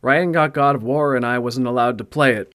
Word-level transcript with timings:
Ryan 0.00 0.30
got 0.30 0.54
God 0.54 0.76
of 0.76 0.82
War 0.82 1.16
and 1.16 1.26
I 1.26 1.38
wasn't 1.38 1.66
allowed 1.66 1.98
to 1.98 2.04
play 2.04 2.34
it. 2.34 2.52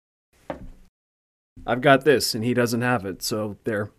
I've 1.66 1.82
got 1.82 2.06
this 2.06 2.36
and 2.36 2.44
he 2.44 2.54
doesn't 2.54 2.82
have 2.82 3.06
it, 3.06 3.24
so 3.24 3.58
there. 3.64 3.90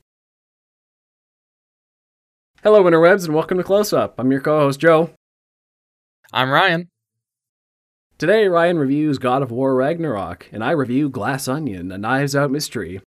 Hello, 2.63 2.85
Interwebs, 2.85 3.25
and 3.25 3.35
welcome 3.35 3.59
to 3.59 3.65
Close 3.65 3.93
Up. 3.93 4.15
I'm 4.19 4.31
your 4.31 4.41
co 4.41 4.61
host, 4.61 4.79
Joe. 4.79 5.11
I'm 6.33 6.51
Ryan. 6.51 6.89
Today, 8.19 8.47
Ryan 8.47 8.79
reviews 8.79 9.19
God 9.19 9.43
of 9.43 9.51
War 9.51 9.75
Ragnarok, 9.75 10.49
and 10.53 10.63
I 10.63 10.71
review 10.71 11.09
Glass 11.09 11.49
Onion, 11.49 11.91
a 11.91 11.99
Knives 11.99 12.37
Out 12.37 12.53
mystery. 12.53 13.01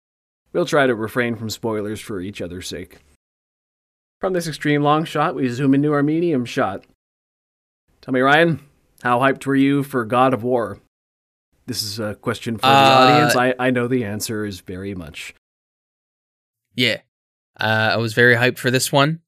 We'll 0.52 0.66
try 0.66 0.88
to 0.88 0.94
refrain 0.96 1.36
from 1.36 1.50
spoilers 1.50 2.00
for 2.00 2.20
each 2.20 2.42
other's 2.42 2.66
sake. 2.66 2.98
From 4.20 4.32
this 4.32 4.48
extreme 4.48 4.82
long 4.82 5.04
shot, 5.04 5.36
we 5.36 5.48
zoom 5.48 5.74
into 5.74 5.92
our 5.92 6.02
medium 6.02 6.44
shot. 6.44 6.84
Tell 8.00 8.12
me, 8.12 8.20
Ryan, 8.20 8.58
how 9.04 9.20
hyped 9.20 9.44
were 9.46 9.54
you 9.54 9.82
for 9.82 10.04
God 10.04 10.34
of 10.34 10.42
War? 10.42 10.78
This 11.66 11.82
is 11.82 11.98
a 11.98 12.14
question 12.16 12.56
for 12.56 12.62
the 12.62 12.68
Uh, 12.68 12.70
audience. 12.70 13.36
I, 13.36 13.54
I 13.58 13.70
know 13.70 13.86
the 13.86 14.04
answer 14.04 14.44
is 14.44 14.60
very 14.60 14.94
much. 14.94 15.34
Yeah. 16.74 17.02
Uh, 17.60 17.90
I 17.92 17.96
was 17.98 18.14
very 18.14 18.34
hyped 18.34 18.58
for 18.58 18.70
this 18.70 18.90
one. 18.90 19.20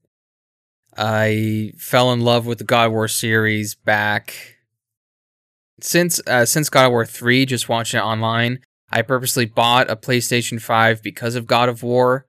I 0.96 1.72
fell 1.76 2.10
in 2.12 2.22
love 2.22 2.46
with 2.46 2.58
the 2.58 2.64
God 2.64 2.86
of 2.86 2.92
War 2.92 3.06
series 3.06 3.74
back 3.74 4.56
since 5.80 6.20
uh, 6.26 6.46
since 6.46 6.70
God 6.70 6.86
of 6.86 6.92
War 6.92 7.04
3, 7.04 7.44
just 7.44 7.68
watching 7.68 8.00
it 8.00 8.02
online. 8.02 8.60
I 8.90 9.02
purposely 9.02 9.44
bought 9.44 9.90
a 9.90 9.96
PlayStation 9.96 10.60
5 10.60 11.02
because 11.02 11.34
of 11.34 11.46
God 11.46 11.68
of 11.68 11.82
War 11.82 12.24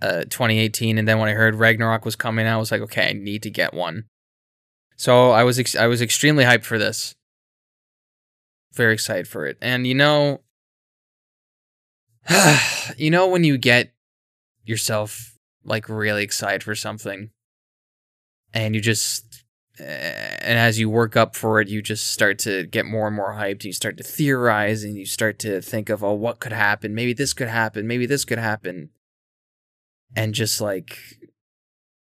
uh, 0.00 0.22
2018 0.22 0.96
and 0.96 1.06
then 1.06 1.18
when 1.18 1.28
I 1.28 1.32
heard 1.32 1.54
Ragnarok 1.54 2.04
was 2.04 2.16
coming 2.16 2.46
out, 2.46 2.56
I 2.56 2.60
was 2.60 2.72
like, 2.72 2.80
okay, 2.80 3.10
I 3.10 3.12
need 3.12 3.42
to 3.42 3.50
get 3.50 3.74
one. 3.74 4.04
So 5.02 5.32
I 5.32 5.42
was 5.42 5.58
ex- 5.58 5.74
I 5.74 5.88
was 5.88 6.00
extremely 6.00 6.44
hyped 6.44 6.62
for 6.62 6.78
this. 6.78 7.16
Very 8.72 8.94
excited 8.94 9.26
for 9.26 9.48
it. 9.48 9.58
And 9.60 9.84
you 9.84 9.96
know 9.96 10.42
you 12.96 13.10
know 13.10 13.26
when 13.26 13.42
you 13.42 13.58
get 13.58 13.92
yourself 14.64 15.36
like 15.64 15.88
really 15.88 16.22
excited 16.22 16.62
for 16.62 16.76
something 16.76 17.30
and 18.54 18.76
you 18.76 18.80
just 18.80 19.42
eh, 19.80 20.36
and 20.40 20.56
as 20.56 20.78
you 20.78 20.88
work 20.88 21.16
up 21.16 21.34
for 21.34 21.60
it 21.60 21.66
you 21.66 21.82
just 21.82 22.06
start 22.06 22.38
to 22.38 22.64
get 22.66 22.86
more 22.86 23.08
and 23.08 23.16
more 23.16 23.34
hyped 23.34 23.64
you 23.64 23.72
start 23.72 23.96
to 23.96 24.04
theorize 24.04 24.84
and 24.84 24.96
you 24.96 25.04
start 25.04 25.40
to 25.40 25.60
think 25.60 25.88
of 25.88 26.04
oh 26.04 26.12
what 26.12 26.38
could 26.38 26.52
happen 26.52 26.94
maybe 26.94 27.12
this 27.12 27.32
could 27.32 27.48
happen 27.48 27.88
maybe 27.88 28.06
this 28.06 28.24
could 28.24 28.38
happen 28.38 28.90
and 30.14 30.32
just 30.32 30.60
like 30.60 30.96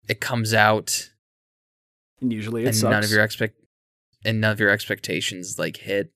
it 0.09 0.21
comes 0.21 0.53
out 0.53 1.12
And 2.23 2.33
usually 2.33 2.63
it 2.63 2.69
and 2.69 2.77
sucks. 2.77 2.91
none 2.91 3.05
of 3.05 3.11
your 3.11 3.23
expect 3.23 3.57
and 4.25 4.41
none 4.41 4.53
of 4.53 4.61
your 4.61 4.71
expectations 4.71 5.59
like 5.59 5.79
hit. 5.79 6.13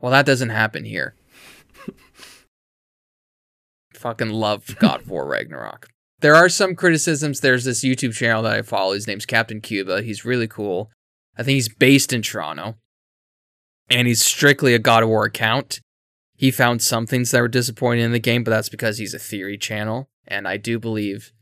Well 0.00 0.12
that 0.12 0.24
doesn't 0.24 0.50
happen 0.50 0.84
here. 0.84 1.16
Fucking 3.94 4.30
love 4.30 4.76
god 4.78 5.02
of 5.02 5.10
war 5.10 5.26
ragnarok. 5.26 5.88
There 6.20 6.36
are 6.36 6.48
some 6.48 6.76
criticisms. 6.76 7.40
There's 7.40 7.64
this 7.64 7.84
youtube 7.84 8.14
channel 8.14 8.42
that 8.44 8.56
i 8.56 8.62
follow. 8.62 8.94
His 8.94 9.08
name's 9.08 9.26
captain 9.26 9.60
cuba. 9.60 10.02
He's 10.02 10.24
really 10.24 10.46
cool. 10.46 10.90
I 11.36 11.42
think 11.42 11.54
he's 11.54 11.68
based 11.68 12.12
in 12.12 12.22
toronto. 12.22 12.76
And 13.90 14.06
he's 14.06 14.24
strictly 14.24 14.74
a 14.74 14.78
god 14.78 15.02
of 15.02 15.08
war 15.08 15.24
account. 15.24 15.80
He 16.36 16.50
found 16.50 16.82
some 16.82 17.06
things 17.06 17.30
that 17.30 17.40
were 17.40 17.48
disappointing 17.48 18.04
in 18.04 18.12
the 18.12 18.20
game 18.20 18.44
but 18.44 18.52
that's 18.52 18.68
because 18.68 18.98
he's 18.98 19.14
a 19.14 19.18
theory 19.18 19.58
channel. 19.58 20.08
And 20.28 20.46
i 20.46 20.56
do 20.56 20.78
believe 20.78 21.32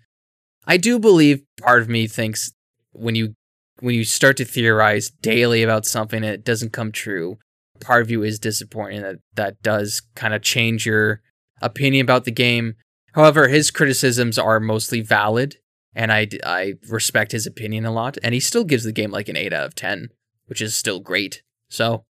i 0.66 0.76
do 0.76 0.98
believe 0.98 1.42
part 1.60 1.82
of 1.82 1.88
me 1.88 2.06
thinks 2.06 2.52
when 2.92 3.14
you 3.14 3.34
when 3.80 3.94
you 3.94 4.04
start 4.04 4.36
to 4.38 4.44
theorize 4.44 5.10
daily 5.10 5.62
about 5.62 5.84
something 5.84 6.24
and 6.24 6.32
it 6.32 6.44
doesn't 6.44 6.72
come 6.72 6.92
true, 6.92 7.38
part 7.80 8.02
of 8.02 8.10
you 8.10 8.22
is 8.22 8.38
disappointed 8.38 9.02
that 9.02 9.18
that 9.34 9.62
does 9.62 10.02
kind 10.14 10.32
of 10.32 10.42
change 10.42 10.86
your 10.86 11.20
opinion 11.60 12.04
about 12.04 12.24
the 12.24 12.30
game. 12.30 12.76
However, 13.14 13.48
his 13.48 13.70
criticisms 13.70 14.38
are 14.38 14.60
mostly 14.60 15.00
valid, 15.00 15.56
and 15.94 16.12
I, 16.12 16.28
I 16.44 16.74
respect 16.88 17.32
his 17.32 17.46
opinion 17.46 17.84
a 17.84 17.92
lot, 17.92 18.16
and 18.22 18.34
he 18.34 18.40
still 18.40 18.64
gives 18.64 18.84
the 18.84 18.92
game 18.92 19.10
like 19.10 19.28
an 19.28 19.36
8 19.36 19.52
out 19.52 19.66
of 19.66 19.74
10, 19.74 20.08
which 20.46 20.60
is 20.60 20.74
still 20.74 21.00
great. 21.00 21.42
So, 21.68 22.04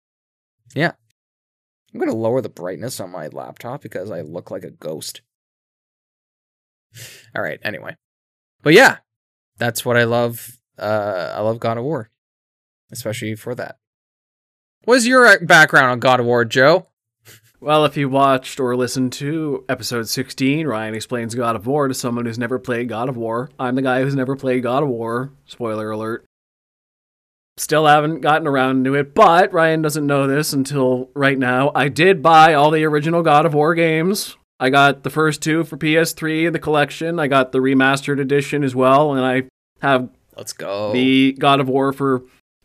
yeah. 0.74 0.92
I'm 1.92 2.00
going 2.00 2.10
to 2.10 2.16
lower 2.16 2.40
the 2.40 2.48
brightness 2.48 3.00
on 3.00 3.10
my 3.10 3.28
laptop 3.28 3.82
because 3.82 4.10
I 4.10 4.20
look 4.20 4.50
like 4.50 4.64
a 4.64 4.70
ghost. 4.70 5.22
All 7.36 7.42
right, 7.42 7.60
anyway. 7.62 7.96
But 8.64 8.72
yeah, 8.72 8.96
that's 9.58 9.84
what 9.84 9.96
I 9.96 10.04
love 10.04 10.58
uh, 10.78 11.34
I 11.36 11.40
love 11.40 11.60
God 11.60 11.78
of 11.78 11.84
War, 11.84 12.10
especially 12.90 13.36
for 13.36 13.54
that. 13.54 13.76
What's 14.84 15.06
your 15.06 15.38
background 15.44 15.90
on 15.92 16.00
God 16.00 16.18
of 16.18 16.26
War, 16.26 16.44
Joe? 16.44 16.88
Well, 17.60 17.84
if 17.84 17.96
you 17.96 18.08
watched 18.08 18.60
or 18.60 18.76
listened 18.76 19.12
to 19.14 19.64
episode 19.68 20.08
16, 20.08 20.66
Ryan 20.66 20.94
explains 20.94 21.34
God 21.34 21.56
of 21.56 21.66
War 21.66 21.88
to 21.88 21.94
someone 21.94 22.26
who's 22.26 22.38
never 22.38 22.58
played 22.58 22.88
God 22.88 23.08
of 23.08 23.16
War. 23.16 23.50
I'm 23.58 23.74
the 23.74 23.82
guy 23.82 24.02
who's 24.02 24.14
never 24.14 24.36
played 24.36 24.62
God 24.62 24.82
of 24.82 24.88
War. 24.88 25.32
Spoiler 25.46 25.90
alert. 25.90 26.26
Still 27.56 27.86
haven't 27.86 28.20
gotten 28.20 28.48
around 28.48 28.84
to 28.84 28.94
it, 28.94 29.14
but 29.14 29.52
Ryan 29.52 29.80
doesn't 29.80 30.06
know 30.06 30.26
this 30.26 30.52
until 30.52 31.10
right 31.14 31.38
now. 31.38 31.70
I 31.74 31.88
did 31.88 32.22
buy 32.22 32.52
all 32.52 32.70
the 32.70 32.84
original 32.84 33.22
God 33.22 33.46
of 33.46 33.54
War 33.54 33.74
games. 33.74 34.36
I 34.60 34.70
got 34.70 35.02
the 35.02 35.10
first 35.10 35.42
two 35.42 35.64
for 35.64 35.76
PS3 35.76 36.46
in 36.46 36.52
the 36.52 36.58
collection. 36.58 37.18
I 37.18 37.26
got 37.26 37.52
the 37.52 37.58
remastered 37.58 38.20
edition 38.20 38.62
as 38.62 38.74
well, 38.74 39.14
and 39.14 39.24
I 39.24 39.48
have 39.82 40.08
Let's 40.36 40.52
go. 40.52 40.92
the 40.92 41.32
God 41.32 41.60
of 41.60 41.68
War 41.68 41.92
for 41.92 42.22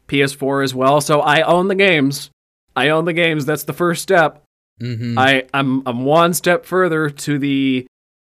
PS4 0.07 0.63
as 0.63 0.73
well. 0.75 1.01
So 1.01 1.19
I 1.21 1.41
own 1.41 1.67
the 1.67 1.75
games. 1.75 2.29
I 2.75 2.89
own 2.89 3.05
the 3.05 3.13
games. 3.13 3.45
That's 3.45 3.63
the 3.63 3.73
first 3.73 4.01
step. 4.03 4.43
mm-hmm. 4.81 5.17
I 5.17 5.45
I'm 5.53 5.81
I'm 5.87 6.05
one 6.05 6.33
step 6.33 6.65
further 6.65 7.09
to 7.09 7.37
the 7.39 7.85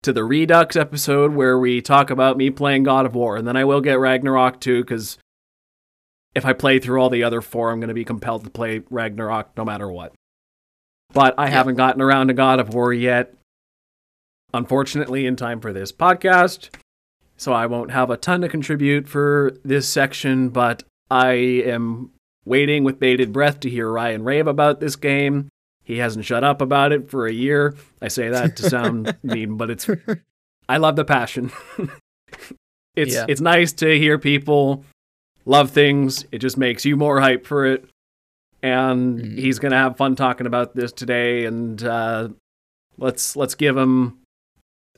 to 0.05 0.13
the 0.13 0.23
Redux 0.25 0.77
episode 0.77 1.35
where 1.35 1.59
we 1.59 1.81
talk 1.83 2.11
about 2.11 2.37
me 2.37 2.51
playing 2.51 2.85
God 2.85 3.05
of 3.07 3.15
War, 3.17 3.37
and 3.37 3.47
then 3.47 3.57
I 3.57 3.65
will 3.65 3.81
get 3.81 3.99
Ragnarok 3.99 4.61
too 4.61 4.83
because 4.83 5.19
if 6.35 6.47
I 6.47 6.53
play 6.53 6.79
through 6.79 7.01
all 7.03 7.11
the 7.11 7.25
other 7.25 7.41
four, 7.41 7.71
I'm 7.73 7.81
going 7.81 7.89
to 7.89 7.95
be 7.95 8.05
compelled 8.05 8.45
to 8.45 8.51
play 8.51 8.83
Ragnarok 8.91 9.57
no 9.57 9.65
matter 9.65 9.91
what. 9.91 10.13
But 11.13 11.35
I 11.37 11.47
Yeah. 11.47 11.51
haven't 11.53 11.75
gotten 11.77 12.01
around 12.01 12.29
to 12.29 12.35
God 12.35 12.61
of 12.61 12.73
War 12.75 12.93
yet, 12.93 13.35
unfortunately, 14.55 15.27
in 15.27 15.37
time 15.37 15.61
for 15.61 15.73
this 15.73 15.93
podcast. 15.93 16.71
So 17.37 17.53
I 17.53 17.67
won't 17.67 17.91
have 17.93 18.11
a 18.11 18.17
ton 18.17 18.41
to 18.41 18.49
contribute 18.49 19.09
for 19.09 19.53
this 19.65 19.89
section, 19.89 20.49
but 20.49 20.83
I 21.11 21.31
am 21.33 22.11
waiting 22.45 22.83
with 22.85 22.99
bated 22.99 23.33
breath 23.33 23.61
to 23.61 23.71
hear 23.71 23.91
Ryan 23.91 24.25
rave 24.25 24.47
about 24.47 24.81
this 24.81 24.97
game. 24.97 25.49
He 25.85 25.99
hasn't 25.99 26.25
shut 26.25 26.45
up 26.45 26.61
about 26.61 26.93
it 26.93 27.09
for 27.11 27.27
a 27.27 27.33
year. 27.33 27.75
I 28.03 28.09
say 28.09 28.29
that 28.29 28.57
to 28.57 28.69
sound 28.69 29.17
mean, 29.23 29.57
but 29.57 29.71
it's 29.71 29.89
I 30.69 30.77
love 30.79 30.97
the 30.97 31.05
passion. 31.05 31.51
it's 32.97 33.15
Yeah. 33.15 33.27
it's 33.29 33.41
nice 33.41 33.73
to 33.75 33.99
hear 33.99 34.19
people 34.19 34.85
love 35.47 35.71
things. 35.71 36.27
It 36.33 36.39
just 36.39 36.59
makes 36.59 36.85
you 36.85 36.97
more 36.97 37.21
hype 37.21 37.47
for 37.47 37.65
it. 37.67 37.85
And 38.63 39.19
Mhm. 39.21 39.39
he's 39.39 39.59
gonna 39.61 39.77
have 39.79 39.97
fun 39.97 40.17
talking 40.17 40.47
about 40.47 40.75
this 40.75 40.93
today. 40.93 41.45
And 41.47 41.83
uh, 41.83 42.29
let's 42.99 43.37
let's 43.37 43.55
give 43.55 43.77
him 43.77 44.19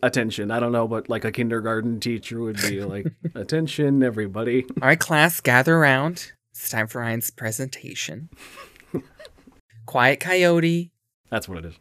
attention. 0.03 0.51
I 0.51 0.61
don't 0.61 0.73
know, 0.73 0.87
but 0.89 1.09
like 1.09 1.25
a 1.25 1.33
kindergarten 1.33 2.01
teacher 2.01 2.41
would 2.41 2.57
be 2.57 2.83
like, 2.83 3.07
"Attention, 3.35 4.03
everybody!" 4.03 4.65
All 4.83 4.89
right, 4.89 4.99
class, 4.99 5.41
gather 5.41 5.77
around. 5.77 6.33
It's 6.53 6.69
time 6.69 6.87
for 6.87 7.01
Ryan's 7.01 7.31
presentation. 7.31 8.29
Quiet 9.87 10.21
Coyote. 10.21 10.93
That's 11.31 11.49
what 11.49 11.59
it 11.59 11.65
is. 11.67 11.75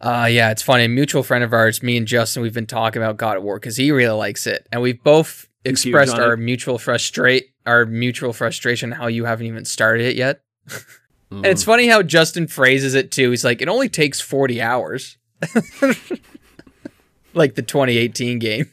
Uh, 0.00 0.28
yeah, 0.30 0.50
it's 0.50 0.62
funny. 0.62 0.84
A 0.84 0.88
mutual 0.88 1.22
friend 1.22 1.42
of 1.42 1.52
ours, 1.52 1.82
me 1.82 1.96
and 1.96 2.06
Justin, 2.06 2.42
we've 2.42 2.54
been 2.54 2.66
talking 2.66 3.02
about 3.02 3.16
God 3.16 3.38
of 3.38 3.42
War 3.42 3.58
because 3.58 3.76
he 3.76 3.90
really 3.90 4.16
likes 4.16 4.46
it, 4.46 4.66
and 4.70 4.82
we've 4.82 5.02
both 5.02 5.48
expressed 5.64 6.16
our 6.16 6.36
mutual 6.36 6.78
frustrate 6.78 7.50
our 7.66 7.84
mutual 7.84 8.32
frustration 8.32 8.92
how 8.92 9.08
you 9.08 9.24
haven't 9.24 9.46
even 9.46 9.64
started 9.64 10.06
it 10.06 10.16
yet. 10.16 10.40
Mm. 10.68 10.84
And 11.28 11.46
it's 11.46 11.64
funny 11.64 11.88
how 11.88 12.04
Justin 12.04 12.46
phrases 12.46 12.94
it 12.94 13.10
too. 13.10 13.30
He's 13.30 13.44
like, 13.44 13.60
it 13.60 13.66
only 13.66 13.88
takes 13.88 14.20
40 14.20 14.62
hours. 14.62 15.18
like 17.34 17.54
the 17.54 17.62
2018 17.62 18.38
game. 18.38 18.70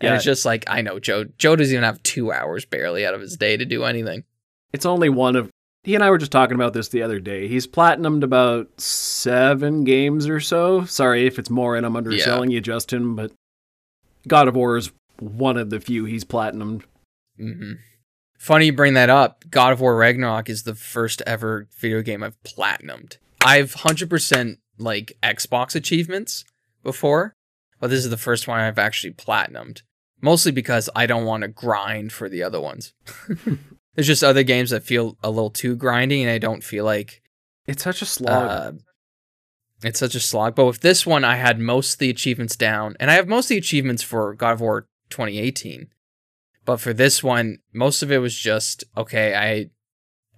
And 0.00 0.10
Yeah. 0.10 0.14
it's 0.16 0.24
just 0.24 0.44
like, 0.44 0.64
I 0.68 0.80
know, 0.82 0.98
Joe. 1.00 1.24
Joe 1.38 1.56
doesn't 1.56 1.72
even 1.72 1.84
have 1.84 2.02
two 2.02 2.30
hours 2.32 2.64
barely 2.64 3.04
out 3.04 3.14
of 3.14 3.20
his 3.20 3.36
day 3.36 3.56
to 3.56 3.64
do 3.64 3.84
anything. 3.84 4.24
it's 4.72 4.84
only 4.86 5.08
one 5.08 5.34
of 5.34 5.50
he 5.84 5.94
and 5.94 6.04
I 6.04 6.10
were 6.10 6.18
just 6.18 6.32
talking 6.32 6.56
about 6.56 6.74
this 6.74 6.88
the 6.88 7.02
other 7.02 7.18
day. 7.20 7.48
He's 7.48 7.66
platinumed 7.66 8.22
about 8.22 8.78
seven 8.80 9.84
games 9.84 10.28
or 10.28 10.38
so. 10.40 10.84
Sorry 10.84 11.26
if 11.26 11.38
it's 11.38 11.48
more 11.48 11.76
and 11.76 11.86
I'm 11.86 11.96
underselling 11.96 12.50
you, 12.50 12.60
Justin, 12.60 13.14
but 13.14 13.32
God 14.26 14.48
of 14.48 14.56
War 14.56 14.76
is 14.76 14.90
one 15.20 15.56
of 15.56 15.70
the 15.70 15.80
few 15.80 16.04
he's 16.04 16.24
platinumed. 16.24 16.82
hmm 17.38 17.72
Funny 18.38 18.66
you 18.66 18.72
bring 18.72 18.94
that 18.94 19.08
up. 19.10 19.44
God 19.50 19.72
of 19.72 19.80
War 19.80 19.96
Ragnarok 19.96 20.48
is 20.50 20.62
the 20.64 20.74
first 20.74 21.22
ever 21.26 21.66
video 21.78 22.02
game 22.02 22.22
I've 22.22 22.40
platinumed. 22.44 23.16
I've 23.44 23.74
100% 23.74 24.58
like 24.78 25.12
Xbox 25.22 25.74
achievements 25.74 26.44
before, 26.82 27.34
but 27.80 27.88
this 27.90 28.04
is 28.04 28.10
the 28.10 28.16
first 28.16 28.48
one 28.48 28.60
I've 28.60 28.78
actually 28.78 29.12
platinumed. 29.12 29.82
Mostly 30.20 30.50
because 30.50 30.90
I 30.96 31.06
don't 31.06 31.24
want 31.24 31.42
to 31.42 31.48
grind 31.48 32.12
for 32.12 32.28
the 32.28 32.42
other 32.42 32.60
ones. 32.60 32.92
There's 33.94 34.06
just 34.08 34.24
other 34.24 34.42
games 34.42 34.70
that 34.70 34.82
feel 34.84 35.16
a 35.22 35.30
little 35.30 35.50
too 35.50 35.76
grindy, 35.76 36.22
and 36.22 36.30
I 36.30 36.38
don't 36.38 36.64
feel 36.64 36.84
like 36.84 37.22
It's 37.66 37.84
such 37.84 38.02
a 38.02 38.06
slog. 38.06 38.28
uh, 38.50 38.72
it's 39.84 40.00
such 40.00 40.16
a 40.16 40.20
slog. 40.20 40.56
But 40.56 40.66
with 40.66 40.80
this 40.80 41.06
one, 41.06 41.24
I 41.24 41.36
had 41.36 41.60
most 41.60 41.94
of 41.94 41.98
the 42.00 42.10
achievements 42.10 42.56
down, 42.56 42.96
and 42.98 43.10
I 43.10 43.14
have 43.14 43.28
most 43.28 43.44
of 43.46 43.50
the 43.50 43.58
achievements 43.58 44.02
for 44.02 44.34
God 44.34 44.54
of 44.54 44.60
War 44.60 44.88
2018. 45.10 45.88
But 46.64 46.80
for 46.80 46.92
this 46.92 47.22
one, 47.22 47.58
most 47.72 48.02
of 48.02 48.10
it 48.10 48.18
was 48.18 48.36
just 48.36 48.82
okay. 48.96 49.34
I 49.36 49.70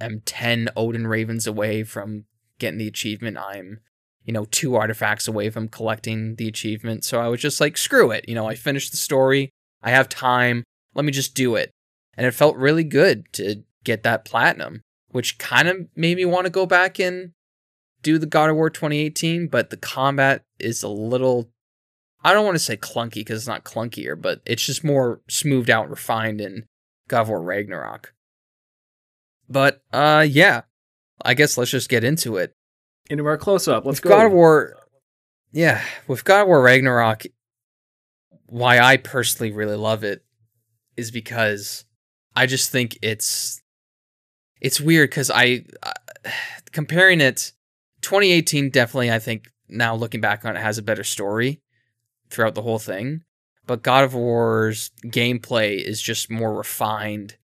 am 0.04 0.20
ten 0.26 0.68
Odin 0.76 1.06
Ravens 1.06 1.46
away 1.46 1.84
from 1.84 2.24
getting 2.60 2.78
the 2.78 2.86
achievement. 2.86 3.36
I'm, 3.36 3.80
you 4.24 4.32
know, 4.32 4.44
two 4.44 4.76
artifacts 4.76 5.26
away 5.26 5.50
from 5.50 5.68
collecting 5.68 6.36
the 6.36 6.46
achievement. 6.46 7.04
So 7.04 7.20
I 7.20 7.26
was 7.26 7.40
just 7.40 7.60
like, 7.60 7.76
screw 7.76 8.12
it. 8.12 8.28
You 8.28 8.36
know, 8.36 8.48
I 8.48 8.54
finished 8.54 8.92
the 8.92 8.96
story. 8.96 9.50
I 9.82 9.90
have 9.90 10.08
time. 10.08 10.62
Let 10.94 11.04
me 11.04 11.12
just 11.12 11.34
do 11.34 11.56
it. 11.56 11.72
And 12.16 12.26
it 12.26 12.34
felt 12.34 12.56
really 12.56 12.84
good 12.84 13.32
to 13.34 13.64
get 13.82 14.02
that 14.04 14.24
platinum, 14.24 14.82
which 15.10 15.38
kind 15.38 15.68
of 15.68 15.88
made 15.96 16.16
me 16.16 16.24
want 16.24 16.44
to 16.46 16.50
go 16.50 16.66
back 16.66 17.00
and 17.00 17.32
do 18.02 18.18
the 18.18 18.26
God 18.26 18.50
of 18.50 18.56
War 18.56 18.70
2018, 18.70 19.48
but 19.48 19.70
the 19.70 19.76
combat 19.76 20.42
is 20.58 20.82
a 20.82 20.88
little 20.88 21.50
I 22.22 22.34
don't 22.34 22.44
want 22.44 22.56
to 22.56 22.62
say 22.62 22.76
clunky 22.76 23.14
because 23.14 23.38
it's 23.38 23.48
not 23.48 23.64
clunkier, 23.64 24.20
but 24.20 24.42
it's 24.44 24.66
just 24.66 24.84
more 24.84 25.20
smoothed 25.28 25.70
out 25.70 25.84
and 25.84 25.90
refined 25.90 26.40
in 26.40 26.66
God 27.08 27.22
of 27.22 27.28
War 27.30 27.42
Ragnarok. 27.42 28.12
But 29.48 29.82
uh 29.92 30.26
yeah. 30.28 30.62
I 31.24 31.34
guess 31.34 31.56
let's 31.56 31.70
just 31.70 31.88
get 31.88 32.04
into 32.04 32.36
it. 32.36 32.52
Into 33.08 33.26
our 33.26 33.38
close 33.38 33.68
up. 33.68 33.84
Let's 33.84 33.98
with 34.00 34.10
go. 34.10 34.16
God 34.16 34.26
of 34.26 34.32
War 34.32 34.76
Yeah, 35.52 35.82
with 36.06 36.24
God 36.24 36.42
of 36.42 36.48
War 36.48 36.62
Ragnarok 36.62 37.26
why 38.46 38.80
I 38.80 38.96
personally 38.96 39.52
really 39.52 39.76
love 39.76 40.02
it 40.02 40.24
is 40.96 41.10
because 41.12 41.84
I 42.34 42.46
just 42.46 42.70
think 42.70 42.98
it's 43.00 43.62
it's 44.60 44.80
weird 44.80 45.10
cuz 45.10 45.30
I 45.30 45.64
uh, 45.82 45.92
comparing 46.72 47.20
it 47.20 47.52
2018 48.02 48.70
definitely 48.70 49.10
I 49.10 49.18
think 49.18 49.50
now 49.68 49.94
looking 49.94 50.20
back 50.20 50.44
on 50.44 50.56
it 50.56 50.60
has 50.60 50.78
a 50.78 50.82
better 50.82 51.04
story 51.04 51.60
throughout 52.28 52.54
the 52.54 52.62
whole 52.62 52.78
thing. 52.78 53.22
But 53.66 53.82
God 53.82 54.04
of 54.04 54.14
War's 54.14 54.90
gameplay 55.04 55.80
is 55.80 56.02
just 56.02 56.30
more 56.30 56.54
refined 56.54 57.36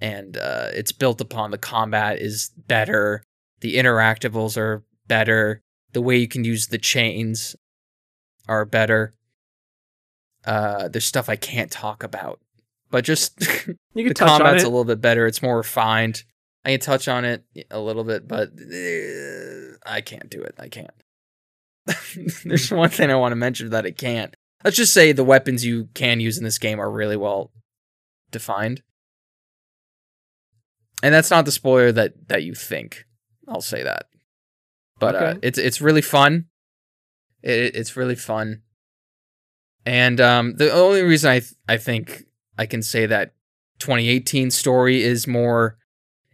and 0.00 0.36
uh, 0.36 0.68
it's 0.72 0.92
built 0.92 1.20
upon 1.20 1.50
the 1.50 1.58
combat 1.58 2.20
is 2.20 2.50
better. 2.56 3.22
The 3.60 3.76
interactables 3.76 4.56
are 4.56 4.84
better. 5.06 5.60
The 5.92 6.02
way 6.02 6.18
you 6.18 6.28
can 6.28 6.44
use 6.44 6.68
the 6.68 6.78
chains 6.78 7.56
are 8.48 8.64
better. 8.64 9.12
Uh, 10.44 10.88
there's 10.88 11.04
stuff 11.04 11.28
I 11.28 11.36
can't 11.36 11.70
talk 11.70 12.02
about, 12.02 12.40
but 12.90 13.04
just 13.04 13.40
you 13.66 13.76
the 13.94 14.04
can 14.04 14.14
touch 14.14 14.28
on 14.28 14.40
combat's 14.40 14.64
a 14.64 14.68
little 14.68 14.84
bit 14.84 15.00
better. 15.00 15.26
It's 15.26 15.42
more 15.42 15.56
refined. 15.56 16.24
I 16.64 16.70
can 16.70 16.80
touch 16.80 17.08
on 17.08 17.24
it 17.24 17.44
a 17.70 17.80
little 17.80 18.04
bit, 18.04 18.28
but 18.28 18.48
uh, 18.48 19.76
I 19.86 20.00
can't 20.00 20.30
do 20.30 20.42
it. 20.42 20.54
I 20.58 20.68
can't. 20.68 20.90
There's 22.44 22.70
one 22.70 22.90
thing 22.90 23.10
I 23.10 23.16
want 23.16 23.32
to 23.32 23.36
mention 23.36 23.70
that 23.70 23.86
I 23.86 23.90
can't. 23.90 24.34
Let's 24.64 24.76
just 24.76 24.92
say 24.92 25.12
the 25.12 25.24
weapons 25.24 25.64
you 25.64 25.88
can 25.94 26.20
use 26.20 26.36
in 26.36 26.44
this 26.44 26.58
game 26.58 26.80
are 26.80 26.90
really 26.90 27.16
well 27.16 27.52
defined. 28.30 28.82
And 31.02 31.14
that's 31.14 31.30
not 31.30 31.44
the 31.44 31.52
spoiler 31.52 31.92
that 31.92 32.28
that 32.28 32.42
you 32.42 32.54
think. 32.54 33.04
I'll 33.46 33.60
say 33.60 33.82
that. 33.82 34.06
But 34.98 35.14
uh, 35.14 35.34
it's 35.42 35.58
it's 35.58 35.80
really 35.80 36.02
fun. 36.02 36.46
It, 37.42 37.76
it's 37.76 37.96
really 37.96 38.16
fun. 38.16 38.62
And 39.86 40.20
um, 40.20 40.54
the 40.56 40.72
only 40.72 41.02
reason 41.02 41.30
I 41.30 41.40
th- 41.40 41.54
I 41.68 41.76
think 41.76 42.24
I 42.58 42.66
can 42.66 42.82
say 42.82 43.06
that 43.06 43.32
2018 43.78 44.50
story 44.50 45.02
is 45.02 45.26
more 45.26 45.78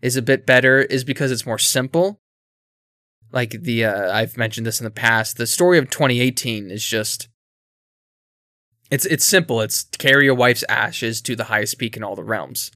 is 0.02 0.16
a 0.16 0.22
bit 0.22 0.46
better 0.46 0.80
is 0.80 1.04
because 1.04 1.30
it's 1.30 1.46
more 1.46 1.58
simple. 1.58 2.20
Like 3.32 3.50
the 3.62 3.84
uh, 3.84 4.12
I've 4.12 4.36
mentioned 4.36 4.66
this 4.66 4.80
in 4.80 4.84
the 4.84 4.90
past. 4.90 5.36
The 5.36 5.46
story 5.46 5.78
of 5.78 5.90
2018 5.90 6.70
is 6.70 6.84
just 6.84 7.28
it's 8.90 9.04
it's 9.06 9.24
simple. 9.24 9.60
It's 9.60 9.84
carry 9.98 10.24
your 10.24 10.34
wife's 10.34 10.64
ashes 10.68 11.20
to 11.22 11.36
the 11.36 11.44
highest 11.44 11.78
peak 11.78 11.96
in 11.96 12.02
all 12.02 12.16
the 12.16 12.24
realms. 12.24 12.70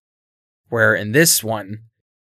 Where 0.69 0.95
in 0.95 1.13
this 1.13 1.43
one, 1.43 1.85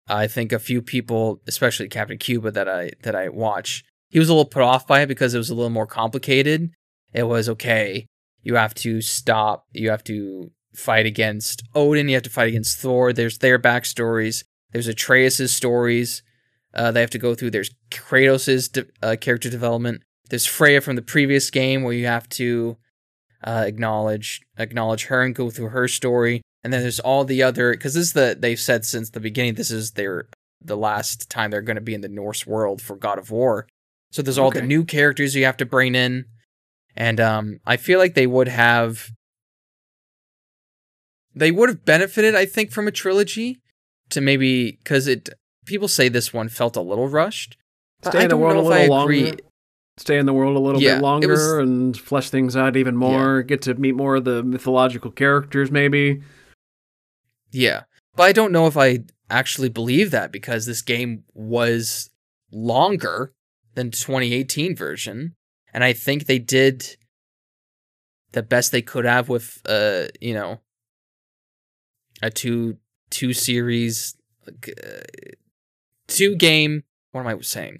I 0.07 0.27
think 0.27 0.51
a 0.51 0.59
few 0.59 0.81
people, 0.81 1.41
especially 1.47 1.89
Captain 1.89 2.17
Cuba 2.17 2.51
that 2.51 2.69
I 2.69 2.91
that 3.03 3.15
I 3.15 3.29
watch, 3.29 3.83
he 4.09 4.19
was 4.19 4.29
a 4.29 4.33
little 4.33 4.45
put 4.45 4.61
off 4.61 4.87
by 4.87 5.01
it 5.01 5.07
because 5.07 5.33
it 5.33 5.39
was 5.39 5.49
a 5.49 5.55
little 5.55 5.69
more 5.69 5.87
complicated. 5.87 6.71
It 7.13 7.23
was 7.23 7.49
okay. 7.49 8.07
You 8.41 8.55
have 8.55 8.73
to 8.75 9.01
stop. 9.01 9.65
You 9.73 9.89
have 9.89 10.03
to 10.05 10.51
fight 10.73 11.05
against 11.05 11.63
Odin. 11.73 12.07
You 12.07 12.15
have 12.15 12.23
to 12.23 12.29
fight 12.29 12.47
against 12.47 12.77
Thor. 12.79 13.11
There's 13.11 13.39
their 13.39 13.59
backstories. 13.59 14.43
There's 14.71 14.87
Atreus's 14.87 15.53
stories 15.53 16.21
uh, 16.73 16.91
they 16.91 17.01
have 17.01 17.09
to 17.09 17.17
go 17.17 17.35
through. 17.35 17.51
There's 17.51 17.71
Kratos' 17.89 18.71
de- 18.71 18.85
uh, 19.01 19.15
character 19.19 19.49
development. 19.49 20.03
There's 20.29 20.45
Freya 20.45 20.81
from 20.81 20.95
the 20.95 21.01
previous 21.01 21.49
game 21.49 21.83
where 21.83 21.93
you 21.93 22.05
have 22.05 22.29
to 22.29 22.77
uh, 23.43 23.63
acknowledge 23.65 24.41
acknowledge 24.57 25.05
her 25.05 25.23
and 25.23 25.33
go 25.33 25.49
through 25.49 25.69
her 25.69 25.87
story. 25.87 26.41
And 26.63 26.73
then 26.73 26.81
there's 26.81 26.99
all 26.99 27.23
the 27.23 27.43
other 27.43 27.71
because 27.71 27.93
this 27.93 28.07
is 28.07 28.13
the 28.13 28.35
they've 28.37 28.59
said 28.59 28.83
since 28.85 29.09
the 29.11 29.19
beginning 29.19 29.53
this 29.55 29.71
is 29.71 29.91
their 29.91 30.27
the 30.61 30.75
last 30.75 31.29
time 31.29 31.51
they're 31.51 31.61
going 31.61 31.75
to 31.75 31.81
be 31.81 31.93
in 31.93 32.01
the 32.01 32.09
Norse 32.09 32.45
world 32.47 32.81
for 32.81 32.95
God 32.95 33.19
of 33.19 33.31
War. 33.31 33.67
So 34.11 34.21
there's 34.21 34.37
all 34.37 34.51
the 34.51 34.61
new 34.61 34.83
characters 34.83 35.35
you 35.35 35.45
have 35.45 35.57
to 35.57 35.65
bring 35.65 35.93
in, 35.95 36.25
and 36.95 37.19
um, 37.19 37.59
I 37.65 37.77
feel 37.77 37.99
like 37.99 38.15
they 38.15 38.27
would 38.27 38.47
have 38.47 39.09
they 41.35 41.51
would 41.51 41.69
have 41.69 41.85
benefited, 41.85 42.35
I 42.35 42.45
think, 42.45 42.71
from 42.71 42.87
a 42.87 42.91
trilogy 42.91 43.59
to 44.09 44.21
maybe 44.21 44.71
because 44.71 45.07
it 45.07 45.29
people 45.65 45.87
say 45.87 46.09
this 46.09 46.33
one 46.33 46.49
felt 46.49 46.75
a 46.75 46.81
little 46.81 47.07
rushed. 47.07 47.57
Stay 48.03 48.23
in 48.23 48.29
the 48.29 48.37
world 48.37 48.57
a 48.57 48.61
little 48.61 48.87
longer. 48.87 49.31
Stay 49.97 50.17
in 50.17 50.25
the 50.27 50.33
world 50.33 50.55
a 50.55 50.59
little 50.59 50.81
Yeah, 50.81 50.95
bit 50.95 51.01
longer 51.01 51.27
was- 51.29 51.53
and 51.53 51.97
flesh 51.97 52.29
things 52.29 52.55
out 52.55 52.77
even 52.77 52.95
more. 52.95 53.41
Get 53.41 53.63
to 53.63 53.73
meet 53.73 53.95
more 53.95 54.17
of 54.17 54.25
the 54.25 54.43
mythological 54.43 55.11
characters, 55.11 55.71
maybe. 55.71 56.21
Yeah. 57.57 57.83
But 58.15 58.23
I 58.23 58.31
don't 58.33 58.51
know 58.51 58.67
if 58.67 58.77
I 58.77 58.99
actually 59.29 59.69
believe 59.69 60.11
that 60.11 60.31
because 60.31 60.65
this 60.65 60.81
game 60.81 61.23
was 61.33 62.09
longer 62.51 63.33
than 63.75 63.91
2018 63.91 64.75
version 64.75 65.35
and 65.73 65.83
I 65.83 65.91
think 65.93 66.25
they 66.25 66.39
did 66.39 66.95
the 68.31 68.41
best 68.43 68.71
they 68.71 68.81
could 68.81 69.05
have 69.05 69.27
with 69.27 69.61
uh 69.67 70.05
you 70.21 70.33
know 70.33 70.59
a 72.21 72.29
two 72.29 72.77
two 73.09 73.33
series 73.33 74.15
like, 74.45 74.69
uh, 74.83 75.01
two 76.07 76.35
game 76.35 76.83
what 77.11 77.21
am 77.21 77.27
I 77.27 77.39
saying 77.41 77.79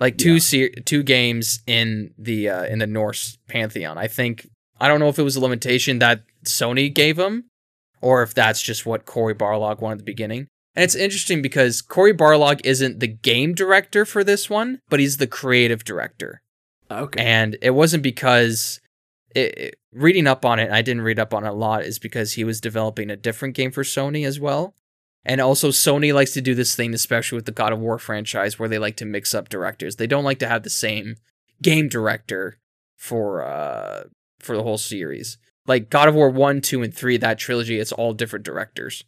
like 0.00 0.16
two 0.16 0.34
Yeah. 0.34 0.38
ser- 0.40 0.70
two 0.86 1.02
games 1.02 1.60
in 1.66 2.14
the 2.18 2.48
uh 2.48 2.64
in 2.64 2.78
the 2.78 2.86
Norse 2.86 3.36
pantheon 3.48 3.98
I 3.98 4.08
think 4.08 4.48
I 4.80 4.88
don't 4.88 4.98
know 5.00 5.08
if 5.08 5.18
it 5.18 5.22
was 5.22 5.36
a 5.36 5.40
limitation 5.40 5.98
that 5.98 6.22
Sony 6.44 6.92
gave 6.92 7.16
them 7.16 7.44
or 8.00 8.22
if 8.22 8.34
that's 8.34 8.62
just 8.62 8.84
what 8.86 9.06
Cory 9.06 9.34
Barlog 9.34 9.80
wanted 9.80 9.94
at 9.94 9.98
the 9.98 10.04
beginning. 10.04 10.48
And 10.76 10.82
it's 10.82 10.94
interesting 10.96 11.40
because 11.40 11.80
Cory 11.80 12.12
Barlog 12.14 12.60
isn't 12.64 13.00
the 13.00 13.06
game 13.06 13.54
director 13.54 14.04
for 14.04 14.24
this 14.24 14.50
one, 14.50 14.80
but 14.88 15.00
he's 15.00 15.18
the 15.18 15.26
creative 15.26 15.84
director. 15.84 16.42
Okay. 16.90 17.22
And 17.24 17.56
it 17.62 17.70
wasn't 17.70 18.02
because 18.02 18.80
it, 19.34 19.58
it- 19.58 19.74
reading 19.92 20.26
up 20.26 20.44
on 20.44 20.58
it, 20.58 20.70
I 20.72 20.82
didn't 20.82 21.02
read 21.02 21.20
up 21.20 21.32
on 21.32 21.44
it 21.44 21.50
a 21.50 21.52
lot, 21.52 21.84
is 21.84 21.98
because 22.00 22.32
he 22.32 22.42
was 22.42 22.60
developing 22.60 23.10
a 23.10 23.16
different 23.16 23.54
game 23.54 23.70
for 23.70 23.84
Sony 23.84 24.26
as 24.26 24.40
well. 24.40 24.74
And 25.24 25.40
also, 25.40 25.68
Sony 25.70 26.12
likes 26.12 26.32
to 26.32 26.42
do 26.42 26.54
this 26.54 26.74
thing, 26.74 26.92
especially 26.92 27.36
with 27.36 27.46
the 27.46 27.52
God 27.52 27.72
of 27.72 27.78
War 27.78 27.98
franchise, 27.98 28.58
where 28.58 28.68
they 28.68 28.78
like 28.78 28.96
to 28.96 29.06
mix 29.06 29.32
up 29.32 29.48
directors. 29.48 29.96
They 29.96 30.06
don't 30.06 30.24
like 30.24 30.38
to 30.40 30.48
have 30.48 30.64
the 30.64 30.70
same 30.70 31.14
game 31.62 31.88
director 31.88 32.58
for 32.96 33.42
uh 33.42 34.04
for 34.40 34.56
the 34.56 34.62
whole 34.62 34.76
series. 34.76 35.38
Like 35.66 35.88
God 35.90 36.08
of 36.08 36.14
War 36.14 36.28
one, 36.30 36.60
two, 36.60 36.82
and 36.82 36.94
three, 36.94 37.16
that 37.18 37.38
trilogy, 37.38 37.78
it's 37.78 37.92
all 37.92 38.12
different 38.12 38.44
directors. 38.44 39.04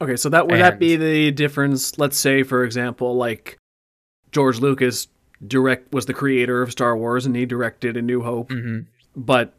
Okay, 0.00 0.16
so 0.16 0.28
that 0.30 0.48
would 0.48 0.58
that 0.60 0.78
be 0.78 0.96
the 0.96 1.30
difference? 1.30 1.98
Let's 1.98 2.18
say, 2.18 2.42
for 2.42 2.64
example, 2.64 3.14
like 3.16 3.58
George 4.32 4.58
Lucas 4.58 5.08
direct 5.46 5.92
was 5.92 6.06
the 6.06 6.14
creator 6.14 6.62
of 6.62 6.72
Star 6.72 6.96
Wars 6.96 7.26
and 7.26 7.36
he 7.36 7.46
directed 7.46 7.96
A 7.96 8.02
New 8.02 8.22
Hope, 8.22 8.50
hmm 8.50 8.80
but 9.16 9.54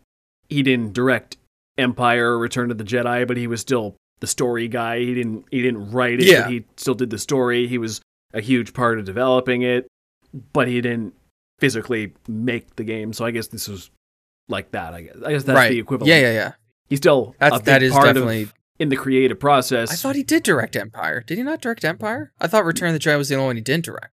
he 0.50 0.64
didn't 0.64 0.94
direct 0.94 1.36
Empire 1.78 2.38
Return 2.38 2.72
of 2.72 2.78
the 2.78 2.84
Jedi, 2.86 3.28
but 3.28 3.36
he 3.38 3.48
was 3.48 3.60
still 3.62 3.96
the 4.22 4.28
story 4.28 4.68
guy. 4.68 5.00
He 5.00 5.14
didn't 5.14 5.46
he 5.52 5.62
didn't 5.62 5.92
write 5.92 6.20
it, 6.20 6.26
Yeah. 6.28 6.44
but 6.44 6.52
he 6.52 6.66
still 6.78 6.94
did 6.94 7.10
the 7.10 7.18
story. 7.20 7.68
He 7.68 7.78
was 7.78 8.02
a 8.34 8.42
huge 8.42 8.74
part 8.74 8.98
of 8.98 9.06
developing 9.06 9.62
it, 9.62 9.88
but 10.54 10.68
he 10.68 10.80
didn't 10.82 11.14
physically 11.60 12.14
make 12.28 12.76
the 12.78 12.84
game. 12.84 13.14
So 13.14 13.26
I 13.26 13.32
guess 13.32 13.48
this 13.48 13.68
was 13.68 13.90
like 14.52 14.72
that. 14.72 14.94
I 14.94 15.02
guess 15.02 15.16
I 15.26 15.32
guess 15.32 15.44
that's 15.44 15.56
right. 15.58 15.70
the 15.72 15.80
equivalent. 15.80 16.10
Yeah, 16.10 16.20
yeah, 16.20 16.32
yeah. 16.34 16.52
He's 16.90 17.00
still 17.00 17.36
That's 17.40 17.62
that 17.62 17.82
is 17.82 17.94
part 17.94 18.06
definitely. 18.06 18.44
of 18.44 18.54
in 18.78 18.90
the 18.90 18.98
creative 18.98 19.40
process. 19.40 19.92
I 19.92 19.96
thought 19.96 20.16
he 20.16 20.24
did 20.24 20.44
direct 20.44 20.76
Empire. 20.76 21.22
Did 21.26 21.38
he 21.38 21.44
not 21.44 21.62
direct 21.62 21.86
Empire? 21.86 22.34
I 22.40 22.48
thought 22.48 22.66
Return 22.66 22.90
of 22.90 22.94
the 22.94 23.00
Jedi 23.00 23.18
was 23.18 23.30
the 23.30 23.36
only 23.36 23.46
one 23.48 23.56
he 23.56 23.62
didn't 23.62 23.86
direct. 23.86 24.12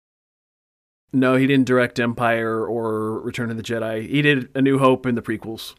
No, 1.12 1.36
he 1.36 1.46
didn't 1.46 1.66
direct 1.66 1.98
Empire 1.98 2.64
or 2.66 3.20
Return 3.20 3.50
of 3.50 3.56
the 3.56 3.62
Jedi. 3.62 4.08
He 4.08 4.22
did 4.22 4.48
A 4.54 4.62
New 4.62 4.78
Hope 4.78 5.06
and 5.06 5.16
the 5.16 5.22
prequels. 5.22 5.74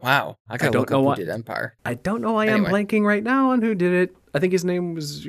Wow, 0.00 0.38
I 0.48 0.56
gotta 0.56 0.72
don't 0.72 0.80
look 0.80 0.90
know 0.90 1.08
who 1.10 1.14
did 1.14 1.28
Empire. 1.28 1.76
I 1.84 1.94
don't 1.94 2.20
know. 2.22 2.36
I 2.36 2.46
Anyway. 2.48 2.66
am 2.68 2.72
blanking 2.72 3.04
right 3.04 3.22
now 3.22 3.50
on 3.52 3.62
who 3.62 3.74
did 3.74 3.92
it. 3.92 4.16
I 4.34 4.40
think 4.40 4.52
his 4.52 4.64
name 4.64 4.94
was. 4.94 5.26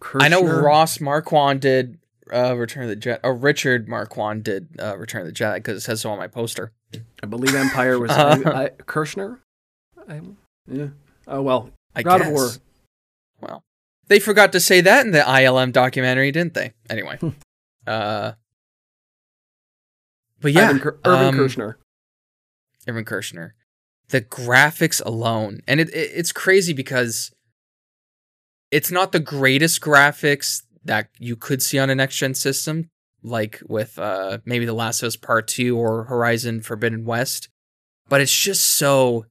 Kershner. 0.00 0.22
I 0.22 0.28
know 0.28 0.42
Ross 0.42 1.00
Marquand 1.00 1.60
did 1.60 1.98
uh, 2.32 2.56
Return 2.56 2.84
of 2.84 2.88
the 2.88 2.96
Jedi. 2.96 3.20
Oh, 3.22 3.30
Richard 3.30 3.86
Marquand 3.88 4.42
did 4.42 4.68
uh, 4.80 4.96
Return 4.96 5.20
of 5.20 5.26
the 5.28 5.32
Jedi 5.32 5.56
because 5.56 5.76
it 5.76 5.80
says 5.82 6.00
so 6.00 6.10
on 6.10 6.18
my 6.18 6.26
poster. 6.26 6.72
I 7.22 7.26
believe 7.26 7.54
Empire 7.54 7.98
was 7.98 8.10
Uh, 8.10 8.40
I, 8.44 8.64
I, 8.64 8.68
Kershner. 8.70 9.38
I, 10.08 10.20
yeah. 10.66 10.88
Oh 11.26 11.42
well. 11.42 11.70
I 11.94 12.02
God 12.02 12.18
guess. 12.18 12.28
of 12.28 12.32
War. 12.32 12.48
Well, 13.40 13.64
they 14.08 14.18
forgot 14.20 14.52
to 14.52 14.60
say 14.60 14.80
that 14.80 15.04
in 15.06 15.12
the 15.12 15.20
ILM 15.20 15.72
documentary, 15.72 16.32
didn't 16.32 16.54
they? 16.54 16.72
Anyway, 16.88 17.18
uh, 17.86 18.32
but 20.40 20.52
yeah, 20.52 20.68
Ivan, 20.68 20.80
Kir- 20.80 20.98
Irvin 21.04 21.26
um, 21.28 21.34
Kershner. 21.34 21.74
Irvin 22.88 23.04
Kershner. 23.04 23.50
The 24.08 24.20
graphics 24.20 25.04
alone, 25.04 25.60
and 25.68 25.80
it, 25.80 25.88
it 25.90 26.10
it's 26.14 26.32
crazy 26.32 26.72
because 26.72 27.30
it's 28.70 28.90
not 28.90 29.12
the 29.12 29.20
greatest 29.20 29.80
graphics 29.80 30.62
that 30.84 31.08
you 31.18 31.36
could 31.36 31.62
see 31.62 31.78
on 31.78 31.90
a 31.90 31.94
next 31.94 32.16
gen 32.16 32.34
system, 32.34 32.88
like 33.22 33.60
with 33.68 33.98
uh 33.98 34.38
maybe 34.44 34.64
The 34.64 34.72
Last 34.72 35.02
of 35.02 35.08
Us 35.08 35.16
Part 35.16 35.48
Two 35.48 35.78
or 35.78 36.04
Horizon 36.04 36.62
Forbidden 36.62 37.04
West, 37.04 37.48
but 38.08 38.20
it's 38.20 38.36
just 38.36 38.64
so 38.64 39.26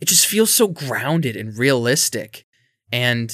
it 0.00 0.08
just 0.08 0.26
feels 0.26 0.52
so 0.52 0.68
grounded 0.68 1.36
and 1.36 1.56
realistic. 1.56 2.46
And 2.90 3.30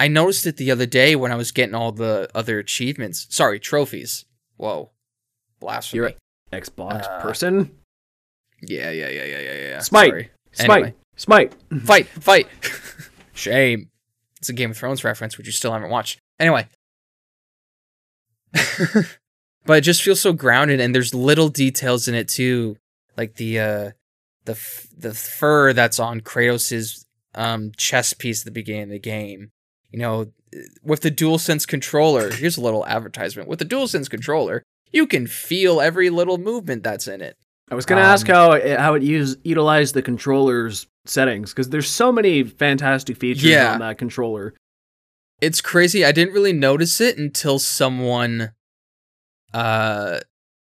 I 0.00 0.08
noticed 0.08 0.46
it 0.46 0.56
the 0.56 0.70
other 0.70 0.86
day 0.86 1.16
when 1.16 1.32
I 1.32 1.34
was 1.34 1.50
getting 1.50 1.74
all 1.74 1.92
the 1.92 2.30
other 2.34 2.58
achievements. 2.58 3.26
Sorry, 3.30 3.58
trophies. 3.58 4.24
Whoa. 4.56 4.92
Blasphemy. 5.60 5.98
You're 5.98 6.12
Xbox 6.52 7.04
uh, 7.04 7.20
person. 7.20 7.70
Yeah, 8.62 8.90
yeah, 8.90 9.08
yeah, 9.08 9.24
yeah, 9.24 9.40
yeah, 9.40 9.54
yeah. 9.54 9.78
Smite. 9.80 10.10
Sorry. 10.10 10.30
Smite. 10.52 10.70
Anyway. 10.70 10.94
Smite. 11.16 11.54
Fight, 11.82 12.06
fight. 12.06 12.46
Shame. 13.34 13.90
It's 14.38 14.48
a 14.48 14.52
Game 14.52 14.70
of 14.70 14.76
Thrones 14.76 15.02
reference, 15.02 15.36
which 15.36 15.46
you 15.46 15.52
still 15.52 15.72
haven't 15.72 15.90
watched. 15.90 16.20
Anyway. 16.38 16.68
but 19.64 19.78
it 19.78 19.80
just 19.82 20.02
feels 20.02 20.20
so 20.20 20.32
grounded, 20.32 20.80
and 20.80 20.94
there's 20.94 21.14
little 21.14 21.48
details 21.48 22.08
in 22.08 22.14
it 22.14 22.28
too, 22.28 22.76
like 23.16 23.34
the 23.36 23.58
uh, 23.60 23.90
the 24.44 24.52
f- 24.52 24.86
the 24.96 25.14
fur 25.14 25.72
that's 25.72 25.98
on 26.00 26.20
Kratos's 26.20 27.04
um 27.34 27.72
chest 27.76 28.18
piece 28.18 28.40
at 28.42 28.44
the 28.46 28.50
beginning 28.50 28.84
of 28.84 28.88
the 28.90 28.98
game. 28.98 29.50
You 29.90 29.98
know, 30.00 30.32
with 30.82 31.00
the 31.00 31.10
DualSense 31.10 31.66
controller. 31.66 32.30
Here's 32.30 32.56
a 32.56 32.60
little 32.60 32.86
advertisement. 32.86 33.48
With 33.48 33.58
the 33.58 33.64
DualSense 33.64 34.10
controller, 34.10 34.62
you 34.92 35.06
can 35.06 35.26
feel 35.26 35.80
every 35.80 36.10
little 36.10 36.36
movement 36.38 36.82
that's 36.82 37.08
in 37.08 37.20
it. 37.22 37.36
I 37.70 37.74
was 37.74 37.86
gonna 37.86 38.00
Um, 38.02 38.06
ask 38.08 38.26
how 38.26 38.52
it, 38.52 38.78
how 38.78 38.94
it 38.94 39.02
use 39.02 39.36
utilized 39.44 39.94
the 39.94 40.02
controller's 40.02 40.86
settings 41.06 41.52
because 41.52 41.68
there's 41.70 41.88
so 41.88 42.10
many 42.12 42.42
fantastic 42.42 43.16
features 43.18 43.44
Yeah. 43.44 43.72
on 43.74 43.80
that 43.80 43.96
controller. 43.98 44.54
It's 45.40 45.60
crazy. 45.60 46.04
I 46.04 46.12
didn't 46.12 46.34
really 46.34 46.52
notice 46.52 47.00
it 47.00 47.18
until 47.18 47.58
someone 47.58 48.52
uh 49.54 50.20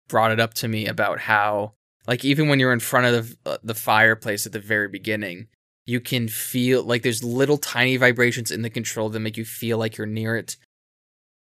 brought 0.08 0.32
it 0.32 0.40
up 0.40 0.54
to 0.54 0.68
me 0.68 0.86
about 0.86 1.20
how 1.20 1.72
like 2.06 2.24
even 2.24 2.48
when 2.48 2.58
you're 2.58 2.72
in 2.72 2.80
front 2.80 3.06
of 3.06 3.36
the, 3.44 3.50
uh, 3.50 3.58
the 3.62 3.74
fireplace 3.74 4.44
at 4.44 4.52
the 4.52 4.58
very 4.58 4.88
beginning, 4.88 5.46
you 5.86 6.00
can 6.00 6.26
feel 6.28 6.82
like 6.82 7.02
there's 7.02 7.22
little 7.22 7.58
tiny 7.58 7.96
vibrations 7.96 8.50
in 8.50 8.62
the 8.62 8.70
control 8.70 9.08
that 9.10 9.20
make 9.20 9.36
you 9.36 9.44
feel 9.44 9.78
like 9.78 9.96
you're 9.96 10.06
near 10.06 10.36
it. 10.36 10.56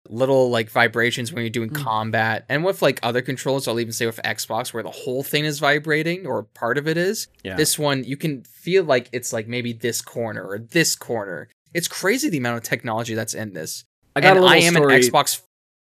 Little 0.07 0.49
like 0.49 0.69
vibrations 0.69 1.31
when 1.33 1.43
you're 1.43 1.49
doing 1.49 1.69
Mm. 1.71 1.83
combat. 1.83 2.45
And 2.49 2.63
with 2.63 2.81
like 2.81 2.99
other 3.03 3.21
controls, 3.21 3.67
I'll 3.67 3.79
even 3.79 3.91
say 3.93 4.05
with 4.05 4.19
Xbox 4.23 4.73
where 4.73 4.83
the 4.83 4.89
whole 4.91 5.23
thing 5.23 5.45
is 5.45 5.59
vibrating 5.59 6.25
or 6.27 6.43
part 6.43 6.77
of 6.77 6.87
it 6.87 6.97
is. 6.97 7.27
Yeah. 7.43 7.55
This 7.55 7.77
one 7.79 8.03
you 8.03 8.17
can 8.17 8.43
feel 8.43 8.83
like 8.83 9.09
it's 9.11 9.33
like 9.33 9.47
maybe 9.47 9.73
this 9.73 10.01
corner 10.01 10.43
or 10.43 10.59
this 10.59 10.95
corner. 10.95 11.49
It's 11.73 11.87
crazy 11.87 12.29
the 12.29 12.37
amount 12.37 12.57
of 12.57 12.63
technology 12.63 13.13
that's 13.13 13.33
in 13.33 13.53
this. 13.53 13.83
I 14.15 14.21
got 14.21 14.31
and 14.31 14.39
a 14.39 14.41
little 14.41 14.55
I 14.55 14.57
am 14.59 14.73
story. 14.73 14.95
an 14.95 15.01
Xbox, 15.01 15.41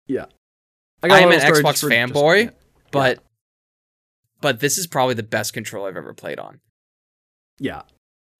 Yeah, 0.07 0.27
I, 1.03 1.09
got 1.09 1.15
I 1.15 1.21
am 1.23 1.31
an 1.33 1.41
Xbox 1.41 1.81
just- 1.81 1.85
fanboy, 1.85 2.45
yeah. 2.47 2.51
but 2.91 3.23
but 4.41 4.61
this 4.61 4.79
is 4.79 4.87
probably 4.87 5.15
the 5.15 5.23
best 5.23 5.53
control 5.53 5.87
I've 5.87 5.97
ever 5.97 6.15
played 6.15 6.39
on. 6.39 6.61
yeah. 7.59 7.83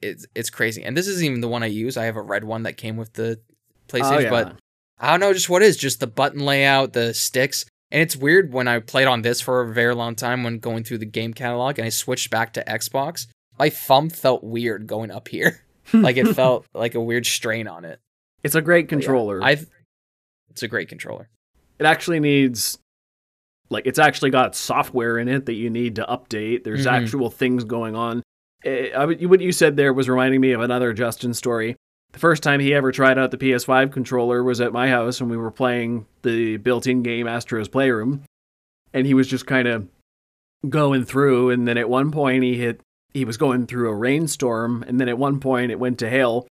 It's 0.03 0.25
it's 0.35 0.49
crazy, 0.49 0.83
and 0.83 0.97
this 0.97 1.07
isn't 1.09 1.27
even 1.27 1.43
the 1.43 1.49
one 1.49 1.63
I 1.63 1.67
use. 1.67 1.99
I 1.99 2.05
have 2.07 2.17
a 2.17 2.23
red 2.23 2.43
one 2.43 2.63
that 2.63 2.79
came 2.79 2.97
with 2.97 3.13
the 3.13 3.39
Oh, 3.39 3.87
PlayStation, 3.99 4.23
yeah. 4.23 4.31
but 4.31 4.57
I 4.99 5.11
don't 5.11 5.21
know 5.21 5.35
just 5.35 5.51
what 5.51 5.61
it 5.61 5.67
is. 5.67 5.77
Just 5.77 6.01
the 6.01 6.07
button 6.07 6.41
layout, 6.41 6.95
the 6.95 7.13
sticks, 7.13 7.67
and 7.91 8.01
it's 8.01 8.17
weird 8.17 8.51
when 8.51 8.67
I 8.67 8.79
played 8.79 9.07
on 9.09 9.21
this 9.21 9.43
for 9.43 9.61
a 9.61 9.75
very 9.75 9.95
long 9.95 10.15
time 10.15 10.43
when 10.43 10.59
going 10.59 10.85
through 10.85 10.99
the 10.99 11.05
game 11.05 11.35
catalog, 11.35 11.79
and 11.79 11.85
I 11.85 11.91
switched 11.91 12.31
back 12.31 12.55
to 12.55 12.65
Xbox. 12.65 13.27
My 13.59 13.69
thumb 13.69 14.09
felt 14.09 14.43
weird 14.43 14.87
going 14.87 15.11
up 15.11 15.29
here, 15.29 15.67
like 15.93 16.17
it 16.17 16.29
felt 16.35 16.67
like 16.75 16.95
a 16.95 17.01
weird 17.01 17.27
strain 17.27 17.67
on 17.69 17.85
it. 17.85 18.01
it's 18.43 18.55
a 18.55 18.61
great 18.63 18.89
But 18.89 18.97
yeah, 18.97 19.01
controller. 19.07 19.43
I, 19.43 19.57
it's 20.51 20.63
a 20.63 20.69
great 20.69 20.89
controller. 20.89 21.29
it 21.79 21.87
actually 21.87 22.21
needs 22.21 22.79
like 23.71 23.87
it's 23.87 23.99
actually 23.99 24.31
got 24.31 24.55
software 24.57 25.17
in 25.19 25.29
it 25.29 25.47
that 25.47 25.55
you 25.55 25.71
need 25.71 25.97
to 25.97 26.05
update. 26.05 26.65
There's 26.65 26.87
Mhm. 26.87 26.93
actual 26.93 27.31
things 27.31 27.63
going 27.65 27.95
on. 27.95 28.23
Eh, 28.65 28.91
I 28.95 29.05
what 29.07 29.41
you 29.41 29.53
said 29.53 29.77
there 29.77 29.93
was 29.93 30.09
reminding 30.09 30.41
me 30.41 30.53
of 30.53 30.61
another 30.61 30.93
Justin 30.93 31.35
story. 31.35 31.77
The 32.13 32.19
first 32.19 32.43
time 32.43 32.59
he 32.59 32.75
ever 32.75 32.91
tried 32.91 33.19
out 33.19 33.31
the 33.31 33.39
PS5 33.39 33.93
controller 33.93 34.43
was 34.43 34.61
at 34.61 34.73
my 34.73 34.89
house 34.89 35.21
when 35.21 35.31
we 35.31 35.37
were 35.37 35.53
playing 35.53 36.07
the 36.23 36.57
built-in 36.57 37.05
game 37.05 37.29
Astro's 37.29 37.69
Playroom, 37.69 38.23
and 38.93 39.07
he 39.07 39.15
was 39.15 39.29
just 39.29 39.47
kind 39.47 39.69
of 39.69 39.87
going 40.69 41.05
through. 41.05 41.51
And 41.51 41.69
then 41.69 41.79
at 41.79 41.89
one 41.89 42.11
point 42.11 42.43
he 42.43 42.57
hit 42.57 42.81
he 43.13 43.25
was 43.25 43.37
going 43.37 43.67
through 43.67 43.91
a 43.91 43.95
rainstorm, 43.95 44.85
and 44.87 45.01
then 45.01 45.09
at 45.09 45.19
one 45.19 45.41
point 45.41 45.71
it 45.71 45.79
went 45.79 45.99
to 46.01 46.09
hail. 46.11 46.47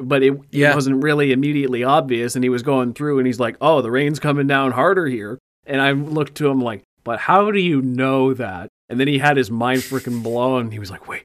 But 0.00 0.22
it, 0.22 0.38
Yeah. 0.50 0.70
it 0.72 0.74
wasn't 0.74 1.02
really 1.02 1.32
immediately 1.32 1.82
obvious, 1.84 2.34
and 2.34 2.44
he 2.44 2.48
was 2.48 2.62
going 2.62 2.94
through, 2.94 3.18
and 3.18 3.26
he's 3.26 3.40
like, 3.40 3.56
"Oh, 3.60 3.82
the 3.82 3.90
rain's 3.90 4.18
coming 4.20 4.46
down 4.46 4.72
harder 4.72 5.06
here." 5.06 5.38
And 5.66 5.80
I 5.80 5.92
looked 5.92 6.36
to 6.36 6.48
him 6.48 6.60
like, 6.60 6.82
"But 7.04 7.18
how 7.20 7.50
do 7.50 7.58
you 7.60 7.82
know 7.82 8.32
that?" 8.34 8.68
And 8.88 8.98
then 8.98 9.08
he 9.08 9.18
had 9.18 9.36
his 9.36 9.50
mind 9.50 9.82
freaking 9.82 10.22
blown. 10.22 10.70
He 10.70 10.78
was 10.78 10.90
like, 10.90 11.06
"Wait, 11.08 11.24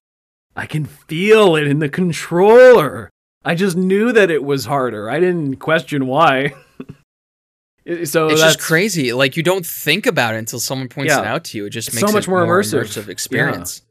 I 0.56 0.66
can 0.66 0.86
feel 0.86 1.56
it 1.56 1.68
in 1.68 1.80
the 1.80 1.90
controller. 1.90 3.10
I 3.44 3.54
just 3.56 3.78
knew 3.78 4.12
that 4.12 4.32
it 4.32 4.44
was 4.44 4.66
harder. 4.66 5.10
I 5.10 5.20
didn't 5.20 5.58
question 5.58 6.08
why." 6.08 6.54
So 8.06 8.30
it's 8.30 8.42
that's 8.42 8.56
just 8.56 8.60
crazy. 8.60 9.14
Like 9.14 9.38
you 9.38 9.44
don't 9.44 9.64
think 9.64 10.08
about 10.08 10.34
it 10.34 10.40
until 10.40 10.60
someone 10.60 10.90
points 10.90 11.14
Yeah. 11.14 11.20
it 11.22 11.26
out 11.28 11.44
to 11.46 11.58
you. 11.60 11.66
It 11.66 11.70
just 11.70 11.94
makes 11.94 12.00
so 12.08 12.12
much 12.12 12.24
it 12.28 12.30
more 12.32 12.44
more 12.44 12.60
immersive. 12.62 12.82
immersive 12.82 13.10
experience. 13.10 13.84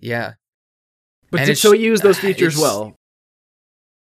Yeah. 0.00 0.34
But 1.30 1.44
did, 1.46 1.58
so 1.58 1.72
it 1.72 1.80
used 1.80 2.02
those 2.02 2.18
ah, 2.18 2.22
features 2.22 2.56
well. 2.56 2.94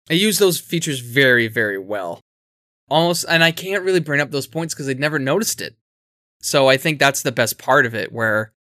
I 0.09 0.13
use 0.13 0.39
those 0.39 0.59
features 0.59 0.99
very, 0.99 1.47
very 1.47 1.77
well. 1.77 2.19
Almost, 2.89 3.25
and 3.29 3.43
I 3.43 3.51
can't 3.51 3.83
really 3.83 4.01
bring 4.01 4.19
up 4.19 4.31
those 4.31 4.47
points 4.47 4.73
because 4.73 4.89
I'd 4.89 4.99
never 4.99 5.19
noticed 5.19 5.61
it. 5.61 5.75
So 6.41 6.67
I 6.67 6.75
think 6.77 6.99
that's 6.99 7.21
the 7.21 7.31
best 7.31 7.57
part 7.57 7.85
of 7.85 7.95
it, 7.95 8.11
where 8.11 8.51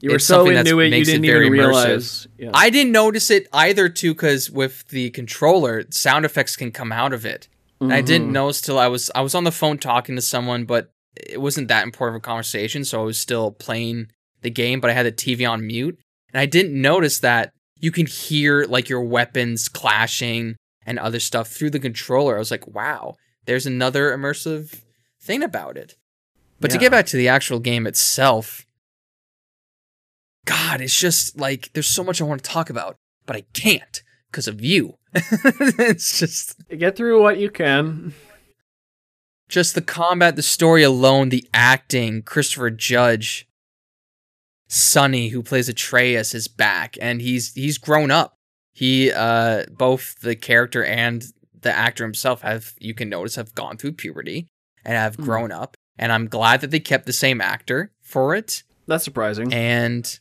You 0.00 0.10
were 0.10 0.18
so 0.18 0.48
into 0.48 0.80
it, 0.80 0.92
you 0.94 1.04
didn't 1.04 1.22
very 1.22 1.46
even 1.46 1.58
realize. 1.58 2.26
Yeah. 2.38 2.50
I 2.54 2.70
didn't 2.70 2.92
notice 2.92 3.30
it 3.30 3.46
either, 3.52 3.90
too, 3.90 4.14
because 4.14 4.50
with 4.50 4.88
the 4.88 5.10
controller, 5.10 5.84
sound 5.90 6.24
effects 6.24 6.56
can 6.56 6.72
come 6.72 6.90
out 6.90 7.12
of 7.12 7.26
it. 7.26 7.48
And 7.80 7.92
I 7.92 8.00
didn't 8.00 8.28
Mhm. 8.28 8.32
notice 8.32 8.60
till 8.60 8.78
I 8.78 8.86
was 8.86 9.10
I 9.14 9.20
was 9.20 9.34
on 9.34 9.44
the 9.44 9.52
phone 9.52 9.76
talking 9.76 10.14
to 10.16 10.22
someone, 10.22 10.64
but 10.64 10.92
it 11.16 11.40
wasn't 11.40 11.68
that 11.68 11.82
important 11.84 12.16
of 12.16 12.22
a 12.22 12.24
conversation, 12.24 12.84
so 12.84 13.02
I 13.02 13.04
was 13.04 13.18
still 13.18 13.50
playing 13.50 14.06
the 14.40 14.50
game, 14.50 14.80
but 14.80 14.88
I 14.88 14.94
had 14.94 15.04
the 15.04 15.12
TV 15.12 15.44
on 15.44 15.66
mute, 15.66 15.98
and 16.32 16.40
I 16.40 16.46
didn't 16.46 16.80
notice 16.80 17.18
that 17.20 17.52
you 17.78 17.90
can 17.90 18.06
hear 18.06 18.64
like 18.64 18.88
your 18.88 19.02
weapons 19.02 19.68
clashing 19.68 20.56
and 20.86 20.98
other 20.98 21.20
stuff 21.20 21.48
through 21.48 21.70
the 21.70 21.78
controller. 21.80 22.36
I 22.36 22.38
was 22.38 22.50
like, 22.50 22.66
wow, 22.66 23.16
there's 23.46 23.66
another 23.66 24.16
immersive 24.16 24.80
thing 25.20 25.42
about 25.42 25.76
it. 25.76 25.96
But 26.60 26.70
to 26.70 26.78
get 26.78 26.92
back 26.92 27.06
to 27.06 27.16
the 27.16 27.28
actual 27.28 27.58
game 27.58 27.88
itself, 27.88 28.64
God, 30.44 30.80
it's 30.80 30.96
just 30.98 31.38
like 31.38 31.72
there's 31.72 31.88
so 31.88 32.04
much 32.04 32.20
I 32.20 32.24
want 32.24 32.42
to 32.42 32.50
talk 32.50 32.70
about, 32.70 32.96
but 33.26 33.34
I 33.34 33.42
can't 33.52 34.02
because 34.30 34.46
of 34.46 34.60
you. 34.64 34.96
it's 35.14 36.18
just 36.18 36.56
Get 36.68 36.96
through 36.96 37.20
what 37.20 37.38
you 37.38 37.50
can. 37.50 38.14
just 39.48 39.74
the 39.74 39.82
combat, 39.82 40.36
the 40.36 40.42
story 40.42 40.84
alone, 40.84 41.28
the 41.28 41.48
acting, 41.52 42.22
Christopher 42.22 42.70
Judge, 42.70 43.46
Sunny, 44.74 45.28
who 45.28 45.42
plays 45.42 45.68
Atreus, 45.68 46.34
is 46.34 46.48
back, 46.48 46.96
and 47.00 47.20
he's 47.20 47.52
he's 47.52 47.76
grown 47.76 48.10
up. 48.10 48.38
He 48.72 49.12
uh 49.12 49.64
both 49.70 50.18
the 50.22 50.34
character 50.34 50.82
and 50.82 51.22
the 51.60 51.70
actor 51.76 52.04
himself 52.04 52.40
have 52.40 52.72
you 52.78 52.94
can 52.94 53.10
notice 53.10 53.34
have 53.36 53.54
gone 53.54 53.76
through 53.76 53.92
puberty 53.92 54.48
and 54.82 54.94
have 54.94 55.18
Mhm. 55.18 55.24
grown 55.24 55.52
up. 55.52 55.76
And 55.98 56.10
I'm 56.10 56.26
glad 56.26 56.62
that 56.62 56.70
they 56.70 56.80
kept 56.80 57.04
the 57.04 57.12
same 57.12 57.42
actor 57.42 57.92
for 58.00 58.34
it. 58.34 58.62
That's 58.86 59.04
surprising. 59.04 59.52
And 59.52 60.18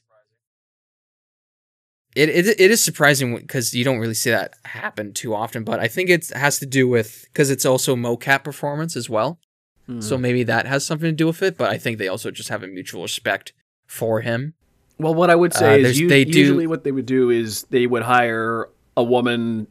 it 2.13 2.27
it, 2.27 2.48
it 2.60 2.72
is 2.72 2.84
surprising 2.84 3.38
because 3.38 3.74
you 3.74 3.86
don't 3.86 4.00
really 4.00 4.13
see 4.13 4.31
that 4.31 4.55
happen 4.65 5.13
too 5.13 5.34
often. 5.34 5.63
But 5.63 5.79
I 5.79 5.88
think 5.88 6.10
it 6.10 6.27
has 6.36 6.60
to 6.60 6.65
do 6.65 6.89
with 6.89 7.24
because 7.31 7.50
it's 7.50 7.65
also 7.65 7.96
mocap 7.96 8.43
performance 8.43 8.98
as 8.98 9.10
well. 9.10 9.39
Hmm. 9.86 10.01
So 10.01 10.17
maybe 10.17 10.43
that 10.43 10.65
has 10.67 10.86
something 10.86 11.08
to 11.10 11.15
do 11.15 11.27
with 11.27 11.41
it, 11.41 11.58
but 11.58 11.72
I 11.72 11.77
think 11.77 12.00
they 12.00 12.10
also 12.10 12.31
just 12.31 12.50
have 12.50 12.63
a 12.63 12.67
mutual 12.67 13.03
respect 13.03 13.53
for 13.91 14.21
him. 14.21 14.53
Well, 14.98 15.13
what 15.13 15.29
I 15.29 15.36
would 15.36 15.53
Uh, 15.53 15.60
say 15.60 15.75
is 15.79 15.83
there's- 15.83 16.00
u- 16.00 16.07
they 16.07 16.24
do- 16.24 16.39
usually 16.39 16.65
what 16.67 16.83
they 16.86 16.91
would 16.93 17.05
do 17.05 17.29
is 17.29 17.63
they 17.71 17.86
would 17.88 18.03
hire 18.03 18.69
a 18.95 19.03
woman 19.03 19.67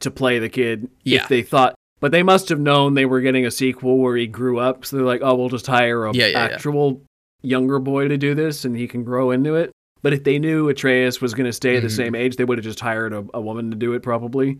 to 0.00 0.10
play 0.10 0.38
the 0.38 0.48
kid 0.48 0.88
Yeah. 1.04 1.22
if 1.22 1.28
they 1.28 1.42
thought, 1.42 1.74
but 2.00 2.10
they 2.12 2.22
must 2.22 2.48
have 2.48 2.60
known 2.60 2.94
they 2.94 3.04
were 3.04 3.20
getting 3.20 3.44
a 3.44 3.50
sequel 3.50 3.98
where 3.98 4.16
he 4.16 4.26
grew 4.26 4.58
up, 4.58 4.86
so 4.86 4.96
they're 4.96 5.04
like, 5.04 5.20
oh, 5.22 5.34
we'll 5.34 5.48
just 5.50 5.66
hire 5.66 6.06
a 6.06 6.12
Yeah, 6.14 6.28
yeah, 6.28 6.38
actual 6.38 7.02
younger 7.42 7.78
boy 7.78 8.08
to 8.08 8.16
do 8.16 8.34
this 8.34 8.64
and 8.64 8.74
he 8.76 8.88
can 8.88 9.04
grow 9.04 9.30
into 9.32 9.54
it. 9.54 9.70
But 10.00 10.12
if 10.14 10.24
they 10.24 10.38
knew 10.38 10.68
Atreus 10.68 11.20
was 11.20 11.34
going 11.34 11.46
to 11.46 11.52
stay 11.52 11.78
the 11.80 11.88
Mhm. 11.88 11.96
same 11.96 12.14
age, 12.14 12.36
they 12.36 12.44
would 12.44 12.56
have 12.58 12.64
just 12.64 12.80
hired 12.80 13.12
a, 13.12 13.26
a 13.34 13.40
woman 13.40 13.70
to 13.70 13.76
do 13.76 13.92
it 13.94 14.02
probably. 14.02 14.58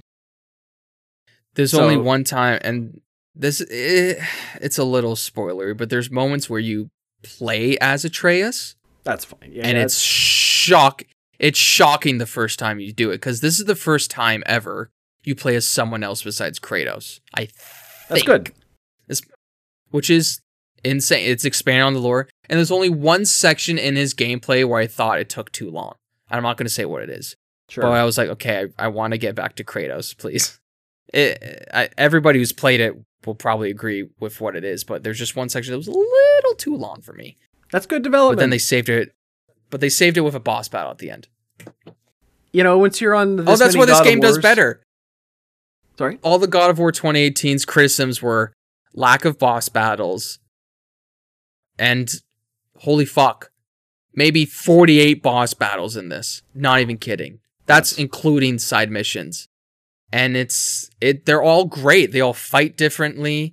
There's 1.55 1.71
So- 1.71 1.83
only 1.83 1.97
one 1.97 2.25
time, 2.25 2.59
and 2.63 3.01
this 3.35 3.61
eh, 3.71 4.15
it's 4.61 4.79
a 4.79 4.85
little 4.85 5.15
spoilery, 5.15 5.77
but 5.77 5.89
there's 5.91 6.11
moments 6.11 6.51
where 6.51 6.61
you 6.61 6.89
play 7.23 7.77
as 7.81 8.05
Atreus, 8.05 8.75
That's 9.09 9.25
fine. 9.25 9.51
Yeah, 9.51 9.63
and 9.67 9.77
that's- 9.79 9.95
it's 9.95 10.01
shock. 10.01 11.03
It's 11.39 11.59
shocking 11.59 12.19
the 12.19 12.27
first 12.27 12.59
time 12.59 12.79
you 12.79 12.93
do 12.93 13.11
it 13.11 13.15
because 13.15 13.41
this 13.41 13.59
is 13.59 13.65
the 13.65 13.75
first 13.77 14.11
time 14.11 14.43
ever 14.45 14.91
you 15.25 15.35
play 15.35 15.57
as 15.57 15.67
someone 15.67 16.03
else 16.03 16.23
besides 16.23 16.59
Kratos. 16.59 17.21
I 17.35 17.49
that's 18.09 18.25
think, 18.25 18.27
good. 18.27 18.53
which 19.91 20.11
is 20.11 20.41
insane. 20.85 21.27
It's 21.27 21.45
expanding 21.47 21.85
on 21.85 21.95
the 21.95 22.01
lore, 22.01 22.29
and 22.51 22.59
there's 22.59 22.71
only 22.71 22.91
one 22.91 23.25
section 23.25 23.79
in 23.79 23.97
his 23.97 24.13
gameplay 24.15 24.69
where 24.69 24.81
I 24.81 24.87
thought 24.87 25.21
it 25.21 25.31
took 25.31 25.53
too 25.53 25.71
long. 25.71 25.95
I'm 26.31 26.43
not 26.43 26.59
going 26.59 26.67
to 26.67 26.73
say 26.73 26.85
what 26.85 27.03
it 27.03 27.09
is. 27.09 27.35
Sure. 27.71 27.83
But 27.83 27.93
I 27.93 28.05
was 28.05 28.19
like, 28.19 28.29
okay, 28.31 28.69
I, 28.79 28.85
I 28.85 28.89
want 28.89 29.13
to 29.13 29.19
get 29.19 29.35
back 29.35 29.57
to 29.57 29.65
Kratos, 29.65 30.17
please. 30.17 30.59
It, 31.11 31.67
I, 31.73 31.89
everybody 31.97 32.39
who's 32.39 32.53
played 32.53 32.81
it 32.81 32.95
will 33.25 33.35
probably 33.35 33.71
agree 33.71 34.11
with 34.21 34.43
what 34.43 34.55
it 34.55 34.63
is, 34.63 34.85
but 34.85 35.03
there's 35.03 35.19
just 35.19 35.37
one 35.37 35.49
section 35.49 35.73
that 35.73 35.79
was 35.79 35.89
a 35.89 35.91
little 35.91 36.55
too 36.59 36.77
long 36.77 37.01
for 37.01 37.15
me. 37.15 37.39
That's 37.73 37.87
good 37.87 38.03
development. 38.03 38.37
But 38.39 38.43
then 38.43 38.51
they 38.51 38.59
saved 38.59 38.89
it. 38.89 39.13
But 39.71 39.81
they 39.81 39.89
saved 39.89 40.17
it 40.17 40.23
with 40.23 40.35
a 40.35 40.41
boss 40.41 40.69
battle 40.69 40.91
at 40.91 40.99
the 40.99 41.11
end. 41.11 41.29
you 42.53 42.63
know, 42.63 42.79
once 42.79 43.01
you're 43.01 43.15
on. 43.15 43.37
The 43.37 43.45
Oh, 43.47 43.57
that's 43.57 43.77
what 43.77 43.87
this 43.89 44.01
game 44.01 44.21
does 44.21 44.39
better. 44.39 44.83
Sorry. 45.99 46.19
All 46.23 46.39
the 46.39 46.47
God 46.47 46.71
of 46.71 46.79
War 46.79 46.93
2018's 46.93 47.65
criticisms 47.65 48.23
were 48.23 48.53
lack 48.95 49.25
of 49.25 49.39
boss 49.39 49.69
battles, 49.69 50.39
and 51.79 52.13
holy 52.79 53.05
fuck, 53.05 53.51
maybe 54.15 54.45
48 54.45 55.23
boss 55.23 55.55
battles 55.55 55.97
in 55.97 56.09
this. 56.09 56.43
Not 56.55 56.81
even 56.81 56.99
kidding. 56.99 57.41
That's 57.67 57.93
Yes. 57.93 57.99
including 57.99 58.59
side 58.59 58.91
missions. 58.91 59.49
And 60.11 60.37
it's 60.37 60.89
it 61.01 61.27
they're 61.27 61.43
all 61.43 61.67
great. 61.67 62.13
They 62.13 62.21
all 62.21 62.33
fight 62.33 62.77
differently. 62.77 63.53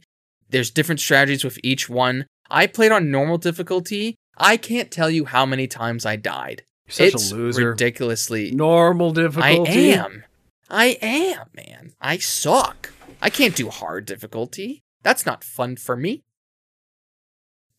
There's 0.49 0.71
different 0.71 1.01
strategies 1.01 1.43
with 1.43 1.59
each 1.63 1.89
one. 1.89 2.27
I 2.49 2.67
played 2.67 2.91
on 2.91 3.11
normal 3.11 3.37
difficulty. 3.37 4.15
I 4.37 4.57
can't 4.57 4.91
tell 4.91 5.09
you 5.09 5.25
how 5.25 5.45
many 5.45 5.67
times 5.67 6.05
I 6.05 6.15
died. 6.15 6.63
You're 6.87 6.93
such 7.11 7.13
it's 7.15 7.31
a 7.31 7.35
loser. 7.35 7.69
ridiculously 7.71 8.51
Normal 8.51 9.11
difficulty. 9.11 9.93
I 9.93 9.95
am. 9.95 10.23
I 10.69 10.97
am, 11.01 11.47
man. 11.55 11.93
I 12.01 12.17
suck. 12.17 12.91
I 13.21 13.29
can't 13.29 13.55
do 13.55 13.69
hard 13.69 14.05
difficulty. 14.05 14.83
That's 15.03 15.25
not 15.25 15.43
fun 15.43 15.75
for 15.77 15.95
me. 15.95 16.23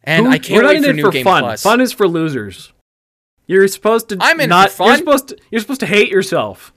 And 0.03 0.27
Who- 0.27 0.33
I 0.33 0.39
can't 0.39 0.57
we're 0.57 0.63
not 0.63 0.77
in 0.77 0.83
for 0.85 0.91
it 0.91 0.97
New 0.97 1.03
for 1.03 1.11
Game 1.11 1.25
fun. 1.25 1.43
Plus. 1.43 1.63
Fun 1.63 1.81
is 1.81 1.93
for 1.93 2.09
losers. 2.09 2.73
You're 3.47 3.69
supposed 3.69 4.09
to. 4.09 4.19
I'm 4.21 4.41
in 4.41 4.49
not, 4.49 4.71
for 4.71 4.85
You're 4.87 4.93
fun. 4.95 4.99
supposed 4.99 5.29
to. 5.29 5.39
You're 5.51 5.61
supposed 5.61 5.81
to 5.81 5.87
hate 5.87 6.11
yourself. 6.11 6.73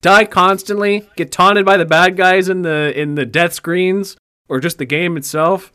Die 0.00 0.24
constantly. 0.24 1.08
Get 1.16 1.30
taunted 1.30 1.64
by 1.64 1.76
the 1.76 1.84
bad 1.84 2.16
guys 2.16 2.48
in 2.48 2.62
the 2.62 2.92
in 3.00 3.14
the 3.14 3.24
death 3.26 3.52
screens 3.52 4.16
or 4.48 4.58
just 4.58 4.78
the 4.78 4.84
game 4.84 5.16
itself. 5.16 5.72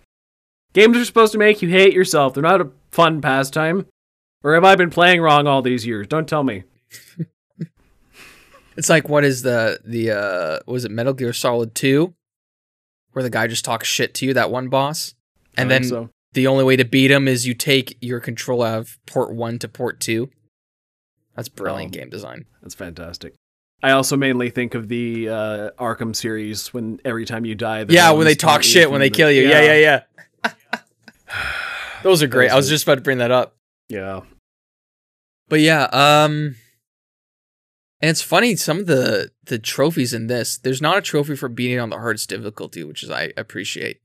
Games 0.74 0.98
are 0.98 1.06
supposed 1.06 1.32
to 1.32 1.38
make 1.38 1.62
you 1.62 1.70
hate 1.70 1.94
yourself. 1.94 2.34
They're 2.34 2.44
not 2.44 2.62
a 2.62 2.70
fun 2.92 3.22
pastime. 3.22 3.86
Or 4.44 4.54
have 4.54 4.64
I 4.64 4.76
been 4.76 4.90
playing 4.92 5.22
wrong 5.22 5.48
all 5.48 5.62
these 5.62 5.86
years? 5.86 6.08
Don't 6.08 6.28
tell 6.28 6.44
me. 6.44 6.64
It's 8.76 8.90
like 8.90 9.10
what 9.10 9.24
is 9.24 9.42
the 9.42 9.80
the 9.84 10.12
uh 10.12 10.60
was 10.72 10.86
it 10.86 10.92
Metal 10.92 11.14
Gear 11.14 11.34
Solid 11.34 11.74
2 11.74 12.14
where 13.14 13.24
the 13.24 13.30
guy 13.32 13.48
just 13.48 13.66
talks 13.66 13.88
shit 13.88 14.14
to 14.14 14.26
you 14.28 14.36
that 14.36 14.52
one 14.52 14.68
boss 14.70 15.16
and 15.58 15.72
then 15.72 15.84
so. 15.84 16.10
the 16.34 16.46
only 16.46 16.64
way 16.64 16.76
to 16.76 16.86
beat 16.86 17.10
him 17.10 17.28
is 17.28 17.48
you 17.48 17.56
take 17.56 17.98
your 18.02 18.20
control 18.20 18.62
out 18.62 18.78
of 18.78 19.00
port 19.08 19.34
1 19.34 19.58
to 19.58 19.68
port 19.68 20.00
2. 20.00 20.30
That's 21.36 21.50
brilliant 21.50 21.96
Oh. 21.96 22.00
game 22.00 22.10
design. 22.12 22.46
That's 22.62 22.76
fantastic. 22.76 23.34
I 23.82 23.92
also 23.94 24.16
mainly 24.16 24.52
think 24.52 24.76
of 24.76 24.88
the 24.90 25.30
uh, 25.30 25.70
Arkham 25.80 26.16
series 26.16 26.72
when 26.72 27.00
every 27.04 27.26
time 27.26 27.46
you 27.46 27.56
die, 27.56 27.84
the 27.84 27.94
yeah, 27.96 28.12
when 28.12 28.26
they 28.26 28.36
talk 28.36 28.62
shit 28.62 28.92
when 28.92 29.00
they 29.02 29.10
the- 29.10 29.16
kill 29.16 29.32
you. 29.32 29.48
Yeah, 29.50 29.62
yeah, 29.62 29.76
yeah. 29.78 30.02
Those 32.04 32.22
are 32.24 32.28
great. 32.28 32.52
I 32.52 32.56
was 32.56 32.68
are- 32.68 32.74
just 32.74 32.84
about 32.84 32.96
to 32.96 33.02
bring 33.02 33.18
that 33.20 33.32
up. 33.32 33.56
yeah. 33.90 34.22
But 35.50 35.62
yeah, 35.62 35.84
um 35.94 36.56
and 38.02 38.10
it's 38.12 38.22
funny 38.22 38.56
some 38.58 38.80
of 38.80 38.86
the 38.86 39.32
the 39.46 39.58
trophies 39.58 40.14
in 40.14 40.28
this, 40.28 40.58
there's 40.58 40.82
not 40.82 40.98
a 40.98 41.02
trophy 41.02 41.36
for 41.38 41.48
beating 41.48 41.80
on 41.80 41.90
the 41.90 41.96
hardest 41.98 42.30
difficulty, 42.30 42.84
which 42.84 43.02
is 43.02 43.10
I 43.10 43.32
appreciate. 43.38 44.02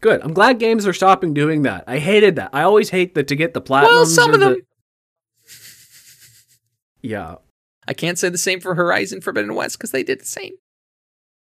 Good. 0.00 0.22
I'm 0.22 0.32
glad 0.32 0.58
games 0.58 0.86
are 0.86 0.92
stopping 0.92 1.34
doing 1.34 1.62
that. 1.62 1.84
I 1.86 1.98
hated 1.98 2.36
that. 2.36 2.50
I 2.54 2.62
always 2.62 2.90
hate 2.90 3.14
that 3.16 3.28
to 3.28 3.36
get 3.36 3.52
the 3.52 3.60
platinum. 3.60 3.94
well, 3.96 4.06
some 4.06 4.32
of 4.32 4.40
them 4.40 4.56
yeah. 7.02 7.36
I 7.86 7.94
can't 7.94 8.18
say 8.18 8.28
the 8.28 8.38
same 8.38 8.60
for 8.60 8.74
Horizon 8.74 9.20
Forbidden 9.20 9.54
West 9.54 9.78
cuz 9.78 9.90
they 9.90 10.02
did 10.02 10.20
the 10.20 10.26
same. 10.26 10.54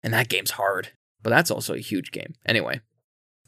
And 0.03 0.13
that 0.13 0.29
game's 0.29 0.53
hard, 0.53 0.91
but 1.23 1.31
that's 1.31 1.51
also 1.51 1.75
a 1.75 1.79
huge 1.79 2.11
game. 2.11 2.35
Anyway, 2.47 2.81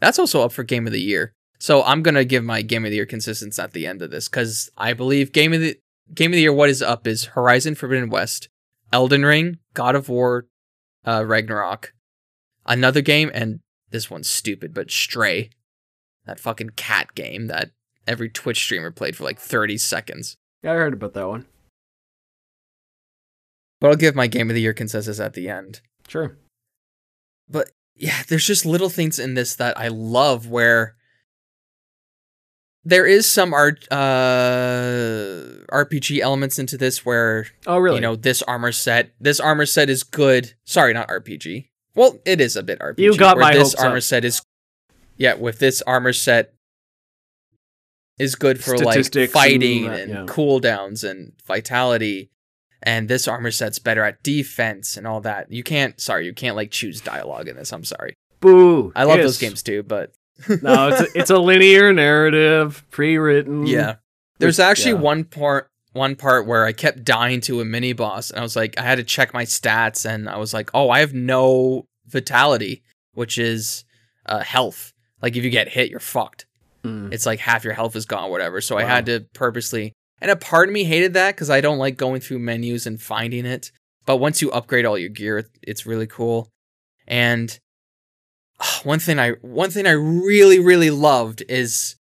that's 0.00 0.18
also 0.18 0.42
up 0.42 0.52
for 0.52 0.62
game 0.62 0.86
of 0.86 0.92
the 0.92 1.00
year. 1.00 1.34
So 1.64 1.82
I'm 1.82 2.02
going 2.02 2.14
to 2.14 2.26
give 2.26 2.44
my 2.44 2.60
game 2.60 2.84
of 2.84 2.90
the 2.90 2.96
year 2.96 3.06
consistency 3.06 3.62
at 3.62 3.72
the 3.72 3.86
end 3.86 4.02
of 4.02 4.10
this 4.10 4.28
cuz 4.28 4.68
I 4.76 4.92
believe 4.92 5.32
game 5.32 5.54
of 5.54 5.62
the 5.62 5.80
game 6.12 6.30
of 6.30 6.34
the 6.34 6.42
year 6.42 6.52
what 6.52 6.68
is 6.68 6.82
up 6.82 7.06
is 7.06 7.24
Horizon 7.32 7.74
Forbidden 7.74 8.10
West, 8.10 8.50
Elden 8.92 9.24
Ring, 9.24 9.60
God 9.72 9.94
of 9.94 10.10
War, 10.10 10.46
uh, 11.06 11.24
Ragnarok, 11.24 11.94
another 12.66 13.00
game, 13.00 13.30
and 13.32 13.60
this 13.88 14.10
one's 14.10 14.28
stupid, 14.28 14.74
but 14.74 14.90
Stray, 14.90 15.48
that 16.26 16.38
fucking 16.38 16.72
cat 16.76 17.14
game 17.14 17.46
that 17.46 17.70
every 18.06 18.28
Twitch 18.28 18.58
streamer 18.58 18.90
played 18.90 19.16
for 19.16 19.24
like 19.24 19.38
30 19.38 19.78
seconds. 19.78 20.36
Yeah, 20.62 20.72
I 20.72 20.74
heard 20.74 20.92
about 20.92 21.14
that 21.14 21.28
one. 21.28 21.46
But 23.80 23.88
I'll 23.88 23.96
give 23.96 24.14
my 24.14 24.26
game 24.26 24.50
of 24.50 24.54
the 24.54 24.60
year 24.60 24.74
consensus 24.74 25.18
at 25.18 25.32
the 25.32 25.48
end. 25.48 25.80
Sure. 26.08 26.36
But 27.48 27.70
yeah, 27.96 28.22
there's 28.28 28.46
just 28.46 28.66
little 28.66 28.90
things 28.90 29.18
in 29.18 29.32
this 29.32 29.56
that 29.56 29.78
I 29.78 29.88
love 29.88 30.46
where 30.46 30.96
there 32.84 33.06
is 33.06 33.30
some 33.30 33.54
art 33.54 33.86
uh 33.90 35.64
RPG 35.72 36.20
elements 36.20 36.58
into 36.58 36.76
this 36.76 37.04
where 37.04 37.46
Oh, 37.66 37.78
really? 37.78 37.96
you 37.96 38.00
know 38.00 38.16
this 38.16 38.42
armor 38.42 38.72
set 38.72 39.10
this 39.20 39.40
armor 39.40 39.66
set 39.66 39.88
is 39.90 40.02
good. 40.02 40.54
Sorry, 40.64 40.92
not 40.92 41.08
RPG. 41.08 41.68
Well, 41.94 42.18
it 42.24 42.40
is 42.40 42.56
a 42.56 42.62
bit 42.62 42.78
RPG. 42.80 42.98
You 42.98 43.16
got 43.16 43.38
my 43.38 43.54
this 43.54 43.74
armor 43.74 43.96
up. 43.98 44.02
set 44.02 44.24
is 44.24 44.42
yeah, 45.16 45.34
with 45.34 45.58
this 45.60 45.80
armor 45.82 46.12
set 46.12 46.52
is 48.18 48.34
good 48.34 48.62
for 48.62 48.76
like 48.78 49.04
fighting 49.30 49.86
and 49.86 49.94
and, 49.94 50.10
that, 50.12 50.18
yeah. 50.20 50.26
cooldowns 50.26 51.08
and 51.08 51.32
vitality. 51.46 52.30
And 52.86 53.08
this 53.08 53.26
armor 53.26 53.50
set's 53.50 53.78
better 53.78 54.04
at 54.04 54.22
defense 54.22 54.96
and 54.98 55.06
all 55.06 55.20
that. 55.22 55.50
You 55.50 55.62
can't 55.62 55.98
sorry, 56.00 56.26
you 56.26 56.34
can't 56.34 56.54
like 56.56 56.70
choose 56.70 57.00
dialogue 57.00 57.48
in 57.48 57.56
this. 57.56 57.72
I'm 57.72 57.84
sorry. 57.84 58.14
Boo. 58.40 58.92
I 58.94 59.04
love 59.04 59.16
Yes. 59.18 59.24
those 59.26 59.38
games 59.38 59.62
too, 59.62 59.82
but 59.82 60.12
no, 60.62 60.88
it's 60.88 61.00
a, 61.00 61.18
it's 61.18 61.30
a 61.30 61.38
linear 61.38 61.92
narrative, 61.92 62.84
pre-written. 62.90 63.66
yeah. 63.66 63.96
There's 64.38 64.58
actually 64.58 64.92
yeah. 64.92 65.00
one 65.00 65.24
part 65.24 65.68
one 65.92 66.16
part 66.16 66.46
where 66.46 66.64
I 66.64 66.72
kept 66.72 67.04
dying 67.04 67.40
to 67.42 67.60
a 67.60 67.64
mini 67.64 67.92
boss 67.92 68.30
and 68.30 68.40
I 68.40 68.42
was 68.42 68.56
like 68.56 68.78
I 68.78 68.82
had 68.82 68.96
to 68.96 69.04
check 69.04 69.32
my 69.32 69.44
stats 69.44 70.04
and 70.04 70.28
I 70.28 70.38
was 70.38 70.52
like, 70.52 70.70
"Oh, 70.74 70.90
I 70.90 71.00
have 71.00 71.14
no 71.14 71.86
vitality, 72.06 72.82
which 73.14 73.38
is 73.38 73.84
uh 74.26 74.40
health. 74.40 74.92
Like 75.22 75.36
if 75.36 75.44
you 75.44 75.50
get 75.50 75.68
hit, 75.68 75.88
you're 75.88 76.00
fucked. 76.00 76.46
Mm. 76.82 77.12
It's 77.12 77.26
like 77.26 77.38
half 77.38 77.64
your 77.64 77.74
health 77.74 77.94
is 77.94 78.06
gone 78.06 78.30
whatever." 78.30 78.60
So 78.60 78.76
I 78.76 78.82
had 78.82 79.06
to 79.06 79.20
purposely 79.34 79.92
and 80.20 80.30
a 80.30 80.36
part 80.36 80.68
of 80.68 80.72
me 80.72 80.82
hated 80.84 81.14
that 81.14 81.36
cuz 81.36 81.48
I 81.48 81.60
don't 81.60 81.78
like 81.78 81.96
going 81.96 82.20
through 82.20 82.40
menus 82.40 82.86
and 82.86 83.00
finding 83.00 83.46
it. 83.46 83.70
But 84.04 84.16
once 84.16 84.42
you 84.42 84.50
upgrade 84.50 84.84
all 84.84 84.98
your 84.98 85.08
gear, 85.08 85.46
it's 85.62 85.86
really 85.86 86.08
cool. 86.08 86.50
And 87.06 87.56
Ah, 88.60 88.80
one 88.84 88.98
thing 88.98 89.18
I 89.18 89.32
one 89.42 89.70
thing 89.70 89.86
I 89.86 89.92
really 89.92 90.58
really 90.58 90.90
loved 90.90 91.42
is 91.48 91.96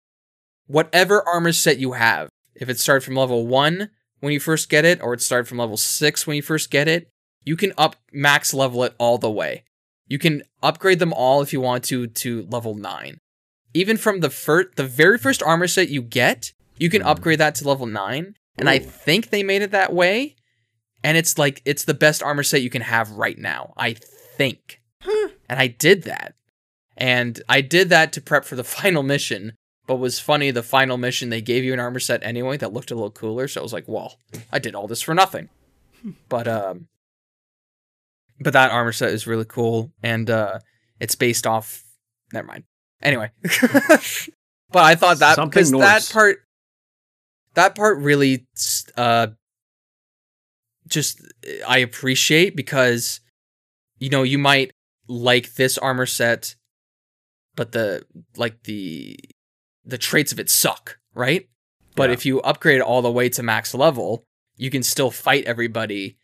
whatever 0.66 1.26
armor 1.26 1.52
set 1.52 1.78
you 1.78 1.92
have. 1.92 2.28
If 2.54 2.68
it 2.68 2.78
started 2.78 3.04
from 3.04 3.16
level 3.16 3.46
1 3.46 3.90
when 4.20 4.32
you 4.32 4.40
first 4.40 4.68
get 4.68 4.84
it 4.84 5.00
or 5.02 5.14
it 5.14 5.22
started 5.22 5.46
from 5.46 5.58
level 5.58 5.76
6 5.76 6.26
when 6.26 6.36
you 6.36 6.42
first 6.42 6.70
get 6.70 6.88
it, 6.88 7.08
you 7.44 7.56
can 7.56 7.72
up 7.78 7.96
max 8.12 8.52
level 8.52 8.82
it 8.84 8.94
all 8.98 9.18
the 9.18 9.30
way. 9.30 9.64
You 10.06 10.18
can 10.18 10.42
upgrade 10.62 10.98
them 10.98 11.12
all 11.12 11.42
if 11.42 11.52
you 11.52 11.60
want 11.60 11.84
to 11.84 12.06
to 12.06 12.46
level 12.50 12.74
9. 12.74 13.18
Even 13.74 13.96
from 13.96 14.20
the 14.20 14.30
first 14.30 14.76
the 14.76 14.86
very 14.86 15.18
first 15.18 15.42
armor 15.42 15.68
set 15.68 15.88
you 15.88 16.02
get, 16.02 16.52
you 16.76 16.90
can 16.90 17.02
upgrade 17.02 17.40
that 17.40 17.54
to 17.56 17.68
level 17.68 17.86
9 17.86 18.34
and 18.58 18.68
I 18.68 18.78
think 18.78 19.30
they 19.30 19.42
made 19.42 19.62
it 19.62 19.70
that 19.70 19.92
way 19.92 20.34
and 21.04 21.16
it's 21.16 21.38
like 21.38 21.62
it's 21.64 21.84
the 21.84 21.94
best 21.94 22.22
armor 22.22 22.42
set 22.42 22.62
you 22.62 22.70
can 22.70 22.82
have 22.82 23.10
right 23.12 23.38
now. 23.38 23.72
I 23.76 23.94
think. 23.94 24.80
Huh. 25.02 25.28
And 25.48 25.58
I 25.60 25.68
did 25.68 26.02
that. 26.04 26.34
And 26.98 27.40
I 27.48 27.60
did 27.60 27.88
that 27.88 28.12
to 28.14 28.20
prep 28.20 28.44
for 28.44 28.56
the 28.56 28.64
final 28.78 29.02
mission, 29.02 29.54
but 29.86 29.96
was 29.96 30.20
funny. 30.20 30.50
The 30.50 30.62
final 30.62 30.98
mission 30.98 31.30
they 31.30 31.40
gave 31.40 31.64
you 31.64 31.72
an 31.72 31.80
armor 31.80 32.00
set 32.00 32.22
anyway 32.22 32.58
that 32.58 32.72
looked 32.72 32.90
a 32.90 32.94
little 32.94 33.10
cooler. 33.10 33.48
So 33.48 33.60
I 33.60 33.62
was 33.62 33.72
like, 33.72 33.88
well, 33.88 34.18
I 34.52 34.58
did 34.58 34.74
all 34.74 34.86
this 34.86 35.00
for 35.00 35.14
nothing. 35.14 35.48
But 36.28 36.46
um, 36.46 36.86
but 38.40 38.52
that 38.52 38.70
armor 38.70 38.92
set 38.92 39.10
is 39.10 39.26
really 39.26 39.44
cool, 39.44 39.90
and 40.00 40.30
uh, 40.30 40.60
it's 41.00 41.16
based 41.16 41.44
off. 41.44 41.82
Never 42.32 42.46
mind. 42.46 42.62
Anyway, 43.02 43.30
but 43.42 44.84
I 44.84 44.94
thought 44.94 45.18
that 45.18 45.38
because 45.42 45.72
that 45.72 46.08
part, 46.12 46.38
that 47.54 47.74
part 47.74 47.98
really, 47.98 48.46
uh, 48.96 49.28
just 50.86 51.20
I 51.66 51.78
appreciate 51.78 52.54
because, 52.56 53.20
you 53.98 54.10
know, 54.10 54.22
you 54.22 54.38
might 54.38 54.70
like 55.08 55.54
this 55.54 55.78
armor 55.78 56.06
set, 56.06 56.54
but 57.58 57.72
the 57.72 58.04
like 58.36 58.62
the 58.62 59.18
the 59.84 59.98
traits 59.98 60.30
of 60.30 60.38
it 60.38 60.48
suck, 60.48 60.98
right? 61.12 61.48
But 61.96 62.08
Yeah. 62.08 62.14
if 62.14 62.24
you 62.24 62.40
upgrade 62.42 62.76
it 62.78 62.82
all 62.82 63.02
the 63.02 63.10
way 63.10 63.28
to 63.30 63.42
max 63.42 63.74
level, 63.74 64.24
you 64.56 64.70
can 64.70 64.84
still 64.84 65.10
fight 65.10 65.44
everybody 65.44 66.16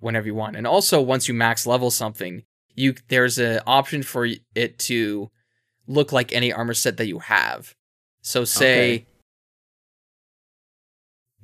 whenever 0.00 0.26
you 0.26 0.34
want. 0.34 0.56
And 0.56 0.66
also, 0.66 0.98
once 1.02 1.28
you 1.28 1.34
max 1.34 1.66
level 1.66 1.90
something, 1.90 2.44
you 2.74 2.94
there's 3.08 3.38
an 3.38 3.60
option 3.66 4.02
for 4.02 4.26
it 4.54 4.78
to 4.88 5.30
look 5.86 6.10
like 6.10 6.32
any 6.32 6.50
armor 6.50 6.72
set 6.74 6.96
that 6.96 7.06
you 7.06 7.18
have. 7.18 7.74
So 8.22 8.44
say, 8.46 8.94
Okay. 8.94 9.06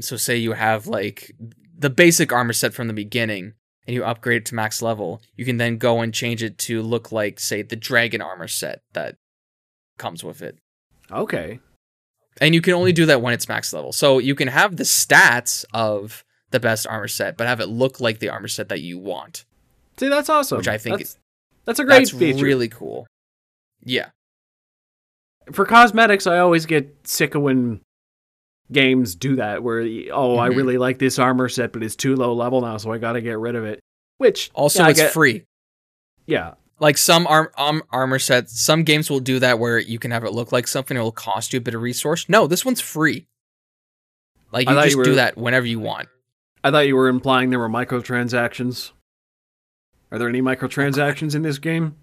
so 0.01 0.17
say 0.17 0.37
you 0.39 0.53
have 0.53 0.87
like 0.87 1.33
the 1.77 1.91
basic 1.91 2.33
armor 2.33 2.55
set 2.55 2.73
from 2.73 2.87
the 2.89 2.95
beginning, 2.95 3.53
and 3.89 3.95
you 3.95 4.05
upgrade 4.05 4.43
it 4.43 4.45
to 4.45 4.55
max 4.55 4.83
level. 4.83 5.23
You 5.35 5.47
can 5.47 5.57
then 5.57 5.79
go 5.79 6.03
and 6.03 6.13
change 6.13 6.43
it 6.43 6.59
to 6.59 6.83
look 6.83 7.11
like, 7.11 7.41
say, 7.41 7.63
the 7.63 7.75
dragon 7.75 8.21
armor 8.21 8.47
set 8.47 8.83
that 8.93 9.17
comes 9.97 10.23
with 10.23 10.43
it. 10.43 10.59
Okay. 11.11 11.59
And 12.39 12.55
you 12.55 12.61
can 12.61 12.75
only 12.75 12.93
do 12.93 13.07
that 13.07 13.23
when 13.23 13.33
it's 13.33 13.49
max 13.49 13.73
level. 13.73 13.93
So 13.93 14.19
you 14.19 14.35
can 14.35 14.49
have 14.49 14.77
the 14.77 14.85
stats 14.85 15.65
of 15.73 16.23
the 16.51 16.61
best 16.61 16.87
armor 16.87 17.09
set, 17.09 17.39
but 17.39 17.47
have 17.47 17.61
it 17.61 17.69
look 17.71 17.99
like 17.99 18.19
the 18.19 18.29
armor 18.29 18.47
set 18.47 18.69
that 18.69 18.83
you 18.83 18.99
want. 18.99 19.47
See, 19.97 20.09
that's 20.09 20.29
awesome. 20.29 20.59
Which 20.59 20.69
I 20.69 20.77
think 20.77 20.99
that's, 20.99 21.19
that's 21.65 21.79
a 21.79 21.85
great 21.85 22.01
That's 22.01 22.11
feature. 22.11 22.45
really 22.45 22.69
cool. 22.69 23.07
Yeah. 23.83 24.11
For 25.51 25.65
cosmetics, 25.65 26.27
I 26.27 26.39
always 26.41 26.67
get 26.67 26.95
sick 27.05 27.35
of 27.35 27.41
when 27.41 27.81
games 28.73 29.15
do 29.15 29.37
that, 29.37 29.63
where 29.63 29.81
oh, 30.13 30.39
I 30.39 30.51
Mhm. 30.51 30.57
really 30.57 30.79
like 30.79 30.99
this 30.99 31.19
armor 31.19 31.49
set, 31.49 31.73
but 31.73 31.83
it's 31.83 31.97
too 31.97 32.15
low 32.17 32.33
level 32.35 32.61
now, 32.61 32.77
so 32.77 32.93
I 32.93 32.99
got 32.99 33.13
to 33.13 33.21
get 33.21 33.39
rid 33.39 33.55
of 33.55 33.65
it. 33.65 33.81
Which 34.19 34.51
Also, 34.55 34.83
yeah, 34.83 34.91
it's 34.91 35.01
get- 35.01 35.13
free. 35.13 35.45
Yeah, 36.27 36.55
Like 36.81 36.97
some 36.97 37.27
arm, 37.27 37.49
um, 37.57 37.83
armor 37.91 38.19
sets, 38.21 38.61
some 38.61 38.85
games 38.85 39.11
will 39.11 39.19
do 39.21 39.39
that 39.41 39.59
where 39.59 39.79
you 39.81 39.99
can 39.99 40.11
have 40.13 40.23
it 40.25 40.31
look 40.33 40.53
like 40.53 40.69
something. 40.69 40.97
It 40.97 41.01
will 41.01 41.11
cost 41.11 41.53
you 41.53 41.57
a 41.57 41.61
bit 41.61 41.75
of 41.75 41.83
resource. 41.83 42.29
No, 42.29 42.47
this 42.47 42.65
one's 42.65 42.81
free. 42.81 43.27
Like 44.53 44.69
I 44.69 44.75
you 44.75 44.83
just 44.85 44.97
you 44.97 45.05
do 45.05 45.15
that 45.17 45.37
whenever 45.37 45.67
you 45.67 45.81
want. 45.81 46.09
I 46.63 46.71
thought 46.71 46.87
you 46.87 46.95
were 46.95 47.09
implying 47.09 47.51
there 47.51 47.59
were 47.59 47.69
microtransactions. 47.69 48.93
Are 50.13 50.19
there 50.19 50.29
any 50.29 50.41
microtransactions 50.41 51.35
in 51.35 51.43
this 51.43 51.59
game? 51.59 51.97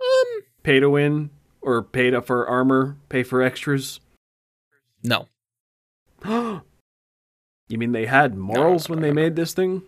Um, 0.00 0.42
Pay 0.64 0.80
to 0.80 0.90
win 0.90 1.30
or 1.60 1.82
pay 1.82 2.10
to 2.10 2.20
for 2.22 2.46
armor, 2.48 2.96
pay 3.08 3.22
for 3.22 3.42
extras? 3.42 4.00
no. 5.04 5.28
you 7.68 7.78
mean 7.78 7.92
they 7.92 8.06
had 8.06 8.36
morals 8.36 8.88
no, 8.88 8.92
when 8.92 9.00
no, 9.00 9.08
they 9.08 9.12
made 9.12 9.36
this 9.36 9.54
thing? 9.54 9.82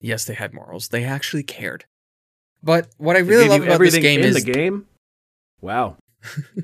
Yes, 0.00 0.24
they 0.24 0.34
had 0.34 0.52
morals. 0.52 0.88
They 0.88 1.04
actually 1.04 1.44
cared. 1.44 1.84
But 2.62 2.88
what 2.98 3.16
I 3.16 3.20
really 3.20 3.48
love 3.48 3.62
about 3.62 3.80
this 3.80 3.98
game 3.98 4.20
in 4.20 4.26
is 4.26 4.44
the 4.44 4.52
game. 4.52 4.86
Wow. 5.60 5.96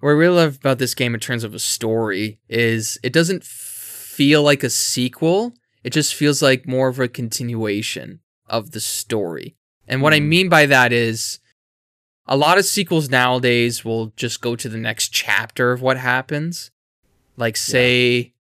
what 0.00 0.10
I 0.10 0.12
really 0.12 0.36
love 0.36 0.56
about 0.56 0.78
this 0.78 0.94
game 0.94 1.14
in 1.14 1.20
terms 1.20 1.44
of 1.44 1.54
a 1.54 1.58
story 1.58 2.38
is 2.48 2.98
it 3.02 3.12
doesn't 3.12 3.44
feel 3.44 4.42
like 4.42 4.62
a 4.62 4.70
sequel. 4.70 5.54
It 5.82 5.90
just 5.90 6.14
feels 6.14 6.42
like 6.42 6.66
more 6.66 6.88
of 6.88 6.98
a 6.98 7.08
continuation 7.08 8.20
of 8.46 8.70
the 8.72 8.80
story. 8.80 9.56
And 9.86 10.02
what 10.02 10.14
I 10.14 10.20
Hmm. 10.20 10.28
mean 10.28 10.48
by 10.48 10.66
that 10.66 10.92
is 10.92 11.38
a 12.26 12.36
lot 12.36 12.58
of 12.58 12.64
sequels 12.64 13.10
nowadays 13.10 13.84
will 13.84 14.12
just 14.16 14.40
go 14.40 14.56
to 14.56 14.68
the 14.68 14.78
next 14.78 15.10
chapter 15.10 15.72
of 15.72 15.82
what 15.82 15.98
happens. 15.98 16.70
Like 17.36 17.56
say 17.56 18.32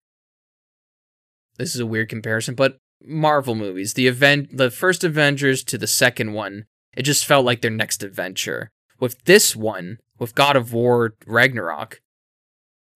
this 1.59 1.75
is 1.75 1.81
a 1.81 1.87
weird 1.87 2.09
comparison, 2.09 2.55
but 2.55 2.79
Marvel 3.05 3.55
movies, 3.55 3.95
the 3.95 4.07
event 4.07 4.57
the 4.57 4.71
first 4.71 5.05
Avengers 5.05 5.65
to 5.65 5.79
the 5.79 5.87
second 5.87 6.33
one, 6.33 6.67
it 6.97 7.03
just 7.03 7.25
felt 7.25 7.45
like 7.45 7.61
their 7.61 7.71
next 7.71 8.03
adventure. 8.03 8.71
With 9.01 9.25
this 9.25 9.57
one, 9.57 9.99
with 10.19 10.35
God 10.35 10.57
of 10.57 10.73
War 10.73 11.15
Ragnarok, 11.27 12.01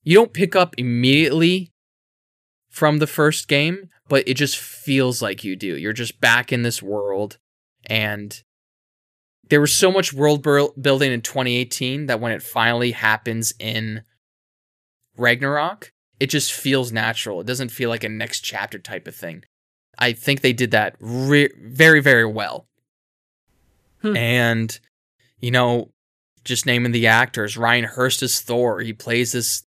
you 0.02 0.14
don't 0.14 0.32
pick 0.32 0.54
up 0.54 0.74
immediately 0.78 1.72
from 2.70 2.98
the 2.98 3.06
first 3.06 3.48
game, 3.48 3.88
but 4.08 4.26
it 4.28 4.34
just 4.34 4.56
feels 4.56 5.20
like 5.20 5.42
you 5.42 5.56
do. 5.56 5.76
You're 5.76 5.92
just 5.92 6.20
back 6.20 6.52
in 6.52 6.62
this 6.62 6.82
world 6.82 7.38
and 7.86 8.42
there 9.48 9.60
was 9.60 9.74
so 9.74 9.92
much 9.92 10.12
world 10.12 10.42
building 10.42 11.12
in 11.12 11.22
2018 11.22 12.06
that 12.06 12.20
when 12.20 12.32
it 12.32 12.42
finally 12.42 12.92
happens 12.92 13.52
in 13.58 14.02
Ragnarok, 15.16 15.92
it 16.20 16.28
just 16.28 16.52
feels 16.52 16.92
natural. 16.92 17.40
It 17.40 17.46
doesn't 17.46 17.70
feel 17.70 17.90
like 17.90 18.04
a 18.04 18.08
next 18.08 18.40
chapter 18.40 18.78
type 18.78 19.06
of 19.06 19.14
thing. 19.14 19.44
I 19.98 20.12
think 20.12 20.40
they 20.40 20.52
did 20.52 20.70
that 20.72 20.96
re- 21.00 21.52
very, 21.60 22.00
very 22.00 22.26
well. 22.26 22.66
Hmm. 24.02 24.16
And, 24.16 24.80
you 25.40 25.50
know, 25.50 25.90
just 26.44 26.66
naming 26.66 26.92
the 26.92 27.06
actors, 27.06 27.56
Ryan 27.56 27.84
Hurst 27.84 28.22
is 28.22 28.40
Thor. 28.40 28.80
He 28.80 28.92
plays 28.92 29.32
this 29.32 29.64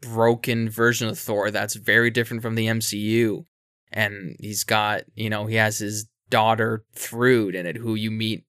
broken 0.00 0.68
version 0.68 1.08
of 1.08 1.18
Thor 1.18 1.50
that's 1.50 1.74
very 1.74 2.10
different 2.10 2.42
from 2.42 2.54
the 2.54 2.66
MCU. 2.66 3.44
And 3.92 4.36
he's 4.38 4.64
got, 4.64 5.02
you 5.14 5.28
know, 5.28 5.46
he 5.46 5.56
has 5.56 5.78
his 5.78 6.06
daughter 6.28 6.84
Thrud 6.94 7.54
in 7.54 7.66
it, 7.66 7.76
who 7.76 7.94
you 7.94 8.10
meet 8.10 8.44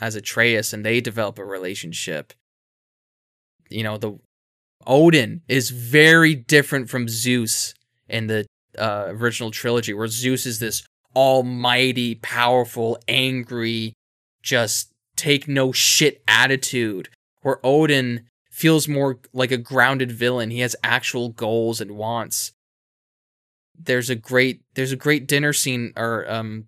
as 0.00 0.14
Atreus, 0.14 0.72
and 0.72 0.84
they 0.84 1.00
develop 1.00 1.38
a 1.38 1.44
relationship. 1.44 2.32
You 3.68 3.82
know, 3.82 3.98
the 3.98 4.18
Odin 4.86 5.42
is 5.48 5.70
very 5.70 6.34
different 6.34 6.88
from 6.88 7.08
Zeus 7.08 7.74
in 8.08 8.26
the 8.26 8.46
uh, 8.78 9.06
original 9.08 9.50
trilogy, 9.50 9.94
where 9.94 10.06
Zeus 10.06 10.46
is 10.46 10.58
this 10.58 10.82
almighty, 11.14 12.16
powerful, 12.16 12.98
angry, 13.08 13.94
just 14.42 14.92
take 15.16 15.48
no 15.48 15.72
shit 15.72 16.22
attitude. 16.28 17.08
Where 17.42 17.58
Odin 17.64 18.26
feels 18.50 18.88
more 18.88 19.18
like 19.32 19.50
a 19.50 19.58
grounded 19.58 20.10
villain. 20.10 20.50
He 20.50 20.60
has 20.60 20.74
actual 20.82 21.28
goals 21.28 21.80
and 21.80 21.92
wants. 21.92 22.52
There's 23.78 24.08
a 24.08 24.14
great 24.14 24.62
there's 24.74 24.92
a 24.92 24.96
great 24.96 25.26
dinner 25.26 25.52
scene 25.52 25.92
or 25.96 26.24
um 26.30 26.66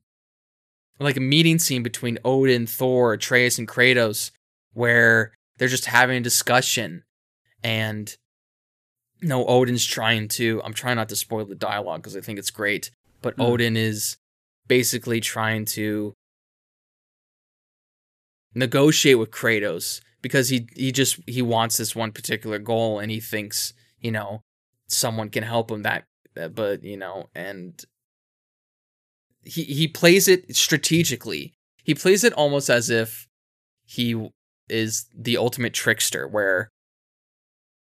like 1.00 1.16
a 1.16 1.20
meeting 1.20 1.58
scene 1.58 1.82
between 1.82 2.18
Odin, 2.24 2.66
Thor, 2.66 3.14
Atreus, 3.14 3.58
and 3.58 3.66
Kratos 3.66 4.30
where 4.74 5.32
they're 5.56 5.68
just 5.68 5.86
having 5.86 6.18
a 6.18 6.20
discussion 6.20 7.04
and 7.62 8.16
no 9.20 9.46
Odin's 9.46 9.84
trying 9.84 10.28
to 10.28 10.62
I'm 10.64 10.74
trying 10.74 10.96
not 10.96 11.08
to 11.10 11.16
spoil 11.16 11.44
the 11.44 11.54
dialogue 11.54 12.02
because 12.02 12.16
I 12.16 12.20
think 12.20 12.38
it's 12.38 12.50
great, 12.50 12.90
but 13.22 13.34
Hmm. 13.34 13.42
Odin 13.42 13.76
is 13.76 14.16
basically 14.66 15.20
trying 15.20 15.64
to 15.64 16.14
negotiate 18.54 19.18
with 19.18 19.30
Kratos 19.30 20.00
because 20.22 20.48
he 20.48 20.68
he 20.74 20.92
just 20.92 21.20
he 21.26 21.42
wants 21.42 21.76
this 21.76 21.96
one 21.96 22.12
particular 22.12 22.58
goal 22.58 22.98
and 22.98 23.10
he 23.10 23.20
thinks, 23.20 23.72
you 24.00 24.10
know, 24.10 24.42
someone 24.86 25.30
can 25.30 25.42
help 25.42 25.70
him 25.70 25.82
that 25.82 26.04
but, 26.54 26.84
you 26.84 26.96
know, 26.96 27.28
and 27.34 27.84
he 29.42 29.64
he 29.64 29.88
plays 29.88 30.28
it 30.28 30.54
strategically. 30.54 31.54
He 31.82 31.94
plays 31.94 32.22
it 32.22 32.32
almost 32.34 32.68
as 32.70 32.90
if 32.90 33.26
he 33.84 34.30
is 34.68 35.06
the 35.16 35.36
ultimate 35.36 35.72
trickster 35.72 36.28
where 36.28 36.70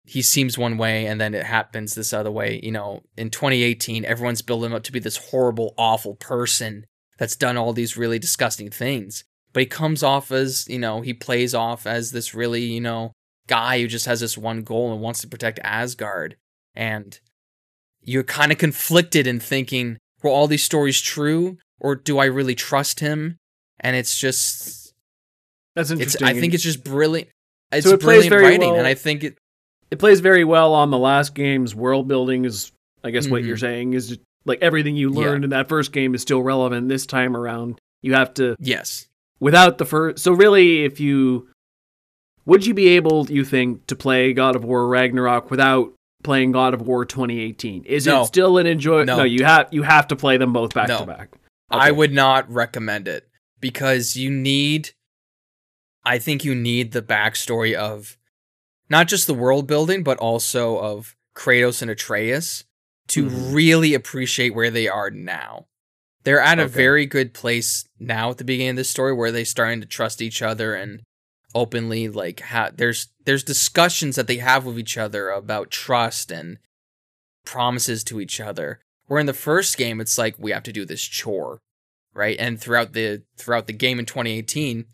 he 0.08 0.22
seems 0.22 0.56
one 0.56 0.78
way 0.78 1.04
and 1.06 1.20
then 1.20 1.34
it 1.34 1.44
happens 1.44 1.94
this 1.94 2.14
other 2.14 2.30
way. 2.30 2.58
You 2.62 2.72
know, 2.72 3.02
in 3.18 3.28
2018, 3.28 4.06
everyone's 4.06 4.40
building 4.40 4.70
him 4.70 4.76
up 4.76 4.82
to 4.84 4.92
be 4.92 5.00
this 5.00 5.18
horrible, 5.18 5.74
awful 5.76 6.14
person 6.14 6.86
that's 7.18 7.36
done 7.36 7.58
all 7.58 7.74
these 7.74 7.98
really 7.98 8.18
disgusting 8.18 8.70
things. 8.70 9.24
But 9.52 9.60
he 9.60 9.66
comes 9.66 10.02
off 10.02 10.32
as, 10.32 10.66
you 10.66 10.78
know, 10.78 11.02
he 11.02 11.12
plays 11.12 11.54
off 11.54 11.86
as 11.86 12.12
this 12.12 12.34
really, 12.34 12.62
you 12.62 12.80
know, 12.80 13.12
guy 13.48 13.80
who 13.80 13.86
just 13.86 14.06
has 14.06 14.20
this 14.20 14.38
one 14.38 14.62
goal 14.62 14.92
and 14.92 15.02
wants 15.02 15.20
to 15.20 15.28
protect 15.28 15.58
Asgard. 15.62 16.36
And 16.74 17.18
you're 18.02 18.24
kind 18.24 18.50
of 18.50 18.56
conflicted 18.56 19.26
in 19.26 19.40
thinking, 19.40 19.98
were 20.22 20.30
all 20.30 20.46
these 20.46 20.64
stories 20.64 21.00
true 21.02 21.58
or 21.80 21.94
do 21.96 22.18
I 22.18 22.24
really 22.24 22.54
trust 22.54 23.00
him? 23.00 23.36
And 23.80 23.94
it's 23.94 24.18
just 24.18 24.94
That's 25.74 25.90
it's 25.90 26.00
interesting. 26.00 26.26
I 26.28 26.40
think 26.40 26.54
it's 26.54 26.62
just 26.62 26.82
brilliant. 26.82 27.28
It's 27.72 27.86
So 27.86 27.94
it 27.94 28.00
brilliant 28.00 28.34
writing 28.34 28.70
well- 28.70 28.78
and 28.78 28.86
I 28.86 28.94
think 28.94 29.22
it 29.22 29.36
it 29.90 29.98
plays 29.98 30.20
very 30.20 30.44
well 30.44 30.74
on 30.74 30.90
the 30.90 30.98
last 30.98 31.34
game's 31.34 31.74
world 31.74 32.08
building. 32.08 32.44
Is 32.44 32.72
I 33.04 33.10
guess 33.10 33.28
what 33.28 33.42
Mhm. 33.42 33.46
you're 33.46 33.56
saying 33.56 33.92
is 33.94 34.18
like 34.44 34.58
everything 34.60 34.96
you 34.96 35.12
Yeah. 35.12 35.20
learned 35.20 35.44
in 35.44 35.50
that 35.50 35.68
first 35.68 35.92
game 35.92 36.14
is 36.14 36.22
still 36.22 36.42
relevant 36.42 36.88
this 36.88 37.06
time 37.06 37.36
around. 37.36 37.78
You 38.02 38.14
have 38.14 38.34
to 38.34 38.56
yes. 38.60 39.06
without 39.40 39.78
the 39.78 39.84
first. 39.84 40.22
So 40.22 40.32
really, 40.32 40.84
if 40.84 41.00
you 41.00 41.48
would 42.46 42.64
you 42.66 42.72
be 42.74 42.88
able, 42.88 43.26
you 43.30 43.44
think, 43.44 43.86
to 43.88 43.94
play 43.96 44.32
God 44.32 44.56
of 44.56 44.64
War 44.64 44.88
Ragnarok 44.88 45.50
without 45.50 45.92
playing 46.24 46.52
God 46.52 46.72
of 46.74 46.80
War 46.80 47.04
2018? 47.04 47.84
Is 47.84 48.06
No. 48.06 48.22
it 48.22 48.26
still 48.26 48.58
an 48.58 48.66
enjoy? 48.66 49.04
No. 49.04 49.18
No, 49.18 49.24
you 49.24 49.44
have 49.44 49.68
you 49.70 49.82
have 49.82 50.08
to 50.08 50.16
play 50.16 50.36
them 50.38 50.52
both 50.52 50.74
back 50.74 50.88
No. 50.88 51.00
to 51.00 51.06
back. 51.06 51.30
I 51.70 51.90
would 51.90 52.12
not 52.12 52.50
recommend 52.50 53.06
it 53.06 53.28
because 53.60 54.16
you 54.16 54.30
need, 54.30 54.90
I 56.04 56.18
think 56.18 56.44
you 56.44 56.54
need 56.54 56.92
the 56.92 57.02
backstory 57.02 57.74
of 57.74 58.16
not 58.88 59.08
just 59.08 59.26
the 59.26 59.34
world 59.34 59.66
building, 59.66 60.02
but 60.02 60.18
also 60.18 60.78
of 60.78 61.14
Kratos 61.34 61.82
and 61.82 61.90
Atreus 61.90 62.64
to 63.08 63.24
Mhm. 63.28 63.54
really 63.54 63.94
appreciate 63.94 64.54
where 64.54 64.70
they 64.70 64.88
are 64.88 65.10
now. 65.10 65.66
They're 66.24 66.40
at 66.40 66.58
a 66.58 66.66
very 66.68 67.06
good 67.06 67.32
place 67.32 67.84
now 67.98 68.30
at 68.30 68.38
the 68.38 68.44
beginning 68.44 68.70
of 68.70 68.76
this 68.76 68.90
story 68.90 69.12
where 69.14 69.32
they're 69.32 69.44
starting 69.44 69.80
to 69.80 69.86
trust 69.86 70.20
each 70.20 70.42
other 70.42 70.74
and 70.74 71.02
openly 71.54 72.08
like 72.08 72.40
ha- 72.40 72.70
there's 72.74 73.08
there's 73.24 73.42
discussions 73.42 74.16
that 74.16 74.26
they 74.26 74.36
have 74.36 74.66
with 74.66 74.78
each 74.78 74.98
other 74.98 75.30
about 75.30 75.70
trust 75.70 76.30
and 76.30 76.58
promises 77.46 78.04
to 78.04 78.20
each 78.20 78.38
other 78.38 78.80
where 79.06 79.18
in 79.20 79.24
the 79.24 79.32
first 79.32 79.78
game 79.78 79.98
it's 79.98 80.18
like 80.18 80.34
we 80.38 80.50
have 80.50 80.62
to 80.64 80.72
do 80.72 80.84
this 80.84 81.02
chore 81.02 81.58
right 82.12 82.36
and 82.38 82.60
throughout 82.60 82.92
the 82.92 83.22
throughout 83.38 83.66
the 83.66 83.72
game 83.72 83.98
in 83.98 84.04
2018 84.04 84.84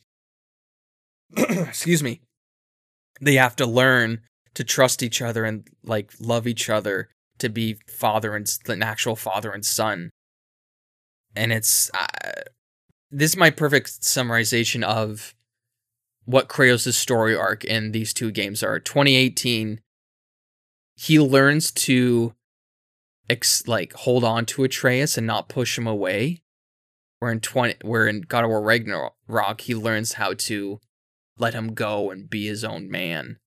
excuse 1.36 2.02
me 2.02 2.20
they 3.20 3.34
have 3.34 3.56
to 3.56 3.66
learn 3.66 4.20
to 4.54 4.64
trust 4.64 5.02
each 5.02 5.20
other 5.20 5.44
and 5.44 5.66
like 5.82 6.12
love 6.20 6.46
each 6.46 6.70
other 6.70 7.08
to 7.38 7.48
be 7.48 7.78
father 7.88 8.34
and 8.34 8.50
an 8.66 8.82
actual 8.82 9.16
father 9.16 9.50
and 9.52 9.66
son 9.66 10.10
and 11.34 11.52
it's 11.52 11.90
uh, 11.94 12.06
this 13.10 13.32
is 13.32 13.36
my 13.36 13.50
perfect 13.50 14.02
summarization 14.02 14.82
of 14.84 15.34
what 16.26 16.48
Kratos' 16.48 16.94
story 16.94 17.36
arc 17.36 17.64
in 17.64 17.92
these 17.92 18.14
two 18.14 18.30
games 18.30 18.62
are 18.62 18.78
2018 18.78 19.80
he 20.96 21.18
learns 21.18 21.70
to 21.72 22.34
ex- 23.28 23.66
like 23.66 23.92
hold 23.94 24.24
on 24.24 24.46
to 24.46 24.64
Atreus 24.64 25.18
and 25.18 25.26
not 25.26 25.48
push 25.48 25.78
him 25.78 25.86
away. 25.86 26.42
Where 27.18 27.32
in 27.32 27.40
twenty, 27.40 27.76
where 27.82 28.06
in 28.06 28.22
God 28.22 28.44
of 28.44 28.50
War 28.50 28.60
Ragnarok, 28.60 29.60
he 29.62 29.74
learns 29.74 30.14
how 30.14 30.34
to 30.34 30.80
let 31.38 31.54
him 31.54 31.74
go 31.74 32.10
and 32.10 32.28
be 32.30 32.46
his 32.46 32.64
own 32.64 32.90
man 32.90 33.38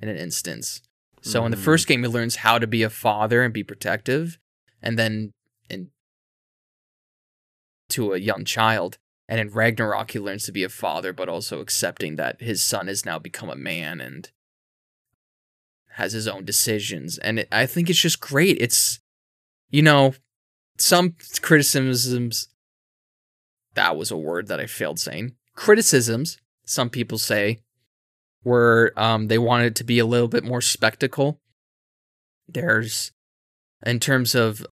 in 0.00 0.08
an 0.08 0.16
instance. 0.16 0.80
So 1.20 1.44
in 1.44 1.50
the 1.50 1.56
Mhm. 1.56 1.64
first 1.64 1.86
game, 1.86 2.02
he 2.02 2.08
learns 2.08 2.36
how 2.36 2.58
to 2.58 2.66
be 2.66 2.82
a 2.82 2.90
father 2.90 3.42
and 3.42 3.54
be 3.54 3.62
protective, 3.62 4.38
and 4.80 4.98
then 4.98 5.32
in 5.68 5.90
to 7.90 8.12
a 8.14 8.18
young 8.18 8.44
child. 8.44 8.98
And 9.28 9.40
in 9.40 9.50
Ragnarok, 9.50 10.10
he 10.10 10.18
learns 10.18 10.44
to 10.44 10.52
be 10.52 10.64
a 10.64 10.68
father, 10.68 11.12
but 11.12 11.28
also 11.28 11.60
accepting 11.60 12.16
that 12.16 12.40
his 12.40 12.62
son 12.62 12.86
has 12.88 13.04
now 13.04 13.18
become 13.18 13.48
a 13.48 13.56
man 13.56 14.00
and 14.00 14.30
has 15.90 16.12
his 16.12 16.26
own 16.26 16.44
decisions. 16.44 17.18
And 17.18 17.38
it, 17.38 17.48
I 17.52 17.66
think 17.66 17.88
it's 17.88 18.00
just 18.00 18.20
great. 18.20 18.58
It's, 18.60 19.00
you 19.70 19.82
know, 19.82 20.14
some 20.78 21.16
criticisms. 21.40 22.48
That 23.74 23.96
was 23.96 24.10
a 24.10 24.16
word 24.16 24.48
that 24.48 24.60
I 24.60 24.66
failed 24.66 24.98
saying. 24.98 25.36
Criticisms, 25.54 26.38
some 26.64 26.90
people 26.90 27.18
say, 27.18 27.58
were 28.44 28.92
um, 28.96 29.28
they 29.28 29.38
wanted 29.38 29.66
it 29.66 29.74
to 29.76 29.84
be 29.84 29.98
a 29.98 30.06
little 30.06 30.28
bit 30.28 30.44
more 30.44 30.60
spectacle. 30.60 31.40
There's, 32.48 33.12
in 33.84 34.00
terms 34.00 34.34
of 34.34 34.66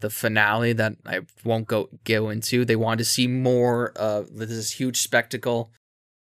the 0.00 0.10
finale 0.10 0.72
that 0.74 0.94
I 1.04 1.20
won't 1.44 1.66
go 1.66 1.88
go 2.04 2.28
into, 2.28 2.64
they 2.64 2.76
wanted 2.76 2.98
to 2.98 3.04
see 3.04 3.26
more 3.26 3.90
of 3.96 4.36
this 4.36 4.72
huge 4.72 5.00
spectacle. 5.00 5.72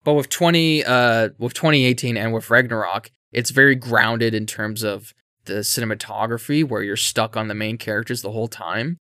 But 0.04 0.14
with 0.14 0.28
twenty, 0.28 0.84
uh, 0.84 1.30
with 1.38 1.54
2018 1.54 2.16
and 2.16 2.32
with 2.32 2.48
Ragnarok, 2.50 3.10
it's 3.32 3.50
very 3.50 3.74
grounded 3.74 4.34
in 4.34 4.46
terms 4.46 4.82
of 4.82 5.12
the 5.44 5.54
cinematography, 5.54 6.64
where 6.64 6.82
you're 6.82 6.96
stuck 6.96 7.36
on 7.36 7.48
the 7.48 7.54
main 7.54 7.76
characters 7.76 8.22
the 8.22 8.32
whole 8.32 8.48
time. 8.48 8.98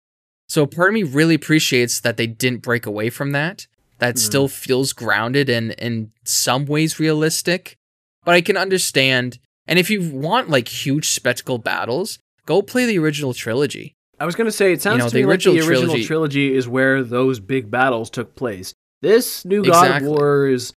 So 0.49 0.67
part 0.67 0.89
of 0.89 0.95
me 0.95 1.03
really 1.03 1.35
appreciates 1.35 2.01
that 2.01 2.17
they 2.17 2.27
didn't 2.27 2.63
break 2.63 2.87
away 2.87 3.11
from 3.11 3.33
that. 3.33 3.67
That 3.99 4.17
Mm. 4.17 4.19
still 4.19 4.49
feels 4.49 4.93
grounded 4.93 5.49
and 5.49 5.73
in 5.73 6.11
some 6.25 6.67
ways 6.67 6.99
realistic. 6.99 7.77
But 8.25 8.35
I 8.35 8.41
can 8.41 8.57
understand. 8.57 9.39
And 9.67 9.79
if 9.79 9.89
you 9.91 10.11
want 10.11 10.51
like 10.51 10.69
huge 10.69 11.11
spectacle 11.11 11.59
battles, 11.59 12.19
go 12.47 12.61
play 12.63 12.87
the 12.87 12.99
original 12.99 13.33
trilogy. 13.35 13.95
I 14.19 14.27
was 14.27 14.35
gonna 14.35 14.51
say 14.53 14.73
it 14.73 14.83
sounds 14.83 14.99
know, 14.99 15.09
to 15.09 15.11
the 15.15 15.21
me 15.21 15.27
like 15.27 15.41
the 15.43 15.51
original 15.51 15.69
original 15.71 15.87
trilogy- 15.89 16.07
trilogy 16.07 16.55
is 16.57 16.69
where 16.69 17.03
those 17.03 17.41
big 17.41 17.71
battles 17.71 18.11
took 18.11 18.35
place. 18.37 18.75
This 19.03 19.45
new 19.45 19.63
God 19.65 19.85
Exactly. 19.87 20.09
of 20.09 20.13
War 20.19 20.49
is 20.49 20.73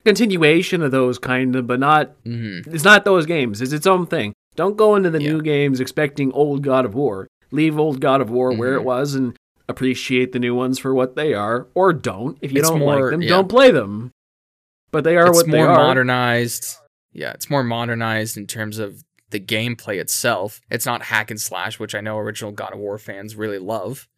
a 0.00 0.04
continuation 0.04 0.82
of 0.82 0.90
those 0.90 1.18
kind 1.18 1.54
of, 1.56 1.66
but 1.66 1.80
not. 1.80 2.12
hmm 2.24 2.60
It's 2.66 2.84
not 2.84 3.04
those 3.04 3.26
games. 3.26 3.60
It's 3.60 3.72
its 3.72 3.86
own 3.86 4.06
thing. 4.06 4.32
Don't 4.56 4.76
go 4.76 4.96
into 4.96 5.10
the 5.10 5.22
Yeah. 5.22 5.32
new 5.32 5.42
games 5.42 5.80
expecting 5.80 6.32
old 6.32 6.62
God 6.62 6.84
of 6.84 6.94
War. 6.94 7.26
Leave 7.52 7.78
old 7.78 8.00
God 8.00 8.20
of 8.20 8.30
War 8.30 8.52
where 8.52 8.72
Mhm. 8.72 8.80
it 8.80 8.84
was 8.84 9.14
and 9.14 9.36
appreciate 9.70 10.32
the 10.32 10.38
new 10.38 10.54
ones 10.54 10.78
for 10.78 10.92
what 10.94 11.16
they 11.16 11.32
are, 11.34 11.68
or 11.74 11.92
don't. 11.92 12.36
If 12.42 12.52
you 12.52 12.58
It's 12.60 12.68
don't 12.68 12.80
more- 12.80 13.00
like 13.02 13.10
them, 13.12 13.22
yeah. 13.22 13.28
don't 13.30 13.48
play 13.48 13.70
them. 13.70 14.10
But 14.90 15.04
they 15.04 15.16
are 15.16 15.28
It's 15.28 15.36
what 15.36 15.46
more 15.46 15.66
they 15.66 15.72
are. 15.72 15.76
modernized. 15.76 16.76
Yeah, 17.12 17.32
it's 17.32 17.48
more 17.48 17.62
modernized 17.64 18.36
in 18.36 18.46
terms 18.46 18.78
of 18.78 19.02
the 19.30 19.40
gameplay 19.40 19.98
itself. 20.00 20.60
It's 20.70 20.84
not 20.86 21.02
hack 21.02 21.30
and 21.30 21.40
slash, 21.40 21.78
which 21.78 21.94
I 21.94 22.00
know 22.00 22.18
original 22.18 22.50
God 22.52 22.72
of 22.72 22.78
War 22.80 22.98
fans 22.98 23.36
really 23.36 23.58
love. 23.58 24.08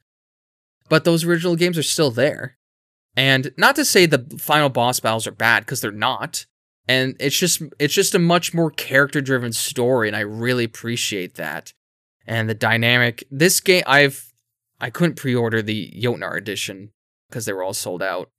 But 0.88 1.04
those 1.04 1.24
original 1.24 1.56
games 1.56 1.76
are 1.78 1.82
still 1.82 2.10
there. 2.10 2.56
And 3.16 3.52
not 3.58 3.76
to 3.76 3.84
say 3.84 4.06
the 4.06 4.26
final 4.38 4.70
boss 4.70 5.00
battles 5.00 5.26
are 5.26 5.30
bad 5.32 5.60
because 5.60 5.80
they're 5.82 5.90
not. 5.92 6.46
And 6.88 7.14
it's 7.20 7.38
just 7.38 7.62
it's 7.78 7.94
just 7.94 8.14
a 8.14 8.18
much 8.18 8.52
more 8.54 8.70
character 8.70 9.20
driven 9.20 9.52
story 9.52 10.08
and 10.08 10.16
I 10.16 10.20
really 10.20 10.64
appreciate 10.64 11.34
that. 11.34 11.72
And 12.26 12.48
the 12.48 12.54
dynamic 12.54 13.24
this 13.30 13.60
game 13.60 13.84
I've 13.86 14.31
I 14.82 14.90
couldn't 14.90 15.16
pre-order 15.16 15.62
the 15.62 15.94
Jotnar 15.96 16.36
edition 16.36 16.90
because 17.28 17.46
they 17.46 17.52
were 17.52 17.62
all 17.62 17.72
sold 17.72 18.02
out 18.02 18.30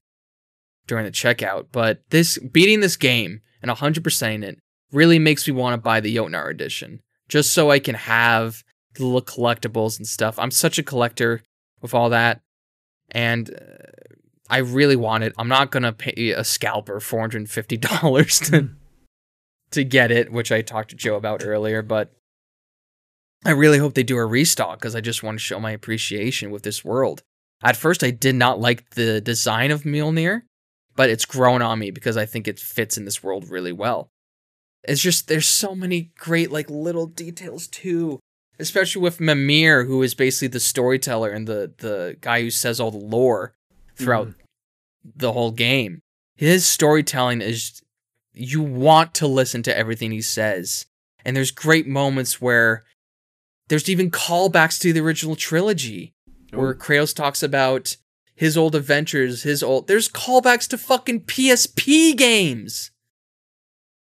during 0.86 1.06
the 1.06 1.12
checkout, 1.12 1.68
but 1.72 2.02
this 2.10 2.38
beating 2.38 2.82
this 2.82 2.98
game 2.98 3.42
and 3.62 3.72
100%ing 3.72 4.44
it 4.44 4.60
really 4.92 5.18
makes 5.18 5.48
me 5.48 5.54
want 5.54 5.74
to 5.74 5.82
buy 5.82 6.02
the 6.02 6.16
Jotnar 6.16 6.52
edition 6.52 7.02
just 7.30 7.52
so 7.52 7.72
I 7.72 7.80
can 7.80 7.96
have 7.96 8.62
the 8.96 9.06
little 9.06 9.22
collectibles 9.22 9.98
and 9.98 10.06
stuff. 10.06 10.38
I'm 10.38 10.52
such 10.52 10.78
a 10.78 10.84
collector 10.84 11.42
with 11.82 11.94
all 11.94 12.10
that 12.10 12.42
and 13.10 13.50
uh, 13.50 13.88
I 14.50 14.58
really 14.58 14.98
want 14.98 15.24
it. 15.24 15.34
I'm 15.38 15.48
not 15.48 15.72
going 15.72 15.84
to 15.84 15.94
pay 15.94 16.32
a 16.32 16.44
scalper 16.44 17.00
$450 17.00 18.52
to 18.52 18.70
to 19.72 19.84
get 19.84 20.12
it, 20.12 20.32
which 20.32 20.52
I 20.52 20.62
talked 20.62 20.92
to 20.92 20.96
Joe 20.96 21.16
about 21.16 21.44
earlier, 21.44 21.82
but 21.82 22.14
I 23.46 23.52
really 23.52 23.78
hope 23.78 23.94
they 23.94 24.04
do 24.04 24.18
a 24.18 24.26
restock 24.26 24.80
because 24.80 24.96
I 24.96 25.02
just 25.02 25.24
want 25.24 25.38
to 25.38 25.44
show 25.44 25.60
my 25.60 25.72
appreciation 25.72 26.52
with 26.52 26.64
this 26.64 26.84
world. 26.86 27.24
At 27.64 27.78
first, 27.78 28.04
I 28.04 28.12
did 28.12 28.36
not 28.36 28.60
like 28.60 28.92
the 28.92 29.22
design 29.22 29.72
of 29.72 29.84
Mjolnir, 29.84 30.42
but 30.96 31.10
it's 31.10 31.26
grown 31.26 31.62
on 31.62 31.80
me 31.80 31.92
because 31.92 32.18
I 32.18 32.26
think 32.26 32.48
it 32.48 32.60
fits 32.60 32.98
in 32.98 33.06
this 33.06 33.24
world 33.24 33.50
really 33.50 33.72
well. 33.72 34.10
It's 34.84 35.02
just 35.02 35.28
there's 35.28 35.48
so 35.48 35.74
many 35.76 36.12
great 36.18 36.52
like 36.52 36.70
little 36.70 37.08
details 37.08 37.68
too, 37.68 38.20
especially 38.60 39.02
with 39.02 39.22
Mimir, 39.22 39.86
who 39.86 40.04
is 40.04 40.14
basically 40.14 40.50
the 40.50 40.60
storyteller 40.60 41.30
and 41.32 41.48
the 41.48 41.74
the 41.78 42.18
guy 42.20 42.42
who 42.42 42.50
says 42.50 42.80
all 42.80 42.92
the 42.92 42.98
lore 42.98 43.54
throughout 43.96 44.28
Mhm. 44.30 44.36
the 45.16 45.32
whole 45.34 45.52
game. 45.52 46.00
His 46.36 46.66
storytelling 46.68 47.42
is 47.42 47.82
you 48.34 48.62
want 48.62 49.14
to 49.16 49.28
listen 49.28 49.64
to 49.64 49.78
everything 49.78 50.12
he 50.12 50.22
says. 50.22 50.86
And 51.24 51.38
there's 51.38 51.52
great 51.52 51.88
moments 51.88 52.42
where 52.42 52.84
there's 53.70 53.90
even 53.90 54.12
callbacks 54.12 54.80
to 54.82 54.94
the 54.94 55.00
original 55.00 55.36
trilogy 55.36 56.14
where 56.52 56.74
Kratos 56.76 57.16
talks 57.16 57.42
about 57.42 57.98
his 58.36 58.58
old 58.58 58.76
adventures, 58.76 59.44
his 59.44 59.64
old 59.64 59.88
there's 59.88 60.10
callbacks 60.10 60.68
to 60.70 60.78
fucking 60.78 61.22
PSP 61.22 62.16
games. 62.16 62.92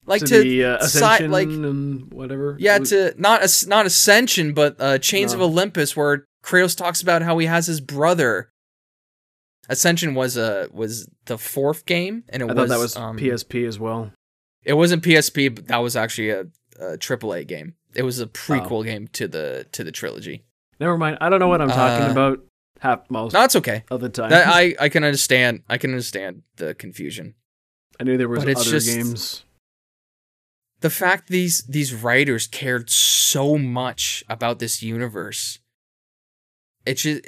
Like 0.05 0.21
to, 0.21 0.27
to, 0.27 0.39
the 0.41 0.63
uh, 0.65 1.27
like 1.29 1.47
and 1.49 2.11
whatever. 2.11 2.55
yeah, 2.59 2.79
to 2.79 3.13
not 3.17 3.41
As- 3.41 3.67
not 3.67 3.85
Ascension, 3.85 4.53
but 4.53 4.75
uh, 4.79 4.97
Chains 4.97 5.33
No. 5.33 5.39
of 5.39 5.51
Olympus, 5.51 5.95
where 5.95 6.25
Kratos 6.43 6.75
talks 6.75 7.01
about 7.01 7.21
how 7.21 7.37
he 7.37 7.45
has 7.45 7.67
his 7.67 7.79
brother. 7.79 8.49
Ascension 9.67 10.15
was 10.15 10.35
a 10.35 10.67
was 10.71 11.07
the 11.25 11.37
fourth 11.37 11.85
game, 11.85 12.23
and 12.29 12.41
it 12.41 12.45
I 12.45 12.47
was 12.47 12.55
thought 12.55 12.69
that 12.69 12.79
was 12.79 12.95
um, 12.95 13.17
PSP 13.19 13.67
as 13.67 13.77
well. 13.79 14.11
It 14.63 14.73
wasn't 14.73 15.03
PSP, 15.03 15.53
but 15.53 15.67
that 15.67 15.77
was 15.77 15.95
actually 15.95 16.31
a, 16.31 16.41
a 16.79 16.97
AAA 16.97 17.45
game. 17.47 17.75
It 17.95 18.03
was 18.03 18.19
a 18.19 18.25
Oh. 18.25 18.27
prequel 18.27 18.83
game 18.83 19.07
to 19.09 19.27
the 19.27 19.65
to 19.71 19.83
the 19.83 19.91
trilogy. 19.91 20.43
Never 20.79 20.97
mind. 20.97 21.17
I 21.21 21.29
don't 21.29 21.39
know 21.39 21.47
what 21.47 21.61
I'm 21.61 21.69
talking 21.69 22.07
Uh, 22.07 22.11
about 22.11 22.45
half 22.79 23.09
most 23.09 23.33
No, 23.33 23.45
okay. 23.55 23.83
of 23.91 23.99
the 24.01 24.09
time. 24.09 24.29
That, 24.29 24.47
I 24.47 24.75
I 24.79 24.89
can 24.89 25.03
understand. 25.03 25.63
I 25.69 25.77
can 25.77 25.89
understand 25.91 26.43
the 26.57 26.73
confusion. 26.75 27.35
I 27.99 28.03
knew 28.03 28.17
there 28.17 28.29
was 28.29 28.39
but 28.39 28.49
it's 28.49 28.61
other 28.61 28.71
just- 28.71 28.87
games. 28.87 29.43
The 30.81 30.89
fact 30.89 31.27
these 31.27 31.63
these 31.63 31.93
writers 31.93 32.47
cared 32.47 32.89
so 32.89 33.57
much 33.57 34.23
about 34.29 34.59
this 34.59 34.81
universe. 34.81 35.59
It's 36.85 37.01
just 37.01 37.21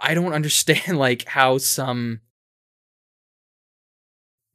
I 0.00 0.14
don't 0.14 0.32
understand 0.40 0.96
like 0.98 1.24
how 1.28 1.58
some 1.58 2.20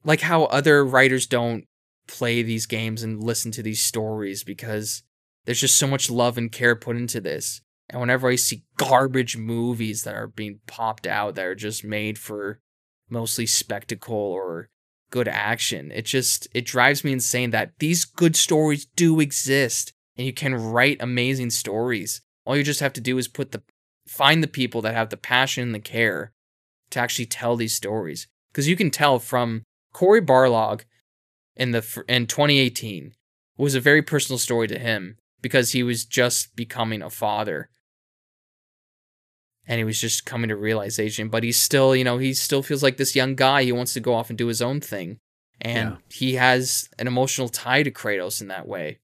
like 0.04 0.22
how 0.22 0.46
other 0.46 0.86
writers 0.86 1.28
don't 1.28 1.66
play 2.08 2.42
these 2.42 2.66
games 2.66 3.04
and 3.04 3.22
listen 3.22 3.52
to 3.52 3.62
these 3.62 3.82
stories 3.82 4.44
because 4.44 5.04
there's 5.48 5.62
just 5.62 5.78
so 5.78 5.88
much 5.88 6.10
love 6.10 6.38
and 6.38 6.52
care 6.52 6.76
put 6.76 6.98
into 6.98 7.22
this. 7.22 7.62
And 7.90 8.02
whenever 8.02 8.28
I 8.28 8.36
see 8.36 8.66
garbage 8.76 9.38
movies 9.38 10.04
that 10.04 10.14
are 10.14 10.28
being 10.28 10.60
popped 10.68 11.08
out 11.08 11.36
that 11.36 11.46
are 11.46 11.56
just 11.56 11.86
made 11.86 12.20
for 12.20 12.60
mostly 13.10 13.46
spectacle 13.46 14.14
or 14.14 14.68
good 15.10 15.30
action, 15.30 15.90
it 15.92 16.04
just 16.04 16.50
it 16.54 16.66
drives 16.66 17.06
me 17.06 17.14
insane 17.14 17.52
that 17.52 17.72
these 17.80 18.04
good 18.04 18.36
stories 18.36 18.88
do 18.98 19.22
exist 19.22 19.94
and 20.18 20.28
you 20.28 20.34
can 20.34 20.54
write 20.54 20.98
amazing 21.00 21.50
stories. 21.50 22.20
All 22.46 22.58
you 22.58 22.64
just 22.64 22.82
have 22.82 22.94
to 22.94 23.02
do 23.02 23.18
is 23.18 23.30
put 23.30 23.54
the 23.54 23.64
find 24.06 24.44
the 24.44 24.48
people 24.50 24.82
that 24.82 24.96
have 24.96 25.12
the 25.12 25.16
passion 25.16 25.64
and 25.64 25.74
the 25.74 25.80
care 25.80 26.34
to 26.90 27.00
actually 27.00 27.26
tell 27.26 27.56
these 27.56 27.74
stories. 27.74 28.28
Because 28.52 28.68
you 28.68 28.76
can 28.76 28.92
tell 28.92 29.18
from 29.18 29.64
Cory 29.94 30.22
Barlog 30.22 30.82
in 31.56 31.72
the 31.72 32.04
in 32.10 32.28
2018 32.28 33.14
was 33.58 33.76
a 33.76 33.80
very 33.80 34.02
personal 34.02 34.38
story 34.38 34.68
to 34.68 34.78
him 34.78 35.16
because 35.48 35.72
he 35.72 35.82
was 35.82 36.04
just 36.04 36.58
becoming 36.58 37.02
a 37.02 37.10
father. 37.10 37.70
And 39.66 39.78
he 39.78 39.86
was 39.86 40.00
just 40.00 40.26
coming 40.26 40.50
to 40.50 40.56
realization 40.56 41.30
but 41.30 41.44
he's 41.44 41.60
still 41.60 41.96
you 41.96 42.04
know 42.04 42.18
he 42.18 42.34
still 42.34 42.64
feels 42.64 42.84
like 42.84 42.98
this 42.98 43.16
young 43.16 43.36
guy 43.36 43.64
he 43.64 43.72
wants 43.72 43.94
to 43.94 44.00
go 44.00 44.14
off 44.14 44.30
and 44.30 44.38
do 44.38 44.48
his 44.48 44.62
own 44.62 44.82
thing. 44.82 45.20
And 45.62 45.92
yeah. 45.92 45.98
he 46.10 46.34
has 46.36 46.90
an 47.00 47.08
emotional 47.08 47.50
tie 47.50 47.84
to 47.84 47.92
Kratos 47.92 48.42
in 48.42 48.50
that 48.50 48.68
way. 48.68 49.00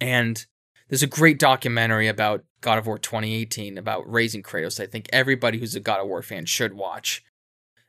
And 0.00 0.44
there's 0.88 1.02
a 1.02 1.08
great 1.08 1.38
documentary 1.38 2.08
about 2.08 2.44
God 2.60 2.78
of 2.78 2.86
War 2.86 2.98
2018 2.98 3.78
about 3.78 4.10
raising 4.10 4.42
Kratos. 4.42 4.78
I 4.78 4.86
think 4.86 5.08
everybody 5.12 5.58
who's 5.58 5.74
a 5.74 5.80
God 5.80 6.00
of 6.00 6.08
War 6.08 6.22
fan 6.22 6.44
should 6.44 6.74
watch. 6.74 7.24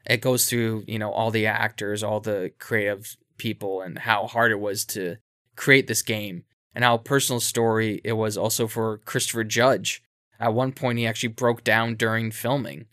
It 0.10 0.22
goes 0.22 0.50
through 0.50 0.86
you 0.88 0.98
know 0.98 1.12
all 1.12 1.30
the 1.30 1.46
actors 1.46 2.04
all 2.04 2.20
the 2.20 2.52
creative 2.60 3.18
people 3.38 3.82
and 3.82 4.00
how 4.00 4.28
hard 4.28 4.52
it 4.52 4.60
was 4.60 4.86
to 4.86 5.18
create 5.56 5.88
this 5.88 6.02
game 6.02 6.44
and 6.76 6.84
how 6.84 6.98
personal 6.98 7.40
story 7.40 8.02
it 8.04 8.14
was 8.14 8.38
also 8.38 8.68
for 8.68 8.98
Christopher 9.00 9.44
Judge. 9.44 10.02
At 10.40 10.54
one 10.54 10.72
point, 10.72 11.00
he 11.00 11.08
actually 11.08 11.30
broke 11.30 11.64
down 11.64 11.96
during 11.96 12.32
filming 12.32 12.86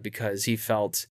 because 0.00 0.44
he 0.44 0.56
felt 0.56 1.06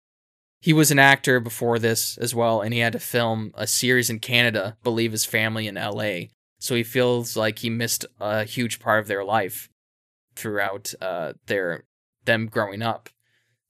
he 0.60 0.72
was 0.72 0.90
an 0.90 0.98
actor 0.98 1.40
before 1.40 1.78
this 1.78 2.16
as 2.16 2.34
well, 2.34 2.62
and 2.62 2.72
he 2.72 2.80
had 2.80 2.94
to 2.94 2.98
film 2.98 3.52
a 3.54 3.66
series 3.66 4.08
in 4.08 4.18
Canada, 4.18 4.76
believe 4.82 5.12
his 5.12 5.24
family 5.24 5.66
in 5.68 5.74
LA. 5.74 6.28
So 6.58 6.74
he 6.74 6.82
feels 6.82 7.36
like 7.36 7.58
he 7.58 7.68
missed 7.68 8.06
a 8.18 8.44
huge 8.44 8.80
part 8.80 9.00
of 9.00 9.06
their 9.06 9.24
life 9.24 9.68
throughout 10.34 10.94
uh, 11.00 11.34
their 11.46 11.84
them 12.24 12.46
growing 12.46 12.80
up. 12.80 13.10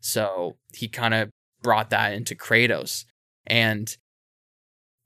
So 0.01 0.57
he 0.73 0.87
kind 0.87 1.14
of 1.14 1.31
brought 1.62 1.90
that 1.90 2.12
into 2.12 2.37
Kratos, 2.37 3.05
and 3.47 3.97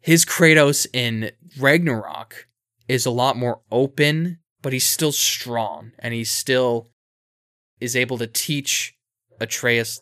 his 0.01 0.25
Kratos 0.25 0.87
in 0.93 1.31
Ragnarok 1.59 2.48
is 2.89 3.07
a 3.07 3.11
lot 3.11 3.37
more 3.37 3.61
open, 3.71 4.39
but 4.63 4.73
he's 4.73 4.87
still 4.87 5.13
strong 5.13 5.93
and 5.99 6.15
he 6.15 6.25
still 6.25 6.91
is 7.81 7.95
able 7.95 8.19
to 8.19 8.27
teach 8.27 8.97
Atreus. 9.39 10.01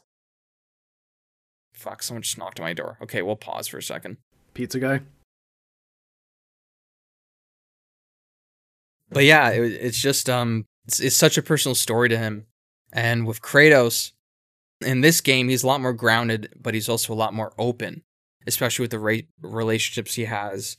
Fuck, 1.74 2.02
someone 2.02 2.22
just 2.22 2.38
knocked 2.38 2.60
on 2.60 2.64
my 2.64 2.72
door. 2.72 2.96
Okay, 3.02 3.20
we'll 3.20 3.36
pause 3.36 3.68
for 3.68 3.78
a 3.78 3.82
second. 3.82 4.16
Pizza 4.54 4.78
guy? 4.78 5.00
But 9.10 9.24
yeah, 9.24 9.50
it, 9.50 9.72
it's 9.72 10.00
just 10.00 10.30
um 10.30 10.64
it's, 10.86 11.00
it's 11.00 11.16
such 11.16 11.36
a 11.36 11.42
personal 11.42 11.74
story 11.74 12.08
to 12.08 12.18
him. 12.18 12.46
And 12.92 13.26
with 13.26 13.42
Kratos 13.42 14.12
in 14.80 15.00
this 15.00 15.20
game, 15.20 15.48
he's 15.48 15.62
a 15.62 15.66
lot 15.66 15.80
more 15.80 15.92
grounded, 15.92 16.52
but 16.58 16.74
he's 16.74 16.88
also 16.88 17.12
a 17.12 17.14
lot 17.14 17.34
more 17.34 17.52
open, 17.58 18.02
especially 18.46 18.84
with 18.84 18.92
the 18.92 18.98
ra- 18.98 19.16
relationships 19.42 20.14
he 20.14 20.24
has 20.24 20.76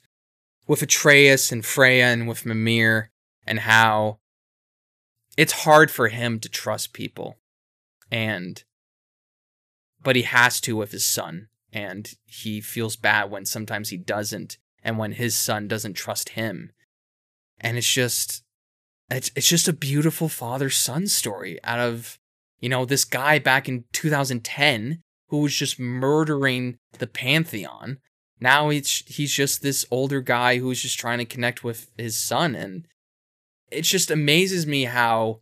with 0.67 0.81
Atreus 0.81 1.51
and 1.51 1.65
Freya 1.65 2.05
and 2.05 2.27
with 2.27 2.45
Mimir 2.45 3.09
and 3.45 3.59
how 3.59 4.19
it's 5.37 5.63
hard 5.63 5.89
for 5.89 6.09
him 6.09 6.39
to 6.39 6.49
trust 6.49 6.93
people. 6.93 7.37
And 8.11 8.63
but 10.01 10.15
he 10.15 10.21
has 10.23 10.61
to 10.61 10.75
with 10.75 10.91
his 10.91 11.05
son 11.05 11.47
and 11.73 12.13
he 12.25 12.61
feels 12.61 12.95
bad 12.95 13.31
when 13.31 13.45
sometimes 13.45 13.89
he 13.89 13.97
doesn't 13.97 14.57
and 14.83 14.97
when 14.97 15.13
his 15.13 15.35
son 15.35 15.67
doesn't 15.67 15.93
trust 15.93 16.29
him. 16.29 16.71
And 17.59 17.77
it's 17.77 17.91
just 17.91 18.43
it's 19.09 19.31
it's 19.35 19.47
just 19.47 19.67
a 19.67 19.73
beautiful 19.73 20.29
father 20.29 20.69
son 20.69 21.07
story 21.07 21.59
out 21.63 21.79
of 21.79 22.19
you 22.59 22.69
know 22.69 22.85
this 22.85 23.05
guy 23.05 23.39
back 23.39 23.69
in 23.69 23.85
2010 23.93 25.01
who 25.29 25.37
was 25.39 25.55
just 25.55 25.79
murdering 25.79 26.77
the 26.99 27.07
pantheon 27.07 27.99
now 28.39 28.69
he's 28.69 29.03
he's 29.07 29.33
just 29.33 29.61
this 29.61 29.85
older 29.91 30.21
guy 30.21 30.57
who's 30.57 30.81
just 30.81 30.99
trying 30.99 31.17
to 31.19 31.25
connect 31.25 31.63
with 31.63 31.89
his 31.97 32.15
son 32.15 32.55
and 32.55 32.87
it 33.71 33.81
just 33.81 34.11
amazes 34.11 34.65
me 34.65 34.85
how 34.85 35.41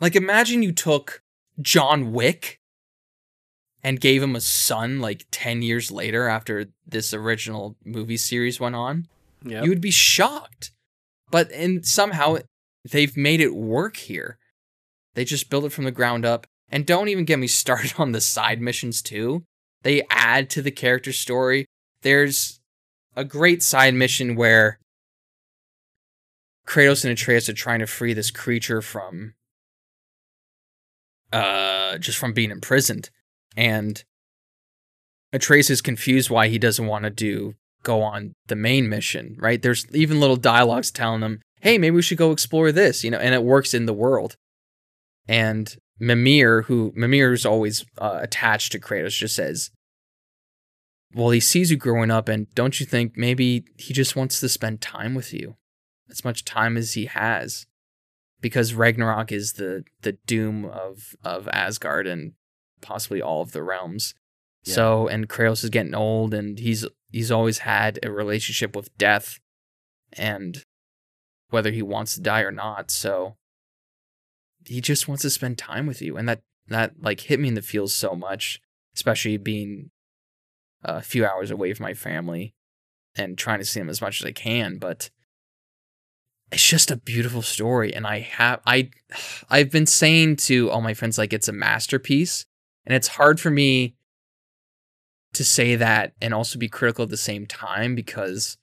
like 0.00 0.16
imagine 0.16 0.62
you 0.62 0.72
took 0.72 1.22
John 1.60 2.12
Wick 2.12 2.60
and 3.82 4.00
gave 4.00 4.22
him 4.22 4.36
a 4.36 4.40
son 4.40 5.00
like 5.00 5.26
10 5.30 5.62
years 5.62 5.90
later 5.90 6.28
after 6.28 6.66
this 6.86 7.14
original 7.14 7.76
movie 7.84 8.16
series 8.16 8.60
went 8.60 8.74
on. 8.74 9.06
Yep. 9.44 9.64
You 9.64 9.70
would 9.70 9.80
be 9.80 9.90
shocked. 9.90 10.72
But 11.30 11.50
and 11.52 11.86
somehow 11.86 12.38
they've 12.90 13.16
made 13.16 13.40
it 13.40 13.54
work 13.54 13.96
here. 13.96 14.38
They 15.14 15.24
just 15.24 15.50
built 15.50 15.64
it 15.64 15.72
from 15.72 15.84
the 15.84 15.90
ground 15.90 16.24
up. 16.24 16.46
And 16.70 16.86
don't 16.86 17.08
even 17.08 17.24
get 17.24 17.38
me 17.38 17.46
started 17.48 17.94
on 17.98 18.12
the 18.12 18.20
side 18.20 18.60
missions 18.60 19.02
too. 19.02 19.44
They 19.82 20.02
add 20.10 20.50
to 20.50 20.62
the 20.62 20.70
character 20.70 21.12
story. 21.12 21.66
There's 22.02 22.60
a 23.16 23.24
great 23.24 23.62
side 23.62 23.94
mission 23.94 24.36
where 24.36 24.78
Kratos 26.66 27.04
and 27.04 27.12
Atreus 27.12 27.48
are 27.48 27.54
trying 27.54 27.80
to 27.80 27.86
free 27.86 28.12
this 28.12 28.30
creature 28.30 28.80
from 28.80 29.34
uh 31.32 31.98
just 31.98 32.18
from 32.18 32.32
being 32.32 32.50
imprisoned. 32.50 33.10
And 33.56 34.02
Atreus 35.32 35.70
is 35.70 35.80
confused 35.80 36.30
why 36.30 36.48
he 36.48 36.58
doesn't 36.58 36.86
want 36.86 37.04
to 37.04 37.10
do 37.10 37.54
go 37.82 38.02
on 38.02 38.34
the 38.46 38.56
main 38.56 38.88
mission, 38.88 39.36
right? 39.38 39.62
There's 39.62 39.86
even 39.94 40.20
little 40.20 40.36
dialogues 40.36 40.90
telling 40.90 41.22
him, 41.22 41.40
"Hey, 41.60 41.78
maybe 41.78 41.96
we 41.96 42.02
should 42.02 42.18
go 42.18 42.30
explore 42.30 42.72
this," 42.72 43.02
you 43.02 43.10
know, 43.10 43.18
and 43.18 43.34
it 43.34 43.42
works 43.42 43.74
in 43.74 43.86
the 43.86 43.94
world. 43.94 44.36
And 45.26 45.74
Mimir, 46.00 46.62
who 46.62 46.92
Mimir 46.96 47.32
is 47.32 47.44
always 47.44 47.84
uh, 47.98 48.18
attached 48.22 48.72
to 48.72 48.80
Kratos, 48.80 49.16
just 49.16 49.36
says, 49.36 49.70
"Well, 51.14 51.30
he 51.30 51.40
sees 51.40 51.70
you 51.70 51.76
growing 51.76 52.10
up, 52.10 52.28
and 52.28 52.52
don't 52.54 52.80
you 52.80 52.86
think 52.86 53.16
maybe 53.16 53.64
he 53.76 53.92
just 53.92 54.16
wants 54.16 54.40
to 54.40 54.48
spend 54.48 54.80
time 54.80 55.14
with 55.14 55.34
you, 55.34 55.56
as 56.10 56.24
much 56.24 56.44
time 56.44 56.78
as 56.78 56.94
he 56.94 57.04
has, 57.04 57.66
because 58.40 58.74
Ragnarok 58.74 59.30
is 59.30 59.52
the 59.52 59.84
the 60.00 60.12
doom 60.26 60.64
of 60.64 61.14
of 61.22 61.48
Asgard 61.48 62.06
and 62.06 62.32
possibly 62.80 63.20
all 63.20 63.42
of 63.42 63.52
the 63.52 63.62
realms. 63.62 64.14
Yeah. 64.64 64.74
So, 64.74 65.08
and 65.08 65.28
Kratos 65.28 65.64
is 65.64 65.70
getting 65.70 65.94
old, 65.94 66.32
and 66.32 66.58
he's 66.58 66.86
he's 67.10 67.30
always 67.30 67.58
had 67.58 67.98
a 68.02 68.10
relationship 68.10 68.74
with 68.74 68.96
death, 68.96 69.38
and 70.14 70.64
whether 71.50 71.70
he 71.70 71.82
wants 71.82 72.14
to 72.14 72.22
die 72.22 72.40
or 72.40 72.50
not. 72.50 72.90
So." 72.90 73.36
He 74.66 74.80
just 74.80 75.08
wants 75.08 75.22
to 75.22 75.30
spend 75.30 75.58
time 75.58 75.86
with 75.86 76.02
you 76.02 76.16
and 76.16 76.28
that 76.28 76.42
that 76.68 76.92
like 77.00 77.20
hit 77.20 77.40
me 77.40 77.48
in 77.48 77.54
the 77.54 77.62
feels 77.62 77.94
so 77.94 78.14
much 78.14 78.60
especially 78.94 79.36
being 79.36 79.90
a 80.82 81.02
few 81.02 81.24
hours 81.24 81.50
away 81.50 81.72
from 81.74 81.84
my 81.84 81.94
family 81.94 82.54
and 83.16 83.36
trying 83.36 83.58
to 83.58 83.64
see 83.64 83.80
them 83.80 83.88
as 83.88 84.00
much 84.00 84.20
as 84.20 84.26
I 84.26 84.32
can 84.32 84.78
but 84.78 85.10
it's 86.52 86.66
just 86.66 86.90
a 86.90 86.96
beautiful 86.96 87.42
story 87.42 87.94
and 87.94 88.06
I 88.06 88.20
have 88.20 88.60
I 88.66 88.90
I've 89.50 89.70
been 89.70 89.86
saying 89.86 90.36
to 90.36 90.70
all 90.70 90.80
my 90.80 90.94
friends 90.94 91.18
like 91.18 91.32
it's 91.32 91.48
a 91.48 91.52
masterpiece 91.52 92.46
and 92.86 92.94
it's 92.94 93.08
hard 93.08 93.40
for 93.40 93.50
me 93.50 93.96
to 95.32 95.44
say 95.44 95.76
that 95.76 96.12
and 96.20 96.34
also 96.34 96.58
be 96.58 96.68
critical 96.68 97.04
at 97.04 97.10
the 97.10 97.16
same 97.16 97.46
time 97.46 97.94
because 97.94 98.58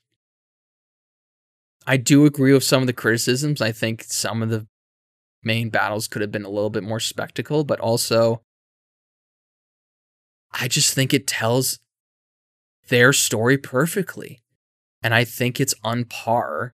I 1.86 1.95
do 1.95 2.26
agree 2.26 2.54
with 2.54 2.66
some 2.66 2.84
of 2.84 2.88
the 2.88 2.93
criticisms. 2.93 3.62
I 3.62 3.72
think 3.72 4.04
some 4.04 4.43
of 4.43 4.50
the 4.50 4.68
main 5.44 5.70
battles 5.70 6.08
could 6.08 6.22
have 6.22 6.32
been 6.32 6.46
a 6.46 6.50
little 6.50 6.70
bit 6.70 6.84
more 6.84 7.00
spectacle, 7.00 7.64
but 7.64 7.80
also 7.80 8.42
I 10.52 10.68
just 10.68 10.94
think 10.94 11.14
it 11.14 11.28
tells 11.28 11.80
their 12.90 13.14
story 13.14 13.58
perfectly. 13.58 14.42
And 15.04 15.14
I 15.14 15.24
think 15.24 15.60
it's 15.60 15.76
on 15.84 16.06
par 16.06 16.74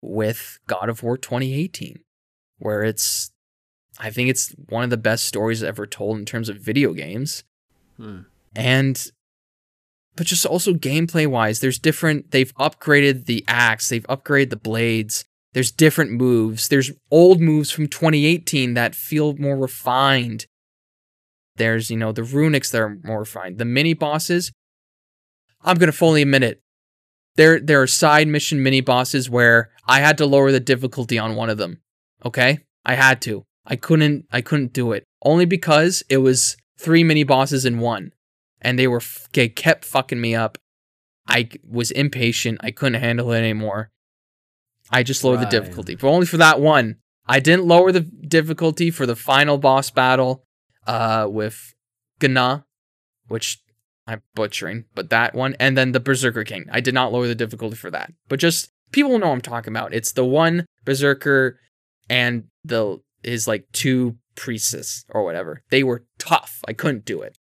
with 0.00 0.58
God 0.66 0.88
of 0.88 1.02
War 1.02 1.16
2018, 1.16 2.00
where 2.58 2.82
it's, 2.82 3.30
I 3.98 4.10
think 4.10 4.28
it's 4.28 4.54
one 4.68 4.82
of 4.82 4.90
the 4.90 4.96
best 4.96 5.24
stories 5.24 5.62
ever 5.62 5.86
told 5.86 6.18
in 6.18 6.24
terms 6.24 6.48
of 6.48 6.56
video 6.56 6.92
games. 6.92 7.44
Hmm. 7.96 8.22
And, 8.56 9.10
but 10.16 10.26
just 10.26 10.44
also 10.44 10.72
gameplay 10.74 11.26
wise, 11.26 11.60
there's 11.60 11.78
different, 11.78 12.32
they've 12.32 12.54
upgraded 12.56 13.26
the 13.26 13.44
axe, 13.46 13.88
they've 13.88 14.06
upgraded 14.08 14.50
the 14.50 14.56
blades, 14.56 15.24
there's 15.54 15.70
different 15.70 16.12
moves. 16.12 16.68
There's 16.68 16.90
old 17.10 17.40
moves 17.40 17.70
from 17.70 17.86
2018 17.86 18.74
that 18.74 18.94
feel 18.94 19.36
more 19.36 19.56
refined. 19.56 20.46
There's, 21.56 21.90
you 21.90 21.96
know, 21.96 22.12
the 22.12 22.22
runics 22.22 22.70
that 22.70 22.80
are 22.80 22.98
more 23.04 23.20
refined. 23.20 23.58
The 23.58 23.66
mini 23.66 23.92
bosses, 23.92 24.50
I'm 25.60 25.76
gonna 25.76 25.92
fully 25.92 26.22
admit 26.22 26.42
it. 26.42 26.60
There 27.36 27.60
there 27.60 27.82
are 27.82 27.86
side 27.86 28.28
mission 28.28 28.62
mini 28.62 28.80
bosses 28.80 29.28
where 29.28 29.70
I 29.86 30.00
had 30.00 30.18
to 30.18 30.26
lower 30.26 30.52
the 30.52 30.60
difficulty 30.60 31.18
on 31.18 31.36
one 31.36 31.50
of 31.50 31.58
them. 31.58 31.80
Okay? 32.24 32.60
I 32.84 32.94
had 32.94 33.20
to. 33.22 33.44
I 33.66 33.76
couldn't 33.76 34.26
I 34.32 34.40
couldn't 34.40 34.72
do 34.72 34.92
it. 34.92 35.04
Only 35.22 35.44
because 35.44 36.02
it 36.08 36.18
was 36.18 36.56
three 36.78 37.04
mini 37.04 37.24
bosses 37.24 37.64
in 37.64 37.78
one. 37.78 38.12
And 38.60 38.78
they 38.78 38.86
were 38.86 39.02
they 39.32 39.48
kept 39.48 39.84
fucking 39.84 40.20
me 40.20 40.34
up. 40.34 40.56
I 41.28 41.50
was 41.62 41.90
impatient. 41.90 42.58
I 42.62 42.70
couldn't 42.70 43.00
handle 43.00 43.32
it 43.32 43.38
anymore. 43.38 43.90
I 44.92 45.02
just 45.02 45.24
lowered 45.24 45.38
Right. 45.40 45.50
the 45.50 45.60
difficulty, 45.60 45.94
but 45.94 46.08
only 46.08 46.26
for 46.26 46.36
that 46.36 46.60
one. 46.60 46.96
I 47.26 47.40
didn't 47.40 47.66
lower 47.66 47.92
the 47.92 48.00
difficulty 48.00 48.90
for 48.90 49.06
the 49.06 49.16
final 49.16 49.56
boss 49.56 49.90
battle 49.90 50.44
uh, 50.86 51.26
with 51.30 51.72
Gna, 52.20 52.64
which 53.28 53.60
I'm 54.06 54.22
butchering, 54.34 54.84
but 54.94 55.10
that 55.10 55.34
one, 55.34 55.54
and 55.60 55.76
then 55.78 55.92
the 55.92 56.00
Berserker 56.00 56.42
King. 56.44 56.66
I 56.70 56.80
did 56.80 56.94
not 56.94 57.12
lower 57.12 57.28
the 57.28 57.34
difficulty 57.36 57.76
for 57.76 57.90
that, 57.92 58.12
but 58.28 58.40
just 58.40 58.70
people 58.90 59.18
know 59.18 59.30
I'm 59.32 59.40
talking 59.40 59.72
about. 59.72 59.94
It's 59.94 60.12
the 60.12 60.24
one 60.24 60.66
Berserker 60.84 61.58
and 62.10 62.44
the 62.64 62.98
his 63.22 63.46
like 63.46 63.66
two 63.72 64.16
priests 64.34 65.04
or 65.08 65.24
whatever. 65.24 65.62
They 65.70 65.84
were 65.84 66.04
tough. 66.18 66.60
I 66.66 66.72
couldn't 66.72 67.04
do 67.04 67.22
it, 67.22 67.38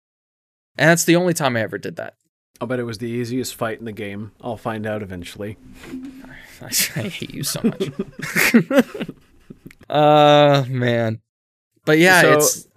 and 0.79 0.89
that's 0.89 1.05
the 1.05 1.17
only 1.17 1.35
time 1.35 1.57
I 1.57 1.61
ever 1.61 1.77
did 1.77 1.97
that. 1.97 2.15
I'll 2.59 2.67
bet 2.67 2.81
it 2.81 2.85
was 2.85 2.97
the 2.99 3.11
easiest 3.11 3.55
fight 3.55 3.79
in 3.79 3.85
the 3.85 3.93
game. 3.93 4.33
I'll 4.41 4.57
find 4.57 4.87
out 4.87 5.03
eventually. 5.03 5.59
I, 6.63 6.67
I 7.01 7.09
hate 7.09 7.35
you 7.35 7.43
so 7.43 7.61
much. 7.63 7.91
uh 9.89 10.65
man. 10.69 11.21
But 11.85 11.99
yeah, 11.99 12.21
So- 12.23 12.33
it's 12.35 12.69